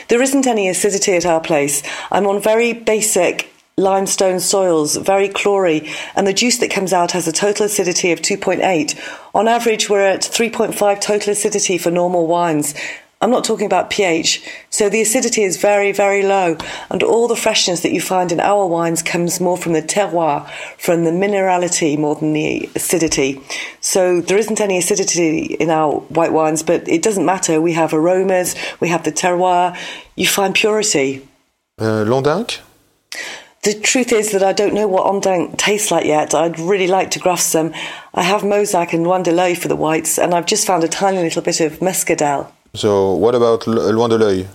There 0.09 0.23
isn't 0.23 0.47
any 0.47 0.69
acidity 0.69 1.17
at 1.17 1.25
our 1.25 1.41
place. 1.41 1.83
I'm 2.13 2.27
on 2.27 2.41
very 2.41 2.73
basic 2.73 3.51
limestone 3.81 4.41
soils, 4.41 4.97
very 4.97 5.29
chlory, 5.29 5.89
and 6.15 6.27
the 6.27 6.33
juice 6.33 6.59
that 6.59 6.71
comes 6.71 6.93
out 6.93 7.13
has 7.13 7.27
a 7.27 7.33
total 7.33 7.67
acidity 7.67 8.13
of 8.13 8.21
2.8. 8.21 9.19
On 9.35 9.49
average, 9.49 9.89
we're 9.89 10.07
at 10.07 10.21
3.5 10.21 11.01
total 11.01 11.33
acidity 11.33 11.79
for 11.79 11.91
normal 11.91 12.27
wines. 12.27 12.75
I'm 13.23 13.31
not 13.31 13.45
talking 13.45 13.67
about 13.67 13.91
pH. 13.91 14.43
So 14.71 14.89
the 14.89 15.03
acidity 15.03 15.43
is 15.43 15.59
very, 15.59 15.93
very 15.93 16.23
low, 16.23 16.57
and 16.89 17.03
all 17.03 17.29
the 17.29 17.37
freshness 17.37 17.83
that 17.83 17.93
you 17.93 18.01
find 18.01 18.33
in 18.33 18.41
our 18.41 18.67
wines 18.67 19.03
comes 19.03 19.41
more 19.41 19.59
from 19.59 19.75
the 19.75 19.83
terroir, 19.83 20.49
from 20.79 21.05
the 21.05 21.11
minerality 21.11 21.99
more 21.99 22.15
than 22.15 22.33
the 22.33 22.71
acidity. 22.75 23.43
So 23.83 24.23
there 24.23 24.39
isn't 24.39 24.59
any 24.59 24.79
acidity 24.79 25.55
in 25.61 25.69
our 25.69 25.97
white 26.09 26.33
wines, 26.33 26.63
but 26.63 26.89
it 26.89 27.03
doesn't 27.03 27.27
matter. 27.27 27.61
We 27.61 27.75
have 27.75 27.93
aromas, 27.93 28.55
we 28.81 28.89
have 28.89 29.05
the 29.05 29.13
terroir, 29.13 29.77
you 30.17 30.27
find 30.27 30.55
purity. 30.55 31.29
Uh? 31.79 32.05
The 33.63 33.75
truth 33.75 34.11
is 34.11 34.33
that 34.33 34.43
I 34.43 34.55
don't 34.55 34.73
know 34.73 34.89
what 34.89 35.05
Ondenc 35.07 35.59
tastes 35.59 35.91
like 35.91 36.07
yet. 36.07 36.35
I'd 36.35 36.59
really 36.59 36.87
like 36.87 37.11
to 37.11 37.19
graft 37.19 37.43
some. 37.43 37.75
I 38.15 38.23
have 38.23 38.41
Mauzac 38.41 38.95
and 38.95 39.05
Loin 39.05 39.23
de 39.23 39.33
l'Oeil 39.33 39.55
for 39.55 39.69
the 39.69 39.77
whites, 39.77 40.19
and 40.19 40.35
I've 40.35 40.47
just 40.47 40.67
found 40.67 40.83
a 40.83 40.89
tiny 40.89 41.19
little 41.19 41.43
bit 41.43 41.61
of 41.61 41.79
Muscadel. 41.81 42.51
So, 42.75 43.13
what 43.13 43.35
about 43.35 43.69
L- 43.69 43.93
Loin 43.93 44.09
de 44.09 44.17
l'Oeil? 44.17 44.47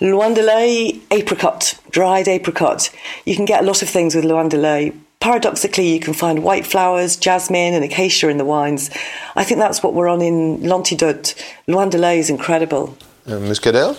Loin 0.00 0.34
de 0.34 0.42
l'Oeil, 0.42 1.00
apricot, 1.10 1.74
dried 1.90 2.28
apricot. 2.28 2.90
You 3.26 3.34
can 3.34 3.44
get 3.44 3.62
a 3.64 3.66
lot 3.66 3.82
of 3.82 3.88
things 3.88 4.14
with 4.14 4.24
Loin 4.24 4.48
de 4.48 4.56
l'Oeil. 4.56 4.92
Paradoxically, 5.18 5.92
you 5.92 5.98
can 5.98 6.14
find 6.14 6.44
white 6.44 6.64
flowers, 6.64 7.16
jasmine, 7.16 7.74
and 7.74 7.84
acacia 7.84 8.28
in 8.28 8.38
the 8.38 8.44
wines. 8.44 8.88
I 9.34 9.42
think 9.42 9.58
that's 9.58 9.82
what 9.82 9.94
we're 9.94 10.06
on 10.08 10.22
in 10.22 10.62
L'Antidote. 10.62 11.34
Loin 11.66 11.90
de 11.90 11.98
l'Oeil 11.98 12.20
is 12.20 12.30
incredible. 12.30 12.96
Uh, 13.26 13.40
Muscadel? 13.40 13.96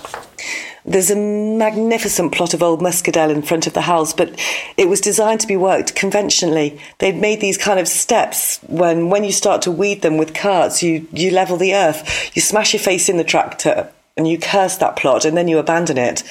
There's 0.90 1.12
a 1.12 1.16
magnificent 1.16 2.32
plot 2.32 2.56
of 2.56 2.64
old 2.64 2.82
muscadel 2.82 3.30
in 3.30 3.44
front 3.44 3.68
of 3.68 3.74
the 3.74 3.82
house, 3.82 4.12
but 4.12 4.34
it 4.76 4.90
was 4.90 5.00
designed 5.00 5.40
to 5.42 5.48
be 5.48 5.56
worked 5.56 5.94
conventionally. 5.94 6.82
They'd 6.98 7.16
made 7.16 7.42
these 7.42 7.60
kind 7.60 7.80
of 7.80 7.88
steps 7.88 8.58
when, 8.64 9.12
when 9.12 9.24
you 9.24 9.32
start 9.32 9.62
to 9.62 9.72
weed 9.72 10.02
them 10.02 10.18
with 10.18 10.34
carts, 10.34 10.82
you, 10.82 11.08
you 11.14 11.30
level 11.30 11.58
the 11.58 11.76
earth, 11.76 12.32
you 12.36 12.42
smash 12.42 12.74
your 12.74 12.80
face 12.80 13.08
in 13.08 13.18
the 13.18 13.24
tractor, 13.24 13.92
and 14.18 14.28
you 14.28 14.40
curse 14.40 14.78
that 14.78 14.96
plot, 14.96 15.26
and 15.26 15.38
then 15.38 15.48
you 15.48 15.60
abandon 15.60 16.00
it. 16.00 16.24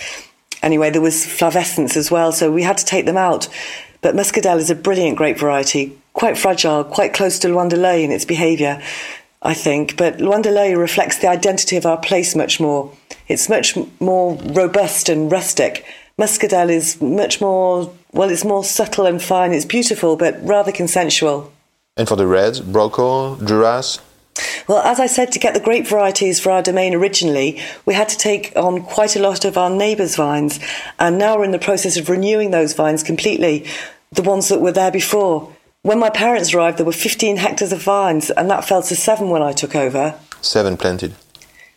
Anyway, 0.60 0.90
there 0.90 1.00
was 1.00 1.24
flavescence 1.24 1.96
as 1.96 2.10
well, 2.10 2.32
so 2.32 2.50
we 2.50 2.64
had 2.64 2.78
to 2.78 2.84
take 2.84 3.06
them 3.06 3.16
out. 3.16 3.48
But 4.00 4.16
muscadel 4.16 4.58
is 4.58 4.70
a 4.70 4.74
brilliant 4.74 5.18
grape 5.18 5.38
variety, 5.38 5.96
quite 6.14 6.36
fragile, 6.36 6.82
quite 6.82 7.14
close 7.14 7.38
to 7.38 7.48
Loin 7.48 7.68
de 7.68 7.76
l'Oeil 7.76 8.02
in 8.02 8.10
its 8.10 8.24
behaviour. 8.24 8.82
I 9.40 9.54
think, 9.54 9.96
but 9.96 10.20
Loin 10.20 10.42
de 10.42 10.50
l'Oeil 10.50 10.76
reflects 10.76 11.18
the 11.18 11.28
identity 11.28 11.76
of 11.76 11.86
our 11.86 11.96
place 11.96 12.34
much 12.34 12.58
more. 12.58 12.92
It's 13.28 13.48
much 13.48 13.76
more 14.00 14.36
robust 14.36 15.08
and 15.08 15.30
rustic. 15.30 15.84
Muscadel 16.18 16.70
is 16.70 17.00
much 17.00 17.40
more, 17.40 17.94
well, 18.12 18.30
it's 18.30 18.44
more 18.44 18.64
subtle 18.64 19.06
and 19.06 19.22
fine. 19.22 19.52
It's 19.52 19.64
beautiful, 19.64 20.16
but 20.16 20.36
rather 20.42 20.72
consensual. 20.72 21.52
And 21.96 22.08
for 22.08 22.16
the 22.16 22.26
reds, 22.26 22.60
Braucol, 22.60 23.44
Duras? 23.44 24.00
Well, 24.68 24.82
as 24.82 25.00
I 25.00 25.06
said, 25.06 25.32
to 25.32 25.38
get 25.38 25.54
the 25.54 25.60
grape 25.60 25.86
varieties 25.86 26.38
for 26.38 26.50
our 26.50 26.62
domain 26.62 26.94
originally, 26.94 27.60
we 27.86 27.94
had 27.94 28.08
to 28.10 28.16
take 28.16 28.52
on 28.54 28.82
quite 28.82 29.16
a 29.16 29.20
lot 29.20 29.44
of 29.44 29.56
our 29.56 29.70
neighbours' 29.70 30.16
vines, 30.16 30.60
and 30.98 31.18
now 31.18 31.36
we're 31.36 31.44
in 31.44 31.50
the 31.50 31.58
process 31.58 31.96
of 31.96 32.08
renewing 32.08 32.50
those 32.50 32.74
vines 32.74 33.02
completely, 33.02 33.66
the 34.12 34.22
ones 34.22 34.48
that 34.48 34.60
were 34.60 34.72
there 34.72 34.90
before. 34.90 35.52
When 35.82 35.98
my 35.98 36.10
parents 36.10 36.52
arrived, 36.52 36.78
there 36.78 36.86
were 36.86 36.92
15 36.92 37.36
hectares 37.36 37.72
of 37.72 37.82
vines, 37.82 38.30
and 38.30 38.50
that 38.50 38.64
fell 38.64 38.82
to 38.82 38.96
seven 38.96 39.30
when 39.30 39.42
I 39.42 39.52
took 39.52 39.74
over. 39.74 40.18
Seven 40.40 40.76
planted. 40.76 41.14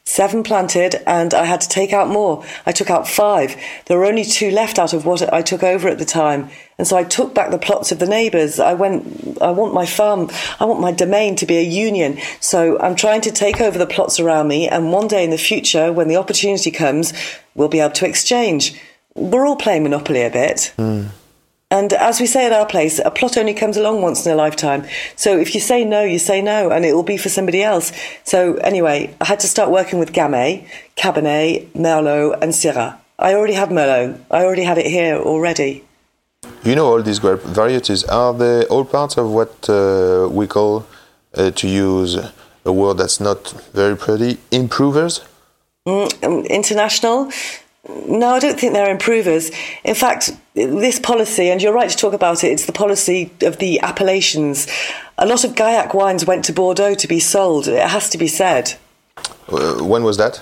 Seven 0.03 0.43
planted, 0.43 0.95
and 1.07 1.33
I 1.33 1.45
had 1.45 1.61
to 1.61 1.69
take 1.69 1.93
out 1.93 2.07
more. 2.07 2.43
I 2.65 2.71
took 2.71 2.89
out 2.89 3.07
five. 3.07 3.55
There 3.85 3.97
were 3.97 4.05
only 4.05 4.25
two 4.25 4.49
left 4.51 4.79
out 4.79 4.93
of 4.93 5.05
what 5.05 5.31
I 5.31 5.41
took 5.41 5.63
over 5.63 5.87
at 5.87 5.99
the 5.99 6.05
time. 6.05 6.49
And 6.77 6.87
so 6.87 6.97
I 6.97 7.03
took 7.03 7.35
back 7.35 7.51
the 7.51 7.59
plots 7.59 7.91
of 7.91 7.99
the 7.99 8.07
neighbours. 8.07 8.59
I 8.59 8.73
went, 8.73 9.37
I 9.41 9.51
want 9.51 9.73
my 9.73 9.85
farm, 9.85 10.29
I 10.59 10.65
want 10.65 10.81
my 10.81 10.91
domain 10.91 11.35
to 11.37 11.45
be 11.45 11.57
a 11.57 11.63
union. 11.63 12.17
So 12.39 12.79
I'm 12.79 12.95
trying 12.95 13.21
to 13.21 13.31
take 13.31 13.61
over 13.61 13.77
the 13.77 13.85
plots 13.85 14.19
around 14.19 14.47
me, 14.47 14.67
and 14.67 14.91
one 14.91 15.07
day 15.07 15.23
in 15.23 15.29
the 15.29 15.37
future, 15.37 15.93
when 15.93 16.07
the 16.07 16.17
opportunity 16.17 16.71
comes, 16.71 17.13
we'll 17.53 17.67
be 17.67 17.79
able 17.79 17.93
to 17.93 18.07
exchange. 18.07 18.81
We're 19.13 19.45
all 19.45 19.55
playing 19.55 19.83
Monopoly 19.83 20.23
a 20.23 20.31
bit. 20.31 20.73
Hmm. 20.77 21.07
And 21.71 21.93
as 21.93 22.19
we 22.19 22.25
say 22.25 22.45
at 22.45 22.51
our 22.51 22.65
place, 22.65 22.99
a 22.99 23.09
plot 23.09 23.37
only 23.37 23.53
comes 23.53 23.77
along 23.77 24.01
once 24.01 24.25
in 24.25 24.31
a 24.33 24.35
lifetime. 24.35 24.85
So 25.15 25.39
if 25.39 25.55
you 25.55 25.61
say 25.61 25.85
no, 25.85 26.03
you 26.03 26.19
say 26.19 26.41
no, 26.41 26.69
and 26.69 26.83
it 26.83 26.93
will 26.93 27.01
be 27.01 27.15
for 27.15 27.29
somebody 27.29 27.63
else. 27.63 27.93
So 28.25 28.55
anyway, 28.55 29.15
I 29.21 29.25
had 29.25 29.39
to 29.39 29.47
start 29.47 29.71
working 29.71 29.97
with 29.97 30.11
Gamay, 30.11 30.67
Cabernet, 30.97 31.67
Merlot, 31.71 32.39
and 32.41 32.51
Syrah. 32.51 32.97
I 33.17 33.33
already 33.35 33.53
have 33.53 33.69
Merlot. 33.69 34.19
I 34.29 34.43
already 34.43 34.63
had 34.63 34.77
it 34.77 34.87
here 34.87 35.15
already. 35.15 35.85
You 36.63 36.75
know 36.75 36.87
all 36.87 37.01
these 37.01 37.19
grape 37.19 37.39
varieties. 37.41 38.03
Are 38.03 38.33
they 38.33 38.65
all 38.65 38.83
parts 38.83 39.17
of 39.17 39.31
what 39.31 39.69
uh, 39.69 40.27
we 40.29 40.47
call, 40.47 40.85
uh, 41.35 41.51
to 41.51 41.67
use 41.69 42.17
a 42.65 42.73
word 42.73 42.97
that's 42.97 43.21
not 43.21 43.51
very 43.73 43.95
pretty, 43.95 44.39
improvers? 44.51 45.21
Mm, 45.87 46.23
um, 46.23 46.45
international? 46.45 47.31
No, 47.89 48.29
I 48.35 48.39
don't 48.39 48.59
think 48.59 48.73
they're 48.73 48.91
improvers. 48.91 49.49
In 49.83 49.95
fact, 49.95 50.31
this 50.53 50.99
policy, 50.99 51.49
and 51.49 51.61
you're 51.61 51.73
right 51.73 51.89
to 51.89 51.97
talk 51.97 52.13
about 52.13 52.43
it, 52.43 52.51
it's 52.51 52.65
the 52.65 52.71
policy 52.71 53.31
of 53.41 53.57
the 53.57 53.79
appellations. 53.79 54.67
A 55.17 55.25
lot 55.25 55.43
of 55.43 55.51
Gaillac 55.55 55.93
wines 55.95 56.25
went 56.25 56.45
to 56.45 56.53
Bordeaux 56.53 56.93
to 56.93 57.07
be 57.07 57.19
sold, 57.19 57.67
it 57.67 57.87
has 57.87 58.07
to 58.09 58.17
be 58.19 58.27
said. 58.27 58.75
Uh, 59.47 59.83
when 59.83 60.03
was 60.03 60.17
that? 60.17 60.41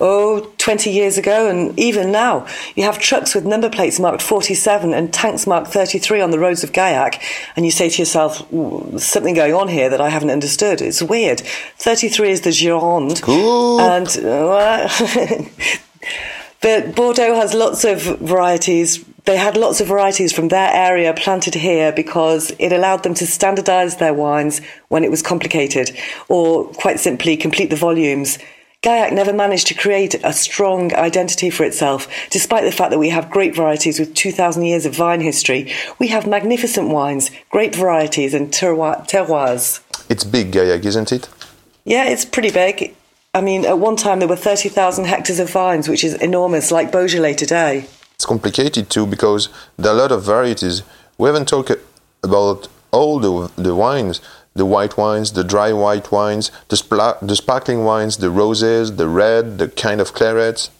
Oh, 0.00 0.52
20 0.58 0.90
years 0.90 1.18
ago, 1.18 1.48
and 1.48 1.76
even 1.78 2.10
now, 2.12 2.46
you 2.74 2.82
have 2.84 2.98
trucks 2.98 3.34
with 3.34 3.44
number 3.44 3.70
plates 3.70 3.98
marked 3.98 4.22
47 4.22 4.92
and 4.92 5.12
tanks 5.12 5.46
marked 5.46 5.68
33 5.68 6.20
on 6.20 6.30
the 6.30 6.38
roads 6.38 6.62
of 6.64 6.72
Gaillac, 6.72 7.20
and 7.56 7.64
you 7.64 7.70
say 7.70 7.88
to 7.88 7.98
yourself, 8.02 8.38
something 9.00 9.34
going 9.34 9.54
on 9.54 9.68
here 9.68 9.88
that 9.88 10.00
I 10.00 10.08
haven't 10.08 10.30
understood. 10.30 10.80
It's 10.82 11.02
weird. 11.02 11.40
33 11.78 12.30
is 12.30 12.40
the 12.42 12.50
Gironde, 12.50 13.22
Cool. 13.22 13.80
and 13.80 14.08
uh, 14.18 14.88
but 16.66 16.96
Bordeaux 16.96 17.36
has 17.36 17.54
lots 17.54 17.84
of 17.84 18.02
varieties. 18.18 19.04
They 19.24 19.36
had 19.36 19.56
lots 19.56 19.80
of 19.80 19.86
varieties 19.86 20.32
from 20.32 20.48
their 20.48 20.68
area 20.72 21.14
planted 21.14 21.54
here 21.54 21.92
because 21.92 22.50
it 22.58 22.72
allowed 22.72 23.04
them 23.04 23.14
to 23.14 23.24
standardize 23.24 23.98
their 23.98 24.12
wines 24.12 24.60
when 24.88 25.04
it 25.04 25.10
was 25.12 25.22
complicated, 25.22 25.96
or 26.28 26.64
quite 26.64 26.98
simply 26.98 27.36
complete 27.36 27.70
the 27.70 27.76
volumes. 27.76 28.40
Gaillac 28.82 29.12
never 29.12 29.32
managed 29.32 29.68
to 29.68 29.74
create 29.74 30.16
a 30.24 30.32
strong 30.32 30.92
identity 30.96 31.50
for 31.50 31.62
itself, 31.62 32.08
despite 32.30 32.64
the 32.64 32.72
fact 32.72 32.90
that 32.90 32.98
we 32.98 33.10
have 33.10 33.30
great 33.30 33.54
varieties 33.54 34.00
with 34.00 34.14
2,000 34.14 34.64
years 34.64 34.84
of 34.84 34.92
vine 34.92 35.20
history. 35.20 35.72
We 36.00 36.08
have 36.08 36.26
magnificent 36.26 36.88
wines, 36.88 37.30
great 37.48 37.76
varieties, 37.76 38.34
and 38.34 38.50
terroir- 38.50 39.08
terroirs. 39.08 39.78
It's 40.08 40.24
big, 40.24 40.50
Gaillac, 40.50 40.84
isn't 40.84 41.12
it? 41.12 41.28
Yeah, 41.84 42.06
it's 42.08 42.24
pretty 42.24 42.50
big. 42.50 42.96
I 43.36 43.42
mean, 43.42 43.66
at 43.66 43.78
one 43.78 43.96
time 43.96 44.18
there 44.20 44.28
were 44.28 44.34
30,000 44.34 45.04
hectares 45.04 45.38
of 45.38 45.50
vines, 45.50 45.90
which 45.90 46.02
is 46.02 46.14
enormous, 46.14 46.72
like 46.72 46.90
Beaujolais 46.90 47.34
today. 47.34 47.86
It's 48.14 48.24
complicated 48.24 48.88
too 48.88 49.06
because 49.06 49.50
there 49.76 49.92
are 49.92 49.94
a 49.94 49.98
lot 49.98 50.10
of 50.10 50.22
varieties. 50.22 50.82
We 51.18 51.26
haven't 51.26 51.46
talked 51.46 51.70
about 52.22 52.68
all 52.92 53.18
the, 53.20 53.52
the 53.60 53.74
wines 53.74 54.20
the 54.54 54.64
white 54.64 54.96
wines, 54.96 55.32
the 55.32 55.44
dry 55.44 55.70
white 55.70 56.10
wines, 56.10 56.50
the, 56.68 56.76
spla- 56.76 57.18
the 57.20 57.36
sparkling 57.36 57.84
wines, 57.84 58.16
the 58.16 58.30
roses, 58.30 58.96
the 58.96 59.06
red, 59.06 59.58
the 59.58 59.68
kind 59.68 60.00
of 60.00 60.14
clarets. 60.14 60.70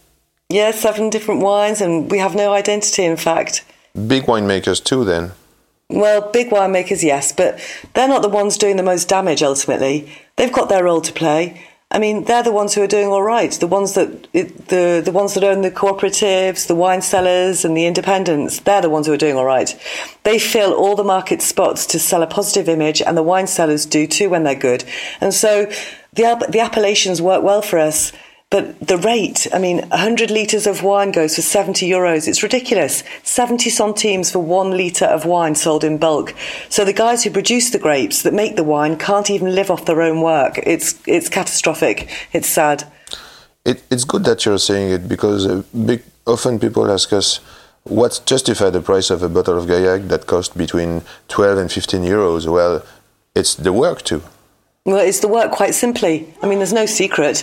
Yeah, 0.49 0.71
seven 0.71 1.11
different 1.11 1.43
wines, 1.43 1.83
and 1.83 2.11
we 2.11 2.17
have 2.19 2.35
no 2.35 2.55
identity, 2.55 3.05
in 3.05 3.19
fact. 3.19 3.67
Big 4.07 4.23
winemakers 4.23 4.83
too, 4.83 5.05
then. 5.05 5.33
Well, 5.91 6.31
big 6.33 6.49
winemakers, 6.49 7.03
yes, 7.03 7.33
but 7.33 7.61
they're 7.93 8.09
not 8.09 8.23
the 8.23 8.31
ones 8.31 8.57
doing 8.57 8.77
the 8.77 8.83
most 8.83 9.11
damage 9.11 9.43
ultimately. 9.43 10.11
They've 10.37 10.51
got 10.51 10.71
their 10.71 10.85
role 10.85 11.03
to 11.03 11.13
play. 11.13 11.63
I 11.89 12.01
mean, 12.01 12.25
they're 12.25 12.43
the 12.43 12.53
ones 12.53 12.75
who 12.75 12.83
are 12.83 12.89
doing 12.89 13.09
all 13.09 13.23
right. 13.23 13.53
The 13.53 13.67
ones 13.69 13.95
that 13.95 14.31
the 14.33 15.01
the 15.05 15.13
ones 15.13 15.35
that 15.35 15.45
own 15.45 15.63
the 15.63 15.71
cooperatives, 15.71 16.67
the 16.67 16.75
wine 16.75 17.01
sellers, 17.01 17.65
and 17.65 17.77
the 17.77 17.87
independents. 17.87 18.59
They're 18.61 18.83
the 18.83 18.91
ones 18.91 19.07
who 19.07 19.13
are 19.13 19.17
doing 19.17 19.37
all 19.37 19.45
right. 19.45 19.73
They 20.25 20.41
fill 20.41 20.75
all 20.75 20.97
the 20.97 21.05
market 21.05 21.43
spots 21.43 21.87
to 21.87 22.01
sell 22.01 22.23
a 22.23 22.27
positive 22.27 22.69
image, 22.69 23.01
and 23.01 23.17
the 23.17 23.23
wine 23.23 23.47
sellers 23.47 23.87
do 23.87 24.09
too 24.09 24.29
when 24.31 24.43
they're 24.43 24.57
good. 24.57 24.85
And 25.21 25.33
so 25.33 25.71
the 26.13 26.47
the 26.49 26.61
appellations 26.61 27.23
work 27.23 27.45
well 27.45 27.63
for 27.63 27.79
us. 27.79 28.13
But 28.49 28.79
the 28.79 28.97
rate, 28.97 29.49
I 29.53 29.59
mean, 29.59 29.79
100 29.89 30.31
litres 30.31 30.69
of 30.69 30.85
wine 30.85 31.11
goes 31.11 31.35
for 31.35 31.43
70 31.43 31.89
euros. 31.89 32.29
It's 32.29 32.45
ridiculous. 32.45 33.03
70 33.25 33.71
centimes 33.71 34.31
for 34.31 34.39
one 34.39 34.71
litre 34.71 35.07
of 35.07 35.25
wine 35.25 35.57
sold 35.57 35.83
in 35.83 35.99
bulk. 35.99 36.33
So 36.69 36.85
the 36.85 36.93
guys 36.93 37.25
who 37.25 37.31
produce 37.31 37.71
the 37.71 37.81
grapes 37.81 38.23
that 38.23 38.33
make 38.33 38.55
the 38.55 38.63
wine 38.63 38.99
can't 38.99 39.31
even 39.31 39.57
live 39.57 39.69
off 39.69 39.85
their 39.87 40.01
own 40.01 40.21
work. 40.21 40.59
It's, 40.59 41.01
it's 41.09 41.29
catastrophic. 41.29 42.09
It's 42.33 42.49
sad. 42.49 42.85
It, 43.65 43.83
it's 43.91 44.05
good 44.05 44.23
that 44.25 44.45
you're 44.45 44.61
saying 44.61 44.93
it 44.93 45.09
because 45.09 45.45
uh, 45.45 45.65
big, 45.85 46.05
often 46.25 46.61
people 46.61 46.89
ask 46.89 47.13
us, 47.13 47.41
what's 47.83 48.21
justify 48.21 48.71
the 48.71 48.81
price 48.81 49.11
of 49.11 49.25
a 49.25 49.29
bottle 49.29 49.59
of 49.59 49.67
Gaillac 49.67 50.07
that 50.07 50.29
costs 50.29 50.55
between 50.55 51.03
12 51.27 51.59
and 51.59 51.73
15 51.73 52.03
euros? 52.03 52.47
Well, 52.47 52.87
it's 53.35 53.57
the 53.57 53.73
work 53.73 54.03
too. 54.03 54.23
Well, 54.85 55.05
it's 55.05 55.19
the 55.19 55.27
work 55.27 55.51
quite 55.51 55.75
simply. 55.75 56.33
I 56.45 56.47
mean, 56.47 56.59
there's 56.59 56.73
no 56.73 56.87
secret. 56.87 57.43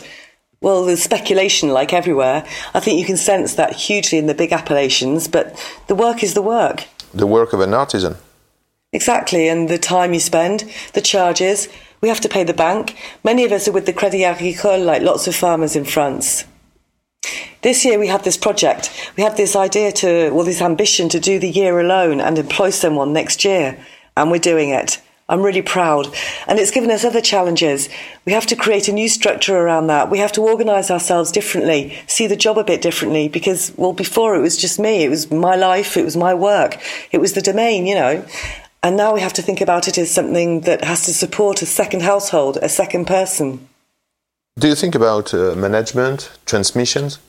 Well, 0.63 0.85
there's 0.85 1.03
speculation 1.03 1.69
like 1.69 1.91
everywhere. 1.91 2.45
I 2.73 2.79
think 2.79 2.97
you 2.97 3.05
can 3.05 3.17
sense 3.17 3.55
that 3.55 3.75
hugely 3.75 4.17
in 4.17 4.27
the 4.27 4.33
big 4.33 4.53
appellations, 4.53 5.27
but 5.27 5.59
the 5.87 5.93
work 5.93 6.23
is 6.23 6.35
the 6.35 6.41
work. 6.41 6.85
The 7.13 7.27
work 7.27 7.51
of 7.51 7.59
an 7.59 7.73
artisan. 7.73 8.15
Exactly, 8.93 9.49
and 9.49 9.69
the 9.69 9.77
time 9.77 10.13
you 10.13 10.21
spend, 10.21 10.63
the 10.93 11.01
charges. 11.01 11.67
We 11.99 12.07
have 12.07 12.21
to 12.21 12.29
pay 12.29 12.45
the 12.45 12.53
bank. 12.53 12.95
Many 13.25 13.43
of 13.43 13.51
us 13.51 13.67
are 13.67 13.73
with 13.73 13.85
the 13.85 13.91
Crédit 13.91 14.23
Agricole, 14.23 14.81
like 14.81 15.01
lots 15.01 15.27
of 15.27 15.35
farmers 15.35 15.75
in 15.75 15.83
France. 15.83 16.45
This 17.61 17.83
year 17.83 17.99
we 17.99 18.07
had 18.07 18.23
this 18.23 18.37
project. 18.37 18.89
We 19.17 19.23
had 19.23 19.35
this 19.35 19.57
idea 19.57 19.91
to, 19.91 20.31
well, 20.31 20.45
this 20.45 20.61
ambition 20.61 21.09
to 21.09 21.19
do 21.19 21.39
the 21.39 21.49
year 21.49 21.77
alone 21.81 22.21
and 22.21 22.37
employ 22.37 22.69
someone 22.69 23.11
next 23.11 23.43
year, 23.43 23.77
and 24.15 24.31
we're 24.31 24.39
doing 24.39 24.69
it. 24.69 25.01
I'm 25.29 25.41
really 25.41 25.61
proud. 25.61 26.07
And 26.47 26.59
it's 26.59 26.71
given 26.71 26.91
us 26.91 27.05
other 27.05 27.21
challenges. 27.21 27.89
We 28.25 28.33
have 28.33 28.45
to 28.47 28.55
create 28.55 28.87
a 28.87 28.93
new 28.93 29.07
structure 29.07 29.55
around 29.55 29.87
that. 29.87 30.09
We 30.09 30.19
have 30.19 30.33
to 30.33 30.41
organise 30.41 30.91
ourselves 30.91 31.31
differently, 31.31 31.97
see 32.07 32.27
the 32.27 32.35
job 32.35 32.57
a 32.57 32.63
bit 32.63 32.81
differently, 32.81 33.29
because, 33.29 33.73
well, 33.77 33.93
before 33.93 34.35
it 34.35 34.41
was 34.41 34.57
just 34.57 34.79
me. 34.79 35.03
It 35.03 35.09
was 35.09 35.31
my 35.31 35.55
life, 35.55 35.95
it 35.95 36.03
was 36.03 36.17
my 36.17 36.33
work, 36.33 36.77
it 37.11 37.19
was 37.19 37.33
the 37.33 37.41
domain, 37.41 37.85
you 37.85 37.95
know. 37.95 38.25
And 38.83 38.97
now 38.97 39.13
we 39.13 39.21
have 39.21 39.33
to 39.33 39.41
think 39.41 39.61
about 39.61 39.87
it 39.87 39.97
as 39.97 40.11
something 40.11 40.61
that 40.61 40.83
has 40.83 41.05
to 41.05 41.13
support 41.13 41.61
a 41.61 41.65
second 41.65 42.01
household, 42.01 42.57
a 42.61 42.67
second 42.67 43.05
person. 43.07 43.67
Do 44.59 44.67
you 44.67 44.75
think 44.75 44.93
about 44.93 45.33
uh, 45.33 45.55
management, 45.55 46.31
transmissions? 46.45 47.19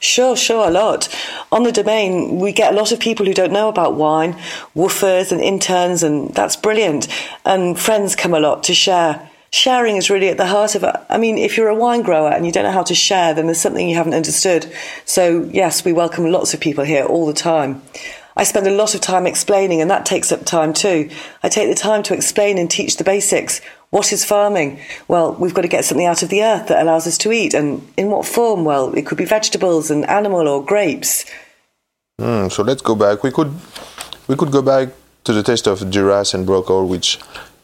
Sure, 0.00 0.36
sure, 0.36 0.68
a 0.68 0.70
lot. 0.70 1.08
On 1.50 1.62
the 1.62 1.72
domain, 1.72 2.38
we 2.38 2.52
get 2.52 2.72
a 2.72 2.76
lot 2.76 2.92
of 2.92 3.00
people 3.00 3.26
who 3.26 3.34
don't 3.34 3.52
know 3.52 3.68
about 3.68 3.94
wine, 3.94 4.34
woofers 4.74 5.32
and 5.32 5.40
interns, 5.40 6.02
and 6.02 6.34
that's 6.34 6.56
brilliant. 6.56 7.08
And 7.44 7.78
friends 7.78 8.16
come 8.16 8.34
a 8.34 8.40
lot 8.40 8.62
to 8.64 8.74
share. 8.74 9.30
Sharing 9.50 9.96
is 9.96 10.10
really 10.10 10.28
at 10.28 10.36
the 10.36 10.46
heart 10.46 10.74
of 10.74 10.82
it. 10.82 10.96
I 11.08 11.16
mean, 11.16 11.38
if 11.38 11.56
you're 11.56 11.68
a 11.68 11.76
wine 11.76 12.02
grower 12.02 12.30
and 12.30 12.44
you 12.44 12.50
don't 12.50 12.64
know 12.64 12.72
how 12.72 12.82
to 12.82 12.94
share, 12.94 13.34
then 13.34 13.46
there's 13.46 13.60
something 13.60 13.88
you 13.88 13.94
haven't 13.94 14.14
understood. 14.14 14.72
So, 15.04 15.44
yes, 15.52 15.84
we 15.84 15.92
welcome 15.92 16.30
lots 16.30 16.54
of 16.54 16.60
people 16.60 16.84
here 16.84 17.04
all 17.04 17.26
the 17.26 17.32
time. 17.32 17.82
I 18.36 18.42
spend 18.42 18.66
a 18.66 18.74
lot 18.74 18.96
of 18.96 19.00
time 19.00 19.28
explaining, 19.28 19.80
and 19.80 19.88
that 19.90 20.04
takes 20.04 20.32
up 20.32 20.44
time 20.44 20.72
too. 20.72 21.08
I 21.44 21.48
take 21.48 21.68
the 21.68 21.80
time 21.80 22.02
to 22.04 22.14
explain 22.14 22.58
and 22.58 22.68
teach 22.68 22.96
the 22.96 23.04
basics. 23.04 23.60
What 23.94 24.12
is 24.12 24.24
farming? 24.24 24.80
Well, 25.06 25.36
we've 25.36 25.54
got 25.54 25.62
to 25.62 25.68
get 25.68 25.84
something 25.84 26.04
out 26.04 26.24
of 26.24 26.28
the 26.28 26.42
earth 26.42 26.66
that 26.66 26.82
allows 26.82 27.06
us 27.06 27.16
to 27.18 27.30
eat. 27.30 27.54
And 27.54 27.80
in 27.96 28.10
what 28.10 28.26
form? 28.26 28.64
Well, 28.64 28.92
it 28.94 29.06
could 29.06 29.18
be 29.18 29.24
vegetables 29.24 29.88
and 29.88 30.04
animal 30.06 30.48
or 30.48 30.64
grapes. 30.64 31.24
Mm, 32.20 32.50
so 32.50 32.64
let's 32.64 32.82
go 32.82 32.96
back. 32.96 33.22
We 33.22 33.30
could 33.30 33.54
we 34.26 34.34
could 34.34 34.50
go 34.50 34.62
back 34.62 34.88
to 35.22 35.32
the 35.32 35.44
taste 35.44 35.68
of 35.68 35.78
Duras 35.92 36.34
and 36.34 36.44
Braucol, 36.44 36.88
which 36.88 37.20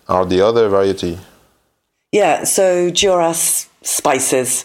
are 0.07 0.25
the 0.25 0.41
other 0.41 0.69
variety. 0.69 1.19
Yeah, 2.13 2.45
so 2.45 2.91
Duras 2.91 3.69
spices. 3.83 4.65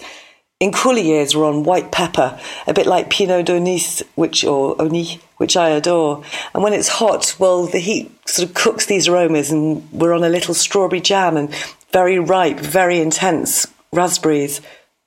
In 0.66 0.72
cooler 0.72 0.98
years, 0.98 1.36
we're 1.36 1.46
on 1.46 1.62
white 1.62 1.92
pepper, 1.92 2.40
a 2.66 2.74
bit 2.74 2.88
like 2.88 3.12
Pineau 3.12 3.44
d'Aunis, 3.44 4.02
which 4.16 4.44
or 4.44 4.82
Oni, 4.82 5.20
which 5.38 5.56
I 5.56 5.70
adore. 5.70 6.24
And 6.56 6.64
when 6.64 6.74
it's 6.74 6.88
hot, 6.88 7.36
well, 7.38 7.68
the 7.68 7.78
heat 7.78 8.12
sort 8.28 8.50
of 8.50 8.56
cooks 8.56 8.88
these 8.88 9.08
aromas, 9.08 9.52
and 9.52 9.88
we're 9.92 10.16
on 10.16 10.24
a 10.24 10.30
little 10.30 10.56
strawberry 10.56 11.02
jam 11.02 11.38
and 11.38 11.54
very 11.92 12.18
ripe, 12.18 12.60
very 12.60 13.00
intense 13.00 13.68
raspberries, 13.94 14.60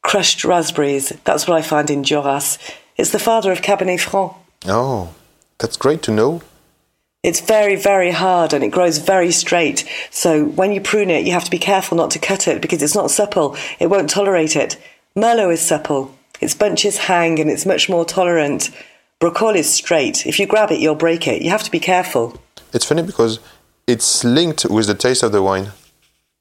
crushed 0.02 0.44
raspberries. 0.44 1.08
That's 1.24 1.48
what 1.48 1.58
I 1.58 1.62
find 1.62 1.90
in 1.90 2.02
Duras. 2.02 2.60
It's 2.96 3.10
the 3.10 3.18
father 3.18 3.50
of 3.50 3.60
Cabernet 3.60 3.98
Franc. 3.98 4.34
Oh, 4.64 5.12
that's 5.58 5.76
great 5.76 6.02
to 6.02 6.12
know. 6.12 6.40
It's 7.24 7.40
very, 7.40 7.74
very 7.74 8.12
hard 8.12 8.52
and 8.52 8.62
it 8.62 8.68
grows 8.68 8.98
very 8.98 9.32
straight. 9.32 9.84
So 10.12 10.44
when 10.44 10.70
you 10.70 10.80
prune 10.80 11.10
it, 11.10 11.26
you 11.26 11.32
have 11.32 11.42
to 11.42 11.50
be 11.50 11.58
careful 11.58 11.96
not 11.96 12.12
to 12.12 12.20
cut 12.20 12.46
it 12.46 12.62
because 12.62 12.80
it's 12.80 12.94
not 12.94 13.10
supple. 13.10 13.56
It 13.80 13.88
won't 13.88 14.08
tolerate 14.08 14.54
it. 14.54 14.76
Merlot 15.18 15.52
is 15.52 15.60
supple. 15.60 16.14
Its 16.40 16.54
bunches 16.54 16.96
hang 16.96 17.40
and 17.40 17.50
it's 17.50 17.66
much 17.66 17.88
more 17.88 18.04
tolerant. 18.04 18.70
Braucol 19.20 19.56
is 19.56 19.72
straight. 19.72 20.24
If 20.24 20.38
you 20.38 20.46
grab 20.46 20.70
it, 20.70 20.78
you'll 20.78 20.94
break 20.94 21.26
it. 21.26 21.42
You 21.42 21.50
have 21.50 21.64
to 21.64 21.72
be 21.72 21.80
careful. 21.80 22.40
It's 22.72 22.84
funny 22.84 23.02
because 23.02 23.40
it's 23.88 24.22
linked 24.22 24.64
with 24.66 24.86
the 24.86 24.94
taste 24.94 25.24
of 25.24 25.32
the 25.32 25.42
wine. 25.42 25.72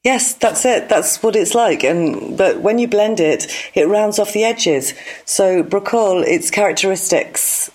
Yes, 0.03 0.35
that's 0.35 0.63
it. 0.63 0.89
That's 0.89 1.23
what 1.23 1.35
it's 1.35 1.55
like. 1.55 1.83
And 1.83 2.37
but 2.37 2.61
when 2.61 2.77
you 2.77 2.87
blend 2.87 3.19
it, 3.19 3.51
it 3.73 3.87
rounds 3.87 4.19
off 4.19 4.33
the 4.33 4.43
edges. 4.43 4.93
So 5.25 5.63
Braucol, 5.63 6.23
its 6.23 6.51
characteristics 6.51 7.71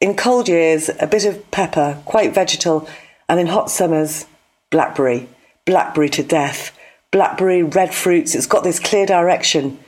in 0.00 0.16
cold 0.16 0.48
years, 0.48 0.88
a 1.00 1.06
bit 1.06 1.26
of 1.26 1.50
pepper, 1.50 2.00
quite 2.06 2.34
vegetal, 2.34 2.88
and 3.28 3.38
in 3.38 3.48
hot 3.48 3.70
summers, 3.70 4.24
blackberry, 4.70 5.28
blackberry 5.66 6.08
to 6.10 6.22
death, 6.22 6.76
blackberry, 7.12 7.62
red 7.62 7.94
fruits. 7.94 8.34
It's 8.34 8.46
got 8.46 8.64
this 8.64 8.80
clear 8.80 9.04
direction. 9.04 9.78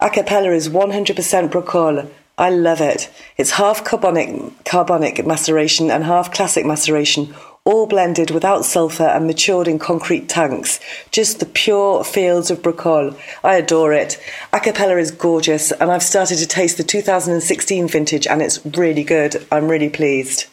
Acapella 0.00 0.54
is 0.54 0.68
100% 0.68 1.50
Braucol. 1.50 2.10
I 2.38 2.48
love 2.48 2.80
it. 2.80 3.10
It's 3.36 3.50
half 3.50 3.84
carbonic, 3.84 4.64
carbonic 4.64 5.26
maceration 5.26 5.90
and 5.90 6.04
half 6.04 6.32
classic 6.32 6.64
maceration, 6.64 7.34
all 7.66 7.86
blended 7.86 8.30
without 8.30 8.64
sulfur 8.64 9.04
and 9.04 9.26
matured 9.26 9.68
in 9.68 9.78
concrete 9.78 10.26
tanks. 10.26 10.80
Just 11.10 11.38
the 11.38 11.44
pure 11.44 12.02
fields 12.02 12.50
of 12.50 12.62
Braucol. 12.62 13.14
I 13.44 13.56
adore 13.56 13.92
it. 13.92 14.18
Acapella 14.54 14.98
is 14.98 15.10
gorgeous, 15.10 15.70
and 15.70 15.90
I've 15.90 16.02
started 16.02 16.38
to 16.38 16.46
taste 16.46 16.78
the 16.78 16.82
2016 16.82 17.88
vintage, 17.88 18.26
and 18.26 18.40
it's 18.40 18.64
really 18.64 19.04
good. 19.04 19.46
I'm 19.52 19.68
really 19.68 19.90
pleased. 19.90 20.46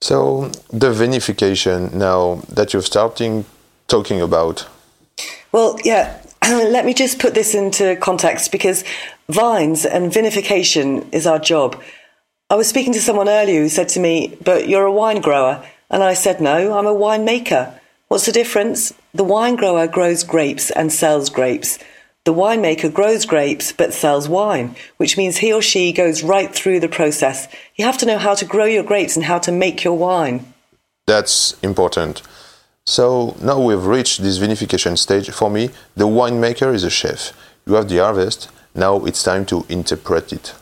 So 0.00 0.48
the 0.70 0.92
vinification 0.92 1.92
now 1.92 2.42
that 2.48 2.72
you're 2.72 2.80
starting 2.80 3.44
talking 3.86 4.22
about. 4.22 4.66
Well, 5.52 5.78
yeah, 5.84 6.22
let 6.72 6.86
me 6.86 6.94
just 6.94 7.18
put 7.18 7.34
this 7.34 7.54
into 7.54 7.96
context 7.96 8.52
because 8.52 8.82
vines 9.28 9.84
and 9.84 10.10
vinification 10.10 11.12
is 11.12 11.26
our 11.26 11.38
job. 11.38 11.80
I 12.48 12.54
was 12.54 12.68
speaking 12.68 12.94
to 12.94 13.00
someone 13.00 13.28
earlier 13.28 13.60
who 13.60 13.68
said 13.68 13.90
to 13.90 14.00
me, 14.00 14.38
But 14.42 14.68
you're 14.68 14.86
a 14.86 14.92
wine 14.92 15.20
grower. 15.20 15.62
And 15.90 16.02
I 16.02 16.14
said, 16.14 16.40
No, 16.40 16.78
I'm 16.78 16.86
a 16.86 16.94
winemaker. 16.94 17.78
What's 18.08 18.24
the 18.24 18.32
difference? 18.32 18.94
The 19.12 19.24
wine 19.24 19.56
grower 19.56 19.86
grows 19.86 20.24
grapes 20.24 20.70
and 20.70 20.90
sells 20.90 21.28
grapes. 21.28 21.78
The 22.24 22.32
winemaker 22.32 22.92
grows 22.92 23.26
grapes 23.26 23.72
but 23.72 23.92
sells 23.92 24.28
wine, 24.28 24.74
which 24.96 25.18
means 25.18 25.38
he 25.38 25.52
or 25.52 25.60
she 25.60 25.92
goes 25.92 26.22
right 26.22 26.54
through 26.54 26.80
the 26.80 26.88
process. 26.88 27.48
You 27.76 27.84
have 27.84 27.98
to 27.98 28.06
know 28.06 28.18
how 28.18 28.34
to 28.34 28.46
grow 28.46 28.64
your 28.64 28.84
grapes 28.84 29.16
and 29.16 29.24
how 29.24 29.38
to 29.40 29.52
make 29.52 29.84
your 29.84 29.98
wine. 29.98 30.52
That's 31.06 31.54
important. 31.62 32.22
So 32.88 33.36
now 33.42 33.60
we've 33.60 33.84
reached 33.84 34.22
this 34.22 34.38
vinification 34.38 34.96
stage. 34.96 35.28
For 35.30 35.50
me, 35.50 35.68
the 35.94 36.06
winemaker 36.06 36.72
is 36.72 36.84
a 36.84 36.90
chef. 36.90 37.34
You 37.66 37.74
have 37.74 37.90
the 37.90 37.98
harvest, 37.98 38.48
now 38.74 39.04
it's 39.04 39.22
time 39.22 39.44
to 39.46 39.66
interpret 39.68 40.32
it. 40.32 40.54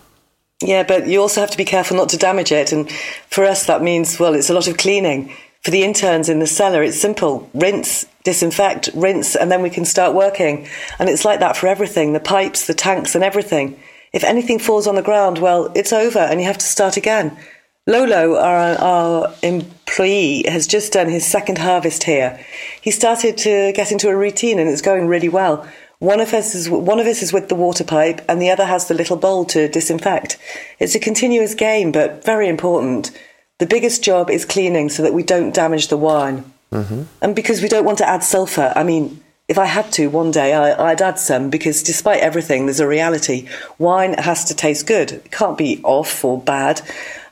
Yeah, 0.61 0.83
but 0.83 1.07
you 1.07 1.21
also 1.21 1.41
have 1.41 1.53
to 1.53 1.57
be 1.57 1.65
careful 1.65 1.97
not 1.97 2.09
to 2.09 2.17
damage 2.17 2.51
it. 2.51 2.73
And 2.73 2.91
for 3.31 3.45
us, 3.45 3.67
that 3.67 3.81
means, 3.81 4.19
well, 4.19 4.35
it's 4.35 4.51
a 4.51 4.55
lot 4.55 4.67
of 4.67 4.77
cleaning. 4.77 5.33
For 5.63 5.71
the 5.71 5.85
interns 5.85 6.29
in 6.29 6.41
the 6.41 6.49
cellar, 6.49 6.83
it's 6.83 7.01
simple 7.01 7.49
rinse, 7.55 8.07
disinfect, 8.25 8.91
rinse, 8.93 9.37
and 9.37 9.49
then 9.49 9.63
we 9.63 9.71
can 9.71 9.85
start 9.85 10.13
working. 10.13 10.67
And 10.99 11.09
it's 11.09 11.25
like 11.25 11.39
that 11.39 11.57
for 11.57 11.69
everything 11.69 12.13
the 12.13 12.19
pipes, 12.19 12.67
the 12.67 12.75
tanks, 12.75 13.15
and 13.15 13.23
everything. 13.23 13.79
If 14.13 14.25
anything 14.25 14.59
falls 14.59 14.89
on 14.89 14.97
the 14.97 15.03
ground, 15.03 15.39
well, 15.39 15.71
it's 15.77 15.93
over 15.93 16.19
and 16.19 16.41
you 16.41 16.47
have 16.47 16.59
to 16.59 16.67
start 16.67 16.97
again. 16.97 17.39
Lolo, 17.87 18.37
our, 18.37 18.77
our 18.79 19.35
employee, 19.43 20.45
has 20.49 20.67
just 20.67 20.93
done 20.93 21.09
his 21.09 21.25
second 21.25 21.59
harvest 21.59 22.03
here. 22.03 22.45
He 22.81 22.91
started 22.91 23.39
to 23.39 23.73
get 23.73 23.93
into 23.93 24.09
a 24.09 24.17
routine 24.17 24.59
and 24.59 24.69
it's 24.69 24.83
going 24.83 25.07
really 25.07 25.29
well. 25.29 25.67
One 25.99 26.21
of 26.21 26.35
us 26.35 26.55
is 26.55 26.69
one 26.69 27.01
of 27.01 27.07
us 27.07 27.23
is 27.23 27.33
with 27.33 27.49
the 27.49 27.55
water 27.55 27.83
pipe, 27.83 28.21
and 28.29 28.41
the 28.41 28.51
other 28.51 28.67
has 28.67 28.87
the 28.87 28.93
little 28.93 29.17
bowl 29.17 29.47
to 29.47 29.67
disinfect. 29.67 30.37
It's 30.79 30.95
a 30.95 31.01
continuous 31.01 31.55
game, 31.55 31.91
but 31.91 32.23
very 32.23 32.49
important. 32.49 33.19
The 33.59 33.67
biggest 33.67 34.05
job 34.05 34.29
is 34.29 34.45
cleaning 34.45 34.91
so 34.91 35.03
that 35.03 35.15
we 35.15 35.23
don't 35.23 35.55
damage 35.55 35.89
the 35.89 35.97
wine, 35.97 36.53
mm-hmm. 36.71 37.05
and 37.23 37.35
because 37.35 37.63
we 37.63 37.69
don't 37.69 37.87
want 37.87 37.97
to 37.99 38.09
add 38.09 38.23
sulfur. 38.23 38.75
I 38.77 38.83
mean, 38.83 39.23
if 39.49 39.59
I 39.59 39.65
had 39.65 39.91
to 39.93 40.09
one 40.09 40.33
day, 40.33 40.53
I, 40.53 40.91
would 40.91 41.01
add 41.01 41.19
some 41.19 41.51
because 41.51 41.83
despite 41.83 42.21
everything, 42.21 42.67
there's 42.67 42.81
a 42.81 42.87
reality. 42.87 43.49
Wine 43.79 44.15
has 44.15 44.45
to 44.47 44.55
taste 44.55 44.87
good. 44.87 45.13
It 45.13 45.31
can't 45.31 45.57
be 45.57 45.81
off 45.85 46.25
or 46.25 46.41
bad. 46.41 46.83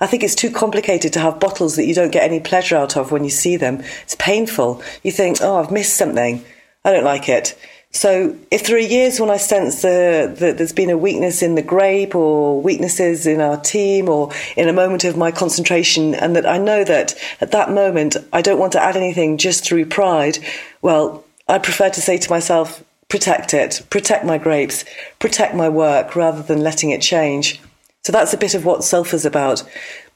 I 0.04 0.06
think 0.06 0.22
it's 0.22 0.34
too 0.34 0.50
complicated 0.50 1.14
to 1.14 1.20
have 1.20 1.40
bottles 1.40 1.76
that 1.76 1.86
you 1.86 1.94
don't 1.94 2.10
get 2.10 2.24
any 2.24 2.38
pleasure 2.38 2.76
out 2.76 2.94
of 2.94 3.10
when 3.10 3.24
you 3.24 3.30
see 3.30 3.56
them. 3.56 3.82
It's 4.02 4.14
painful. 4.16 4.82
You 5.02 5.10
think, 5.10 5.38
oh, 5.40 5.56
I've 5.56 5.70
missed 5.70 5.96
something. 5.96 6.44
I 6.84 6.92
don't 6.92 7.04
like 7.04 7.30
it. 7.30 7.58
So 7.90 8.36
if 8.50 8.66
there 8.66 8.76
are 8.76 8.80
years 8.80 9.18
when 9.18 9.30
I 9.30 9.38
sense 9.38 9.80
that 9.80 10.36
there's 10.36 10.74
been 10.74 10.90
a 10.90 10.98
weakness 10.98 11.40
in 11.40 11.54
the 11.54 11.62
grape 11.62 12.14
or 12.14 12.60
weaknesses 12.60 13.26
in 13.26 13.40
our 13.40 13.58
team 13.58 14.10
or 14.10 14.30
in 14.58 14.68
a 14.68 14.74
moment 14.74 15.04
of 15.04 15.16
my 15.16 15.30
concentration 15.30 16.14
and 16.14 16.36
that 16.36 16.44
I 16.44 16.58
know 16.58 16.84
that 16.84 17.14
at 17.40 17.52
that 17.52 17.70
moment 17.70 18.18
I 18.30 18.42
don't 18.42 18.58
want 18.58 18.72
to 18.72 18.82
add 18.82 18.98
anything 18.98 19.38
just 19.38 19.64
through 19.64 19.86
pride, 19.86 20.36
well, 20.82 21.24
I 21.48 21.58
prefer 21.58 21.88
to 21.88 22.02
say 22.02 22.18
to 22.18 22.30
myself, 22.30 22.84
protect 23.08 23.54
it, 23.54 23.80
protect 23.88 24.26
my 24.26 24.36
grapes, 24.36 24.84
protect 25.18 25.54
my 25.54 25.70
work 25.70 26.14
rather 26.14 26.42
than 26.42 26.62
letting 26.62 26.90
it 26.90 27.00
change. 27.00 27.58
So 28.04 28.12
that's 28.12 28.34
a 28.34 28.38
bit 28.38 28.54
of 28.54 28.64
what 28.64 28.84
sulphur's 28.84 29.24
about. 29.24 29.62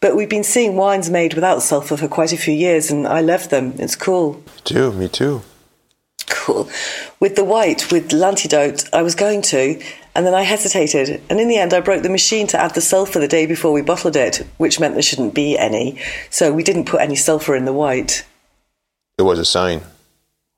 But 0.01 0.15
we've 0.15 0.29
been 0.29 0.45
seeing 0.45 0.77
wines 0.77 1.11
made 1.11 1.35
without 1.35 1.63
sulphur 1.63 1.97
for 1.97 2.09
quite 2.09 2.33
a 2.33 2.37
few 2.37 2.55
years 2.55 2.91
and 2.91 3.07
I 3.07 3.21
love 3.21 3.49
them. 3.49 3.75
It's 3.79 3.97
cool. 3.97 4.35
Me 4.35 4.43
too, 4.65 4.93
me 4.93 5.09
too 5.09 5.43
cool. 6.49 6.69
With 7.21 7.37
the 7.37 7.45
white, 7.45 7.91
with 7.93 8.13
l'antidote, 8.13 8.89
I 8.93 9.03
was 9.03 9.15
going 9.15 9.43
to, 9.43 9.81
and 10.15 10.27
then 10.27 10.35
I 10.35 10.43
hesitated. 10.43 11.21
And 11.29 11.41
in 11.41 11.49
the 11.49 11.59
end, 11.59 11.75
I 11.75 11.81
broke 11.81 12.03
the 12.03 12.09
machine 12.09 12.47
to 12.49 12.61
add 12.61 12.75
the 12.75 12.81
sulphur 12.81 13.19
the 13.19 13.29
day 13.29 13.47
before 13.47 13.73
we 13.73 13.83
bottled 13.83 14.17
it, 14.17 14.47
which 14.57 14.81
meant 14.81 14.95
there 14.95 15.03
shouldn't 15.03 15.35
be 15.35 15.59
any. 15.59 16.01
So 16.31 16.53
we 16.53 16.63
didn't 16.63 16.87
put 16.87 17.01
any 17.01 17.17
sulphur 17.17 17.55
in 17.55 17.65
the 17.65 17.73
white. 17.73 18.25
It 19.19 19.23
was 19.23 19.39
a 19.39 19.45
sign. 19.45 19.83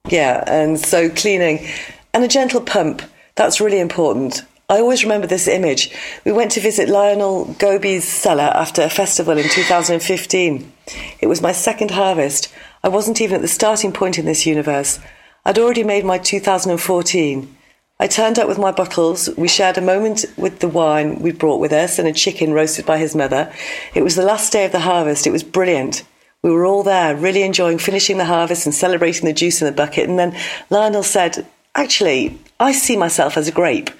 Yeah, 0.08 0.44
and 0.46 0.78
so 0.78 1.10
cleaning 1.10 1.66
and 2.14 2.24
a 2.24 2.28
gentle 2.28 2.60
pump. 2.60 3.02
That's 3.34 3.60
really 3.60 3.80
important. 3.80 4.42
I 4.70 4.78
always 4.78 5.02
remember 5.02 5.26
this 5.26 5.48
image. 5.48 5.90
We 6.24 6.30
went 6.30 6.52
to 6.52 6.60
visit 6.60 6.88
Lionel 6.88 7.56
Gauby's 7.58 8.04
cellar 8.04 8.52
after 8.54 8.82
a 8.82 8.88
festival 8.88 9.36
in 9.36 9.48
2015. 9.48 10.72
It 11.20 11.26
was 11.26 11.42
my 11.42 11.50
second 11.50 11.90
harvest. 11.90 12.54
I 12.84 12.88
wasn't 12.88 13.20
even 13.20 13.34
at 13.34 13.42
the 13.42 13.48
starting 13.48 13.90
point 13.90 14.16
in 14.16 14.26
this 14.26 14.46
universe. 14.46 15.00
I'd 15.44 15.58
already 15.58 15.82
made 15.82 16.04
my 16.04 16.18
2014. 16.18 17.56
I 17.98 18.06
turned 18.06 18.38
up 18.38 18.46
with 18.46 18.60
my 18.60 18.70
bottles. 18.70 19.28
We 19.36 19.48
shared 19.48 19.76
a 19.76 19.80
moment 19.82 20.24
with 20.36 20.60
the 20.60 20.68
wine 20.68 21.18
we 21.18 21.32
brought 21.32 21.58
with 21.58 21.72
us 21.72 21.98
and 21.98 22.06
a 22.06 22.12
chicken 22.12 22.52
roasted 22.52 22.86
by 22.86 22.98
his 22.98 23.16
mother. 23.16 23.52
It 23.92 24.04
was 24.04 24.14
the 24.14 24.22
last 24.22 24.52
day 24.52 24.66
of 24.66 24.70
the 24.70 24.78
harvest. 24.78 25.26
It 25.26 25.32
was 25.32 25.42
brilliant. 25.42 26.04
We 26.42 26.50
were 26.52 26.64
all 26.64 26.84
there, 26.84 27.16
really 27.16 27.42
enjoying 27.42 27.78
finishing 27.78 28.18
the 28.18 28.24
harvest 28.26 28.66
and 28.66 28.74
celebrating 28.74 29.24
the 29.24 29.32
juice 29.32 29.60
in 29.60 29.66
the 29.66 29.72
bucket. 29.72 30.08
And 30.08 30.16
then 30.16 30.36
Lionel 30.70 31.02
said, 31.02 31.44
Actually, 31.74 32.38
I 32.60 32.70
see 32.70 32.96
myself 32.96 33.36
as 33.36 33.48
a 33.48 33.52
grape. 33.52 33.90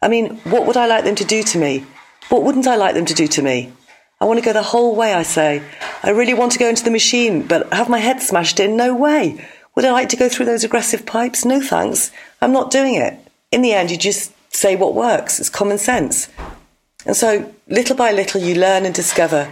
I 0.00 0.08
mean, 0.08 0.36
what 0.38 0.66
would 0.66 0.76
I 0.76 0.86
like 0.86 1.04
them 1.04 1.14
to 1.16 1.24
do 1.24 1.42
to 1.42 1.58
me? 1.58 1.84
What 2.28 2.42
wouldn't 2.42 2.66
I 2.66 2.76
like 2.76 2.94
them 2.94 3.06
to 3.06 3.14
do 3.14 3.26
to 3.26 3.42
me? 3.42 3.72
I 4.20 4.24
want 4.24 4.38
to 4.38 4.44
go 4.44 4.52
the 4.52 4.62
whole 4.62 4.96
way, 4.96 5.14
I 5.14 5.22
say. 5.22 5.62
I 6.02 6.10
really 6.10 6.34
want 6.34 6.52
to 6.52 6.58
go 6.58 6.68
into 6.68 6.84
the 6.84 6.90
machine, 6.90 7.46
but 7.46 7.72
have 7.72 7.88
my 7.88 7.98
head 7.98 8.20
smashed 8.20 8.60
in? 8.60 8.76
No 8.76 8.94
way. 8.94 9.44
Would 9.74 9.84
I 9.84 9.92
like 9.92 10.08
to 10.10 10.16
go 10.16 10.28
through 10.28 10.46
those 10.46 10.64
aggressive 10.64 11.06
pipes? 11.06 11.44
No 11.44 11.60
thanks. 11.60 12.10
I'm 12.40 12.52
not 12.52 12.70
doing 12.70 12.94
it. 12.94 13.18
In 13.52 13.62
the 13.62 13.72
end, 13.72 13.90
you 13.90 13.96
just 13.96 14.32
say 14.52 14.76
what 14.76 14.94
works. 14.94 15.38
It's 15.38 15.48
common 15.48 15.78
sense. 15.78 16.28
And 17.06 17.16
so, 17.16 17.54
little 17.68 17.96
by 17.96 18.12
little, 18.12 18.40
you 18.40 18.56
learn 18.56 18.84
and 18.84 18.94
discover. 18.94 19.48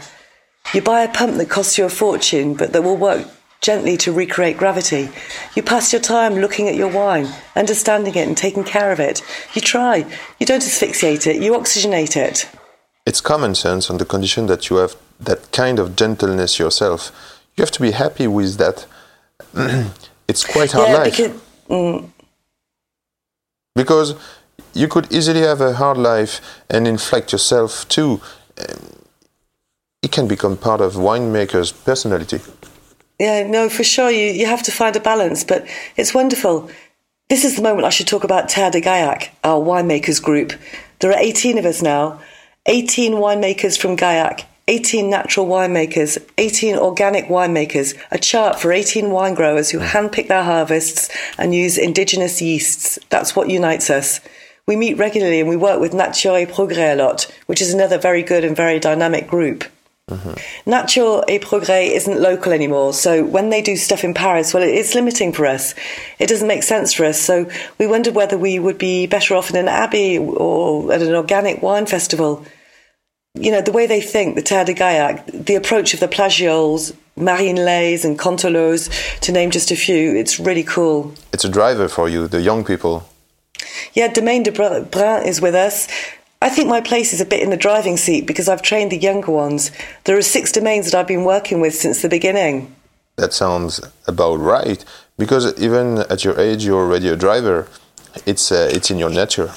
You 0.75 0.83
buy 0.83 1.03
a 1.03 1.13
pump 1.13 1.37
that 1.37 1.49
costs 1.49 1.79
you 1.79 1.85
a 1.85 1.89
fortune, 1.89 2.55
but 2.55 2.73
that 2.73 2.83
will 2.83 2.97
work 2.97 3.27
gently 3.61 3.97
to 3.99 4.13
recreate 4.13 4.57
gravity. 4.57 5.09
You 5.55 5.63
pass 5.63 5.93
your 5.93 6.03
time 6.03 6.35
looking 6.35 6.69
at 6.69 6.75
your 6.75 6.89
wine, 6.89 7.29
understanding 7.55 8.15
it, 8.15 8.27
and 8.27 8.37
taking 8.37 8.65
care 8.65 8.93
of 8.93 9.01
it. 9.01 9.23
You 9.55 9.61
try. 9.61 10.07
You 10.39 10.47
don't 10.47 10.63
asphyxiate 10.63 11.27
it, 11.27 11.43
you 11.43 11.53
oxygenate 11.53 12.17
it. 12.17 12.49
It's 13.07 13.21
common 13.21 13.55
sense 13.55 13.89
on 13.91 13.99
the 13.99 14.05
condition 14.05 14.47
that 14.47 14.69
you 14.69 14.77
have 14.77 14.97
that 15.21 15.53
kind 15.53 15.79
of 15.79 15.97
gentleness 15.97 16.59
yourself. 16.59 17.13
You 17.57 17.63
have 17.63 17.71
to 17.73 17.81
be 17.81 17.93
happy 17.93 18.27
with 18.27 18.59
that. 18.59 18.87
it's 20.29 20.45
quite 20.45 20.73
hard 20.73 20.89
yeah, 20.89 20.99
life. 20.99 21.17
Because, 21.17 21.41
mm. 21.69 22.11
because 23.75 24.15
you 24.75 24.89
could 24.89 25.11
easily 25.13 25.41
have 25.41 25.61
a 25.61 25.75
hard 25.75 25.97
life 25.97 26.41
and 26.69 26.87
inflict 26.87 27.33
yourself 27.33 27.89
too. 27.89 28.21
It 30.03 30.13
can 30.13 30.29
become 30.29 30.57
part 30.57 30.81
of 30.81 30.95
winemaker's 30.95 31.73
personality. 31.73 32.41
Yeah, 33.19 33.47
no, 33.47 33.69
for 33.69 33.85
sure. 33.85 34.11
You, 34.11 34.33
you 34.33 34.47
have 34.47 34.63
to 34.65 34.73
find 34.73 34.95
a 34.95 35.01
balance, 35.01 35.45
but 35.45 35.67
it's 35.97 36.15
wonderful. 36.15 36.71
This 37.29 37.45
is 37.45 37.57
the 37.57 37.63
moment 37.63 37.87
I 37.87 37.91
should 37.91 38.07
talk 38.07 38.25
about 38.25 38.49
Terre 38.49 38.71
de 38.71 38.81
Gaillac, 38.81 39.31
our 39.43 39.61
winemakers 39.61 40.23
group. 40.23 40.53
There 41.01 41.11
are 41.13 41.19
18 41.19 41.59
of 41.59 41.65
us 41.65 41.83
now, 41.83 42.21
18 42.67 43.15
winemakers 43.15 43.79
from 43.79 43.97
Gaillac 43.97 44.45
18 44.69 45.09
natural 45.09 45.47
winemakers, 45.47 46.19
18 46.39 46.77
organic 46.77 47.27
winemakers, 47.27 47.97
a 48.11 48.19
chart 48.19 48.59
for 48.59 48.73
18 48.73 49.11
wine 49.11 49.35
growers 49.35 49.71
who 49.71 49.79
handpick 49.79 50.27
their 50.27 50.43
harvests 50.43 51.09
and 51.39 51.55
use 51.55 51.79
indigenous 51.79 52.43
yeasts. 52.43 52.99
That's 53.09 53.37
what 53.37 53.49
unites 53.49 53.91
us. 53.91 54.21
We 54.67 54.75
meet 54.75 54.99
regularly 54.99 55.39
and 55.39 55.49
we 55.49 55.57
work 55.57 55.81
with 55.81 55.95
Nature 55.95 56.35
et 56.35 56.49
Progrès 56.49 56.95
a 56.95 56.97
lot, 56.97 57.33
which 57.47 57.63
is 57.63 57.73
another 57.73 57.97
very 57.97 58.25
good 58.25 58.43
and 58.43 58.57
very 58.57 58.81
dynamic 58.81 59.29
group. 59.29 59.63
Mm-hmm. 60.09 60.71
Nature 60.71 61.25
et 61.29 61.41
Progrès 61.43 61.91
isn't 61.91 62.21
local 62.21 62.53
anymore, 62.53 62.93
so 62.93 63.25
when 63.25 63.51
they 63.51 63.61
do 63.61 63.77
stuff 63.77 64.05
in 64.05 64.15
Paris, 64.15 64.55
well, 64.55 64.63
it's 64.63 64.95
limiting 64.95 65.33
for 65.33 65.47
us. 65.47 65.75
It 66.21 66.29
doesn't 66.29 66.47
make 66.47 66.63
sense 66.63 66.93
for 66.93 67.05
us, 67.05 67.21
so 67.21 67.51
we 67.79 67.89
wondered 67.89 68.15
whether 68.15 68.39
we 68.39 68.59
would 68.61 68.79
be 68.79 69.07
better 69.09 69.35
off 69.35 69.51
in 69.51 69.57
an 69.57 69.67
abbey 69.67 70.19
or 70.19 70.93
at 70.93 71.03
an 71.03 71.15
organic 71.15 71.61
wine 71.61 71.87
festival 71.87 72.47
you 73.39 73.51
know, 73.51 73.61
the 73.61 73.73
way 73.73 73.87
they 73.87 74.01
think, 74.01 74.35
the 74.35 74.43
Terre 74.43 74.65
de 74.65 74.75
Gaillac, 74.75 75.47
the 75.47 75.55
approach 75.55 75.95
of 75.95 76.01
the 76.01 76.09
Plageoles, 76.09 76.93
Marine 77.17 77.57
Lays 77.57 78.05
and 78.05 78.19
Contolos, 78.19 78.91
to 79.21 79.33
name 79.33 79.51
just 79.51 79.71
a 79.71 79.77
few, 79.77 80.17
it's 80.17 80.41
really 80.41 80.63
cool. 80.63 81.15
It's 81.33 81.45
a 81.45 81.49
driver 81.49 81.89
for 81.89 82.09
you, 82.09 82.29
the 82.29 82.41
young 82.41 82.65
people. 82.65 83.09
Yeah, 83.95 84.09
Domaine 84.09 84.43
de 84.43 84.53
Brun 84.53 85.27
is 85.27 85.41
with 85.41 85.55
us. 85.55 85.89
I 86.43 86.51
think 86.51 86.69
my 86.69 86.81
place 86.81 87.13
is 87.13 87.21
a 87.21 87.27
bit 87.27 87.43
in 87.43 87.51
the 87.51 87.57
driving 87.57 87.97
seat 87.97 88.27
because 88.27 88.49
I've 88.49 88.63
trained 88.63 88.93
the 88.93 88.99
younger 88.99 89.33
ones. 89.33 89.71
There 90.05 90.17
are 90.17 90.23
six 90.23 90.53
domains 90.53 90.91
that 90.91 90.99
I've 90.99 91.07
been 91.07 91.25
working 91.25 91.61
with 91.61 91.75
since 91.75 92.03
the 92.03 92.09
beginning. 92.09 92.75
That 93.17 93.33
sounds 93.33 93.81
about 94.07 94.37
right, 94.37 94.85
because 95.17 95.59
even 95.59 95.99
at 96.11 96.25
your 96.25 96.39
age, 96.39 96.65
you're 96.65 96.83
already 96.83 97.09
a 97.09 97.17
driver. 97.17 97.67
It's, 98.27 98.53
uh, 98.53 98.69
it's 98.71 98.91
in 98.91 98.99
your 98.99 99.11
nature. 99.11 99.53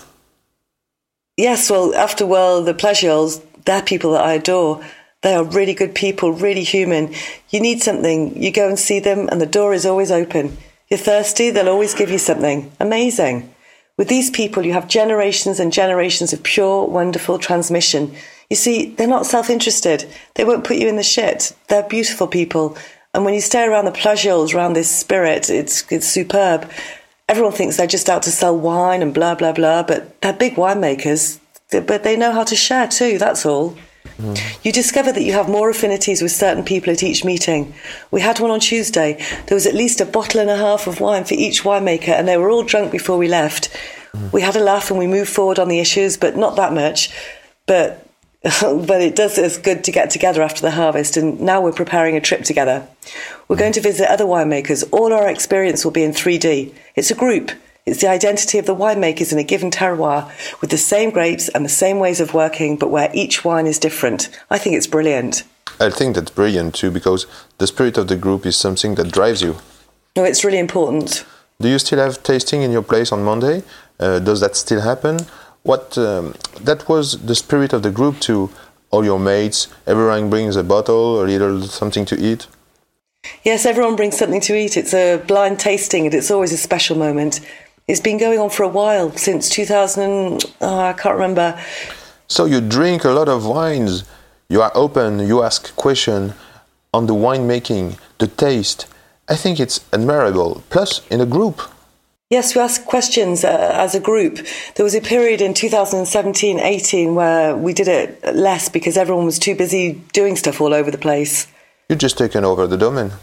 Yes, 1.35 1.69
well, 1.69 1.93
after 1.95 2.25
well, 2.25 2.63
the 2.63 2.73
Plageoles, 2.73 3.41
they're 3.65 3.81
people 3.81 4.13
that 4.13 4.23
I 4.23 4.33
adore. 4.33 4.83
They 5.21 5.35
are 5.35 5.43
really 5.43 5.73
good 5.73 5.93
people, 5.93 6.31
really 6.31 6.63
human. 6.63 7.13
You 7.49 7.59
need 7.59 7.81
something, 7.81 8.41
you 8.41 8.51
go 8.51 8.69
and 8.69 8.79
see 8.79 8.99
them, 8.99 9.27
and 9.29 9.41
the 9.41 9.45
door 9.45 9.73
is 9.73 9.85
always 9.85 10.11
open. 10.11 10.57
You're 10.89 10.97
thirsty, 10.97 11.49
they'll 11.49 11.69
always 11.69 11.93
give 11.93 12.09
you 12.09 12.17
something. 12.17 12.71
Amazing. 12.79 13.53
With 13.99 14.07
these 14.07 14.31
people, 14.31 14.65
you 14.65 14.73
have 14.73 14.87
generations 14.87 15.59
and 15.59 15.71
generations 15.71 16.33
of 16.33 16.41
pure, 16.41 16.85
wonderful 16.85 17.37
transmission. 17.37 18.15
You 18.49 18.55
see, 18.55 18.95
they're 18.95 19.07
not 19.07 19.27
self 19.27 19.49
interested. 19.49 20.09
They 20.35 20.45
won't 20.45 20.63
put 20.63 20.77
you 20.77 20.87
in 20.87 20.95
the 20.95 21.03
shit. 21.03 21.53
They're 21.67 21.83
beautiful 21.83 22.25
people. 22.25 22.77
And 23.13 23.25
when 23.25 23.33
you 23.33 23.41
stay 23.41 23.65
around 23.65 23.85
the 23.85 23.91
Plageoles, 23.91 24.53
around 24.53 24.73
this 24.73 24.89
spirit, 24.89 25.49
it's, 25.49 25.83
it's 25.91 26.07
superb. 26.07 26.71
Everyone 27.27 27.51
thinks 27.51 27.75
they're 27.75 27.87
just 27.87 28.09
out 28.09 28.23
to 28.23 28.31
sell 28.31 28.57
wine 28.57 29.01
and 29.01 29.13
blah, 29.13 29.35
blah, 29.35 29.51
blah, 29.51 29.83
but 29.83 30.21
they're 30.21 30.33
big 30.33 30.55
winemakers 30.55 31.39
but 31.71 32.03
they 32.03 32.17
know 32.17 32.31
how 32.31 32.43
to 32.43 32.55
share 32.55 32.87
too, 32.87 33.17
that's 33.17 33.45
all. 33.45 33.75
You 34.63 34.71
discover 34.71 35.11
that 35.11 35.23
you 35.23 35.33
have 35.33 35.47
more 35.47 35.69
affinities 35.69 36.21
with 36.21 36.31
certain 36.31 36.63
people 36.63 36.91
at 36.91 37.03
each 37.03 37.23
meeting. 37.23 37.73
We 38.11 38.21
had 38.21 38.39
one 38.39 38.51
on 38.51 38.59
Tuesday. 38.59 39.13
There 39.47 39.55
was 39.55 39.65
at 39.65 39.73
least 39.73 40.01
a 40.01 40.05
bottle 40.05 40.41
and 40.41 40.49
a 40.49 40.57
half 40.57 40.87
of 40.87 40.99
wine 40.99 41.23
for 41.23 41.35
each 41.35 41.63
winemaker, 41.63 42.09
and 42.09 42.27
they 42.27 42.37
were 42.37 42.49
all 42.49 42.63
drunk 42.63 42.91
before 42.91 43.17
we 43.17 43.27
left. 43.27 43.69
Mm. 44.13 44.33
We 44.33 44.41
had 44.41 44.55
a 44.55 44.63
laugh 44.63 44.89
and 44.89 44.99
we 44.99 45.07
moved 45.07 45.29
forward 45.29 45.59
on 45.59 45.69
the 45.69 45.79
issues, 45.79 46.17
but 46.17 46.35
not 46.35 46.55
that 46.57 46.73
much. 46.73 47.11
But 47.65 48.05
but 48.61 49.01
it 49.01 49.17
does 49.17 49.37
it's 49.37 49.57
good 49.57 49.83
to 49.83 49.91
get 49.91 50.09
together 50.09 50.41
after 50.41 50.61
the 50.61 50.71
harvest 50.71 51.17
and 51.17 51.41
now 51.41 51.59
we're 51.59 51.73
preparing 51.73 52.15
a 52.15 52.21
trip 52.21 52.41
together 52.43 52.87
we're 53.49 53.57
going 53.57 53.73
to 53.73 53.81
visit 53.81 54.09
other 54.09 54.23
winemakers 54.23 54.87
all 54.93 55.11
our 55.11 55.27
experience 55.27 55.83
will 55.83 55.91
be 55.91 56.03
in 56.03 56.11
3d 56.11 56.73
it's 56.95 57.11
a 57.11 57.15
group 57.15 57.51
it's 57.89 58.01
the 58.01 58.07
identity 58.09 58.57
of 58.57 58.65
the 58.65 58.75
winemakers 58.75 59.31
in 59.31 59.39
a 59.39 59.43
given 59.43 59.71
terroir 59.71 60.29
with 60.61 60.69
the 60.69 60.77
same 60.77 61.09
grapes 61.09 61.49
and 61.49 61.65
the 61.65 61.69
same 61.69 61.99
ways 61.99 62.19
of 62.19 62.33
working 62.33 62.77
but 62.77 62.89
where 62.89 63.09
each 63.13 63.43
wine 63.43 63.67
is 63.67 63.79
different 63.79 64.29
i 64.49 64.57
think 64.57 64.75
it's 64.75 64.87
brilliant 64.87 65.43
I 65.81 65.89
think 65.89 66.15
that's 66.15 66.31
brilliant 66.31 66.75
too 66.75 66.91
because 66.91 67.25
the 67.57 67.65
spirit 67.65 67.97
of 67.97 68.09
the 68.09 68.17
group 68.17 68.45
is 68.45 68.57
something 68.57 68.95
that 68.95 69.13
drives 69.13 69.41
you. 69.41 69.55
no 70.17 70.25
it's 70.25 70.43
really 70.43 70.59
important 70.59 71.25
Do 71.61 71.67
you 71.67 71.79
still 71.79 71.99
have 71.99 72.23
tasting 72.23 72.61
in 72.61 72.71
your 72.71 72.83
place 72.83 73.11
on 73.11 73.23
Monday? 73.23 73.63
Uh, 73.99 74.19
does 74.19 74.39
that 74.39 74.55
still 74.55 74.79
happen? 74.79 75.19
What 75.63 75.97
um, 75.97 76.35
that 76.61 76.87
was 76.87 77.05
the 77.29 77.35
spirit 77.35 77.73
of 77.73 77.81
the 77.81 77.91
group 77.91 78.19
to 78.21 78.49
all 78.91 79.03
your 79.03 79.19
mates. 79.19 79.67
Everyone 79.85 80.29
brings 80.29 80.55
a 80.55 80.63
bottle, 80.63 81.21
a 81.21 81.25
little 81.25 81.61
something 81.63 82.05
to 82.05 82.15
eat. 82.15 82.47
Yes, 83.43 83.65
everyone 83.65 83.95
brings 83.95 84.17
something 84.17 84.41
to 84.41 84.55
eat. 84.55 84.77
It's 84.77 84.93
a 84.93 85.17
blind 85.27 85.59
tasting 85.59 86.05
and 86.05 86.15
it's 86.15 86.31
always 86.31 86.53
a 86.53 86.57
special 86.57 86.97
moment. 86.97 87.41
It's 87.89 87.99
been 87.99 88.19
going 88.19 88.37
on 88.39 88.51
for 88.51 88.61
a 88.61 88.67
while, 88.67 89.11
since 89.17 89.49
2000, 89.49 90.43
oh, 90.61 90.79
I 90.79 90.93
can't 90.93 91.15
remember. 91.15 91.59
So 92.27 92.45
you 92.45 92.61
drink 92.61 93.03
a 93.03 93.09
lot 93.09 93.27
of 93.27 93.47
wines. 93.47 94.03
You 94.47 94.61
are 94.61 94.71
open. 94.75 95.17
You 95.27 95.41
ask 95.41 95.75
question 95.75 96.35
on 96.93 97.07
the 97.07 97.15
winemaking, 97.15 97.97
the 98.19 98.27
taste. 98.27 98.85
I 99.27 99.35
think 99.35 99.59
it's 99.59 99.83
admirable. 99.91 100.61
Plus, 100.69 101.01
in 101.07 101.19
a 101.19 101.25
group. 101.25 101.63
Yes, 102.29 102.53
we 102.53 102.61
ask 102.61 102.85
questions 102.85 103.43
uh, 103.43 103.71
as 103.73 103.95
a 103.95 103.99
group. 103.99 104.37
There 104.75 104.83
was 104.83 104.93
a 104.93 105.01
period 105.01 105.41
in 105.41 105.55
2017 105.55 106.59
18 106.59 107.15
where 107.15 107.57
we 107.57 107.73
did 107.73 107.87
it 107.87 108.23
less 108.35 108.69
because 108.69 108.97
everyone 108.97 109.25
was 109.25 109.39
too 109.39 109.55
busy 109.55 109.93
doing 110.13 110.35
stuff 110.35 110.61
all 110.61 110.75
over 110.75 110.91
the 110.91 110.99
place. 110.99 111.47
You've 111.89 111.97
just 111.97 112.19
taken 112.19 112.45
over 112.45 112.67
the 112.67 112.77
domain. 112.77 113.13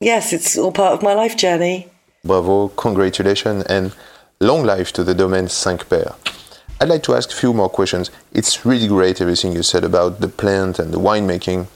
Yes, 0.00 0.32
it's 0.32 0.56
all 0.56 0.72
part 0.72 0.94
of 0.94 1.02
my 1.02 1.12
life 1.12 1.36
journey. 1.36 1.90
Bravo, 2.24 2.68
congratulations, 2.68 3.64
and 3.64 3.94
long 4.40 4.64
life 4.64 4.92
to 4.92 5.04
the 5.04 5.14
domain 5.14 5.48
Cinq 5.48 5.88
Pères. 5.88 6.14
I'd 6.80 6.88
like 6.88 7.02
to 7.04 7.14
ask 7.14 7.30
a 7.30 7.34
few 7.34 7.52
more 7.52 7.68
questions. 7.68 8.10
It's 8.32 8.64
really 8.64 8.86
great 8.88 9.20
everything 9.20 9.52
you 9.52 9.62
said 9.62 9.84
about 9.84 10.20
the 10.20 10.28
plant 10.28 10.78
and 10.78 10.92
the 10.92 10.98
winemaking. 10.98 11.66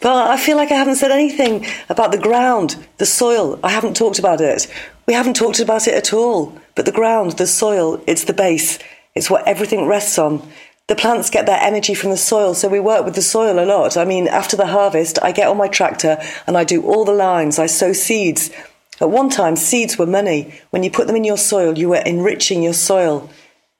But 0.00 0.28
I 0.28 0.36
feel 0.36 0.56
like 0.56 0.72
I 0.72 0.76
haven't 0.76 0.96
said 0.96 1.10
anything 1.10 1.66
about 1.88 2.12
the 2.12 2.18
ground, 2.18 2.76
the 2.98 3.06
soil. 3.06 3.60
I 3.62 3.70
haven't 3.70 3.96
talked 3.96 4.18
about 4.18 4.40
it. 4.40 4.66
We 5.06 5.14
haven't 5.14 5.36
talked 5.36 5.60
about 5.60 5.86
it 5.86 5.94
at 5.94 6.12
all. 6.12 6.58
But 6.74 6.86
the 6.86 6.92
ground, 6.92 7.32
the 7.32 7.46
soil, 7.46 8.02
it's 8.06 8.24
the 8.24 8.32
base. 8.32 8.78
It's 9.14 9.28
what 9.28 9.46
everything 9.46 9.86
rests 9.86 10.18
on. 10.18 10.48
The 10.86 10.96
plants 10.96 11.30
get 11.30 11.46
their 11.46 11.60
energy 11.60 11.94
from 11.94 12.10
the 12.10 12.16
soil, 12.16 12.54
so 12.54 12.68
we 12.68 12.80
work 12.80 13.04
with 13.04 13.14
the 13.14 13.22
soil 13.22 13.62
a 13.62 13.66
lot. 13.66 13.96
I 13.96 14.04
mean, 14.04 14.26
after 14.26 14.56
the 14.56 14.66
harvest, 14.66 15.18
I 15.22 15.30
get 15.30 15.46
on 15.46 15.56
my 15.56 15.68
tractor 15.68 16.20
and 16.46 16.56
I 16.56 16.64
do 16.64 16.82
all 16.82 17.04
the 17.04 17.12
lines. 17.12 17.58
I 17.60 17.66
sow 17.66 17.92
seeds. 17.92 18.50
At 19.00 19.10
one 19.10 19.30
time, 19.30 19.56
seeds 19.56 19.96
were 19.96 20.06
money. 20.06 20.54
When 20.70 20.82
you 20.82 20.90
put 20.90 21.06
them 21.06 21.16
in 21.16 21.24
your 21.24 21.38
soil, 21.38 21.78
you 21.78 21.88
were 21.88 22.02
enriching 22.04 22.62
your 22.62 22.74
soil. 22.74 23.30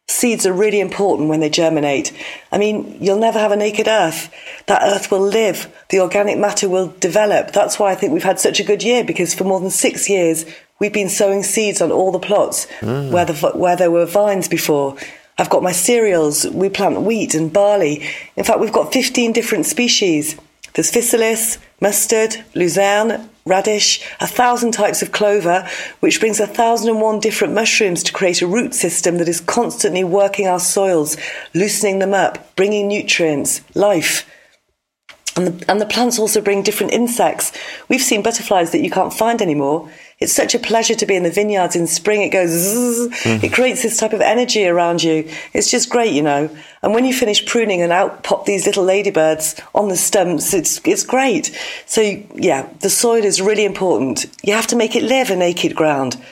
Seeds 0.09 0.45
are 0.45 0.53
really 0.53 0.81
important 0.81 1.29
when 1.29 1.41
they 1.41 1.51
germinate. 1.51 2.12
I 2.51 2.59
mean, 2.59 2.97
you'll 3.01 3.18
never 3.18 3.39
have 3.39 3.53
a 3.53 3.57
naked 3.57 3.87
earth. 3.87 4.33
That 4.66 4.83
earth 4.83 5.11
will 5.11 5.21
live. 5.21 5.73
The 5.91 6.01
organic 6.01 6.37
matter 6.37 6.68
will 6.68 6.89
develop. 6.99 7.53
That's 7.53 7.79
why 7.79 7.93
I 7.93 7.95
think 7.95 8.12
we've 8.12 8.23
had 8.23 8.41
such 8.41 8.59
a 8.59 8.64
good 8.64 8.83
year 8.83 9.05
because 9.05 9.35
for 9.35 9.45
more 9.45 9.61
than 9.61 9.71
six 9.71 10.11
years, 10.11 10.47
we've 10.81 10.93
been 10.93 11.09
sowing 11.09 11.45
seeds 11.45 11.81
on 11.81 11.93
all 11.93 12.11
the 12.11 12.18
plots 12.18 12.66
mm. 12.81 13.12
where, 13.12 13.25
the, 13.25 13.35
where 13.55 13.77
there 13.77 13.91
were 13.91 14.07
vines 14.07 14.49
before. 14.49 14.97
I've 15.39 15.51
got 15.51 15.62
my 15.62 15.73
cereals. 15.73 16.45
We 16.47 16.68
plant 16.71 17.03
wheat 17.03 17.35
and 17.35 17.53
barley. 17.53 18.05
In 18.37 18.45
fact, 18.45 18.61
we've 18.61 18.73
got 18.73 18.93
15 18.93 19.33
different 19.33 19.66
species. 19.66 20.37
There's 20.75 20.91
physalis, 20.91 21.59
mustard, 21.81 22.45
luzerne, 22.55 23.31
radish, 23.51 24.01
a 24.21 24.27
thousand 24.27 24.71
types 24.71 25.03
of 25.03 25.11
clover, 25.11 25.69
which 25.99 26.21
brings 26.21 26.39
a 26.39 26.47
thousand 26.47 26.89
and 26.89 27.01
one 27.01 27.19
different 27.19 27.53
mushrooms 27.53 28.05
to 28.05 28.13
create 28.13 28.41
a 28.41 28.47
root 28.47 28.73
system 28.73 29.19
that 29.19 29.29
is 29.29 29.41
constantly 29.41 30.05
working 30.05 30.47
our 30.47 30.61
soils, 30.61 31.17
loosening 31.53 31.99
them 31.99 32.15
up, 32.15 32.55
bringing 32.55 32.87
nutrients, 32.87 33.61
life. 33.75 34.30
And 35.41 35.55
the, 35.55 35.70
and 35.70 35.80
the 35.80 35.86
plants 35.86 36.18
also 36.18 36.43
bring 36.43 36.62
different 36.62 36.93
insects. 36.93 37.51
We've 37.88 38.03
seen 38.03 38.22
butterflies 38.22 38.72
that 38.72 38.82
you 38.82 38.91
can't 38.91 39.12
find 39.12 39.41
anymore. 39.41 39.91
It's 40.18 40.34
such 40.34 40.55
a 40.55 40.59
pleasure 40.59 40.95
to 40.95 41.07
be 41.07 41.16
in 41.16 41.22
the 41.22 41.30
vineyards 41.30 41.74
in 41.74 41.86
spring. 41.86 42.20
It 42.20 42.28
goes, 42.28 42.51
zzz, 42.51 43.09
mm. 43.24 43.43
it 43.43 43.55
creates 43.55 43.82
this 43.82 43.97
type 43.97 44.12
of 44.12 44.20
energy 44.20 44.66
around 44.66 45.03
you. 45.03 45.30
It's 45.55 45.70
just 45.70 45.88
great, 45.88 46.12
you 46.12 46.20
know. 46.20 46.55
And 46.82 46.93
when 46.93 47.07
you 47.07 47.14
finish 47.14 47.47
pruning 47.47 47.80
and 47.80 47.91
out 47.91 48.22
pop 48.22 48.45
these 48.45 48.66
little 48.66 48.84
ladybirds 48.84 49.59
on 49.74 49.88
the 49.88 49.97
stumps, 49.97 50.53
it's, 50.53 50.78
it's 50.84 51.05
great. 51.05 51.57
So 51.86 52.03
yeah, 52.34 52.68
the 52.80 52.91
soil 52.91 53.24
is 53.24 53.41
really 53.41 53.64
important. 53.64 54.26
You 54.43 54.53
have 54.53 54.66
to 54.66 54.76
make 54.76 54.95
it 54.95 55.05
live 55.05 55.30
a 55.30 55.36
naked 55.36 55.74
ground. 55.74 56.22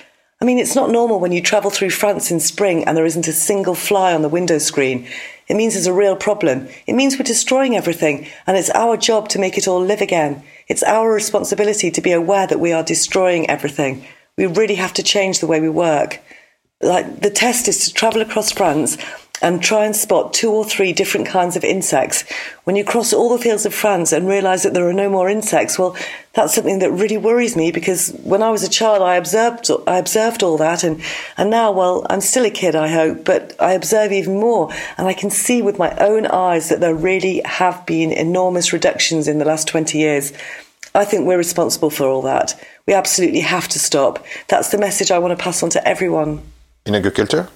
I 0.41 0.45
mean, 0.45 0.59
it's 0.59 0.77
not 0.77 0.91
normal 0.91 1.19
when 1.19 1.33
you 1.33 1.41
travel 1.41 1.71
through 1.71 1.91
France 1.91 2.31
in 2.31 2.41
spring 2.41 2.85
and 2.85 2.95
there 2.95 3.07
isn't 3.07 3.27
a 3.27 3.33
single 3.33 3.75
fly 3.75 4.15
on 4.15 4.21
the 4.21 4.29
window 4.29 4.59
screen. 4.59 5.09
It 5.49 5.55
means 5.55 5.75
there's 5.75 5.87
a 5.87 5.93
real 5.93 6.17
problem. 6.17 6.69
It 6.87 6.95
means 6.95 7.17
we're 7.17 7.25
destroying 7.25 7.77
everything, 7.77 8.29
and 8.47 8.57
it's 8.57 8.71
our 8.71 8.97
job 8.97 9.29
to 9.31 9.39
make 9.39 9.57
it 9.57 9.67
all 9.67 9.81
live 9.81 10.01
again. 10.01 10.43
It's 10.69 10.83
our 10.83 11.13
responsibility 11.13 11.91
to 11.91 12.01
be 12.01 12.13
aware 12.13 12.47
that 12.47 12.61
we 12.61 12.73
are 12.73 12.83
destroying 12.83 13.49
everything. 13.49 14.05
We 14.37 14.47
really 14.47 14.77
have 14.77 14.93
to 14.95 15.03
change 15.03 15.41
the 15.41 15.47
way 15.47 15.61
we 15.61 15.71
work. 15.71 16.21
Like 16.81 17.21
the 17.21 17.31
test 17.31 17.67
is 17.67 17.87
to 17.87 17.95
travel 17.95 18.21
across 18.21 18.53
France 18.53 18.99
and 19.43 19.63
try 19.63 19.85
and 19.85 19.95
spot 19.95 20.33
two 20.35 20.51
or 20.51 20.65
three 20.65 20.93
different 20.93 21.27
kinds 21.27 21.57
of 21.57 21.65
insects. 21.65 22.25
When 22.65 22.77
you 22.77 22.85
cross 22.85 23.13
all 23.13 23.29
the 23.29 23.43
fields 23.43 23.67
of 23.67 23.75
France 23.75 24.13
and 24.13 24.29
realize 24.29 24.63
that 24.63 24.75
there 24.75 24.89
are 24.89 24.93
no 24.93 25.09
more 25.09 25.29
insects, 25.29 25.79
well, 25.79 25.97
that's 26.35 26.55
something 26.55 26.79
that 26.81 26.91
really 26.93 27.17
worries 27.17 27.57
me 27.57 27.73
because 27.73 28.11
when 28.23 28.43
I 28.43 28.51
was 28.51 28.63
a 28.63 28.69
child, 28.69 29.03
I 29.03 29.17
observed, 29.17 29.71
I 29.87 29.99
observed 29.99 30.43
all 30.43 30.57
that. 30.59 30.85
And, 30.85 31.03
and 31.37 31.51
now, 31.51 31.73
well, 31.73 32.07
I'm 32.11 32.21
still 32.21 32.45
a 32.45 32.51
kid, 32.51 32.75
I 32.75 32.89
hope, 32.89 33.25
but 33.25 33.55
I 33.61 33.73
observe 33.73 34.13
even 34.13 34.39
more. 34.39 34.73
And 34.97 35.09
I 35.09 35.15
can 35.15 35.31
see 35.31 35.63
with 35.63 35.79
my 35.79 35.97
own 35.97 36.27
eyes 36.27 36.69
that 36.69 36.81
there 36.81 36.95
really 36.95 37.41
have 37.45 37.85
been 37.87 38.13
enormous 38.13 38.73
reductions 38.73 39.29
in 39.29 39.39
the 39.39 39.45
last 39.45 39.69
20 39.69 39.99
years. 39.99 40.33
I 40.95 41.05
think 41.05 41.27
we're 41.27 41.39
responsible 41.39 41.91
for 41.91 42.07
all 42.07 42.23
that. 42.23 42.59
We 42.87 42.95
absolutely 42.95 43.41
have 43.41 43.69
to 43.69 43.79
stop. 43.79 44.25
That's 44.49 44.71
the 44.71 44.79
message 44.79 45.11
I 45.11 45.19
want 45.19 45.37
to 45.37 45.43
pass 45.43 45.63
on 45.63 45.71
to 45.71 45.87
everyone. 45.87 46.43
In 46.87 46.95
agriculture? 46.95 47.49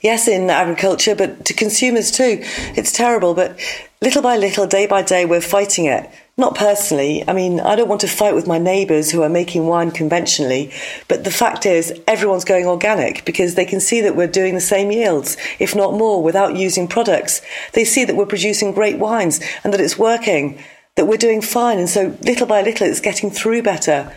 Yes, 0.00 0.28
in 0.28 0.50
agriculture, 0.50 1.14
but 1.14 1.44
to 1.46 1.54
consumers 1.54 2.10
too. 2.10 2.38
It's 2.76 2.92
terrible, 2.92 3.34
but 3.34 3.58
little 4.00 4.22
by 4.22 4.36
little, 4.36 4.66
day 4.66 4.86
by 4.86 5.02
day, 5.02 5.24
we're 5.24 5.40
fighting 5.40 5.86
it. 5.86 6.10
Not 6.38 6.54
personally. 6.54 7.22
I 7.28 7.34
mean, 7.34 7.60
I 7.60 7.76
don't 7.76 7.88
want 7.88 8.00
to 8.00 8.08
fight 8.08 8.34
with 8.34 8.46
my 8.46 8.56
neighbours 8.56 9.10
who 9.10 9.22
are 9.22 9.28
making 9.28 9.66
wine 9.66 9.90
conventionally, 9.90 10.72
but 11.06 11.24
the 11.24 11.30
fact 11.30 11.66
is, 11.66 12.00
everyone's 12.08 12.46
going 12.46 12.66
organic 12.66 13.24
because 13.26 13.54
they 13.54 13.66
can 13.66 13.80
see 13.80 14.00
that 14.00 14.16
we're 14.16 14.26
doing 14.26 14.54
the 14.54 14.60
same 14.60 14.90
yields, 14.90 15.36
if 15.58 15.76
not 15.76 15.92
more, 15.92 16.22
without 16.22 16.56
using 16.56 16.88
products. 16.88 17.42
They 17.74 17.84
see 17.84 18.06
that 18.06 18.16
we're 18.16 18.24
producing 18.24 18.72
great 18.72 18.98
wines 18.98 19.40
and 19.62 19.74
that 19.74 19.80
it's 19.80 19.98
working, 19.98 20.58
that 20.96 21.06
we're 21.06 21.18
doing 21.18 21.42
fine, 21.42 21.78
and 21.78 21.88
so 21.88 22.16
little 22.22 22.46
by 22.46 22.62
little, 22.62 22.86
it's 22.86 23.00
getting 23.00 23.30
through 23.30 23.62
better. 23.62 24.12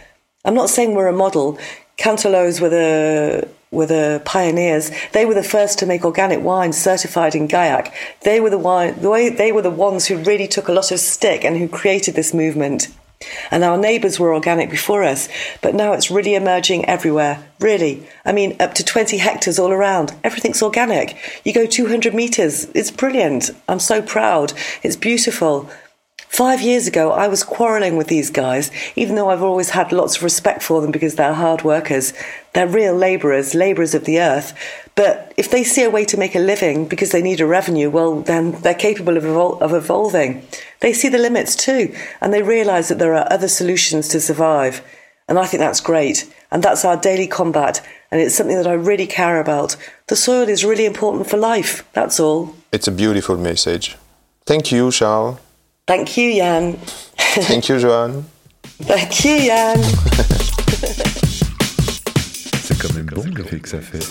I'm 0.45 0.55
not 0.55 0.69
saying 0.69 0.93
we're 0.93 1.07
a 1.07 1.13
model. 1.13 1.59
Cantelows 1.97 2.59
were 2.61 2.69
the 2.69 3.47
were 3.71 3.85
the 3.85 4.21
pioneers. 4.25 4.89
They 5.11 5.25
were 5.25 5.33
the 5.33 5.43
first 5.43 5.79
to 5.79 5.85
make 5.85 6.05
organic 6.05 6.41
wine 6.41 6.71
certified 6.73 7.35
in 7.35 7.47
Gaillac. 7.47 7.91
They 8.21 8.39
were 8.39 8.49
the 8.49 8.57
wine. 8.57 8.95
They 8.99 9.51
were 9.51 9.61
the 9.61 9.69
ones 9.69 10.07
who 10.07 10.17
really 10.17 10.47
took 10.47 10.67
a 10.67 10.73
lot 10.73 10.91
of 10.91 10.99
stick 10.99 11.43
and 11.43 11.57
who 11.57 11.67
created 11.67 12.15
this 12.15 12.33
movement. 12.33 12.87
And 13.49 13.63
our 13.63 13.77
neighbours 13.77 14.19
were 14.19 14.33
organic 14.33 14.69
before 14.69 15.03
us, 15.03 15.29
but 15.61 15.73
now 15.73 15.93
it's 15.93 16.11
really 16.11 16.35
emerging 16.35 16.85
everywhere. 16.85 17.47
Really, 17.59 18.05
I 18.25 18.33
mean, 18.33 18.55
up 18.59 18.73
to 18.75 18.83
20 18.83 19.17
hectares 19.17 19.57
all 19.57 19.71
around. 19.71 20.13
Everything's 20.23 20.61
organic. 20.61 21.17
You 21.43 21.53
go 21.53 21.65
200 21.65 22.13
metres. 22.13 22.65
It's 22.75 22.91
brilliant. 22.91 23.51
I'm 23.67 23.79
so 23.79 24.01
proud. 24.01 24.53
It's 24.83 24.97
beautiful. 24.97 25.69
Five 26.35 26.61
years 26.61 26.85
ago, 26.85 27.13
I 27.13 27.29
was 27.29 27.45
quarrelling 27.45 27.95
with 27.95 28.07
these 28.07 28.29
guys, 28.29 28.69
even 28.97 29.15
though 29.15 29.29
I've 29.29 29.41
always 29.41 29.69
had 29.69 29.93
lots 29.93 30.17
of 30.17 30.23
respect 30.23 30.63
for 30.63 30.81
them 30.81 30.91
because 30.91 31.15
they're 31.15 31.33
hard 31.33 31.63
workers. 31.63 32.11
They're 32.51 32.67
real 32.67 32.93
labourers, 32.93 33.55
labourers 33.55 33.95
of 33.95 34.03
the 34.03 34.19
earth. 34.19 34.53
But 34.95 35.31
if 35.37 35.49
they 35.49 35.63
see 35.63 35.83
a 35.85 35.89
way 35.89 36.03
to 36.03 36.17
make 36.17 36.35
a 36.35 36.39
living 36.39 36.89
because 36.89 37.11
they 37.11 37.21
need 37.21 37.39
a 37.39 37.45
revenue, 37.45 37.89
well, 37.89 38.19
then 38.19 38.51
they're 38.63 38.73
capable 38.73 39.15
of, 39.15 39.23
evol- 39.23 39.61
of 39.61 39.71
evolving. 39.71 40.45
They 40.81 40.91
see 40.91 41.07
the 41.07 41.19
limits 41.19 41.55
too, 41.55 41.95
and 42.19 42.33
they 42.33 42.41
realise 42.41 42.89
that 42.89 42.99
there 42.99 43.15
are 43.15 43.31
other 43.31 43.47
solutions 43.47 44.09
to 44.09 44.19
survive. 44.19 44.81
And 45.29 45.39
I 45.39 45.45
think 45.45 45.61
that's 45.61 45.79
great. 45.79 46.29
And 46.51 46.61
that's 46.61 46.83
our 46.83 46.97
daily 46.97 47.27
combat. 47.27 47.81
And 48.11 48.19
it's 48.19 48.35
something 48.35 48.57
that 48.57 48.67
I 48.67 48.73
really 48.73 49.07
care 49.07 49.39
about. 49.39 49.77
The 50.07 50.17
soil 50.17 50.49
is 50.49 50.65
really 50.65 50.85
important 50.85 51.29
for 51.29 51.37
life. 51.37 51.89
That's 51.93 52.19
all. 52.19 52.57
It's 52.73 52.89
a 52.89 52.91
beautiful 52.91 53.37
message. 53.37 53.95
Thank 54.45 54.73
you, 54.73 54.91
Charles. 54.91 55.39
Thank 55.87 56.17
you, 56.17 56.33
Jan. 56.35 56.73
Thank 57.17 57.69
you, 57.69 57.77
Joanne. 57.77 58.25
Thank 58.63 59.23
you, 59.23 59.37
Jan. 59.45 59.77
C'est 62.63 62.77
quand 62.79 62.93
même 62.95 63.05
bon 63.05 63.23
l'effet 63.35 63.59
que 63.59 63.69
ça 63.69 63.79
fait. 63.79 64.03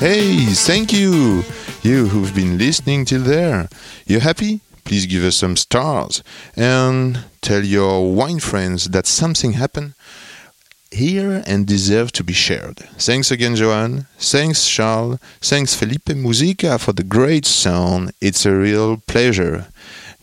Hey, 0.00 0.46
thank 0.54 0.94
you. 0.94 1.44
You 1.82 2.06
who've 2.06 2.34
been 2.34 2.56
listening 2.56 3.04
till 3.04 3.22
there, 3.22 3.68
you 4.06 4.20
happy? 4.20 4.60
Please 4.84 5.06
give 5.06 5.22
us 5.22 5.36
some 5.36 5.56
stars 5.56 6.22
and 6.56 7.18
tell 7.42 7.62
your 7.62 8.14
wine 8.14 8.40
friends 8.40 8.88
that 8.92 9.06
something 9.06 9.52
happened 9.52 9.92
here 10.90 11.42
and 11.46 11.66
deserve 11.66 12.12
to 12.12 12.24
be 12.24 12.32
shared. 12.32 12.78
Thanks 12.98 13.30
again, 13.30 13.54
Johan. 13.54 14.06
Thanks, 14.18 14.66
Charles. 14.68 15.18
Thanks, 15.40 15.74
Felipe 15.74 16.14
Musica, 16.14 16.78
for 16.78 16.92
the 16.92 17.04
great 17.04 17.44
sound. 17.46 18.12
It's 18.20 18.46
a 18.46 18.54
real 18.54 18.96
pleasure. 19.06 19.66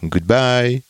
Goodbye. 0.04 0.84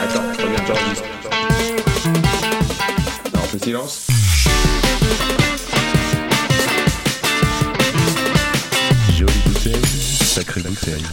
Attends, 0.00 0.22
reviens, 0.38 0.66
j'enregistre. 0.66 1.04
Non, 3.34 3.40
on 3.40 3.46
fait 3.46 3.64
silence. 3.64 4.06
Jolie 9.16 9.42
bouteille, 9.46 9.84
sacrée 9.84 10.62
bouteille. 10.62 11.04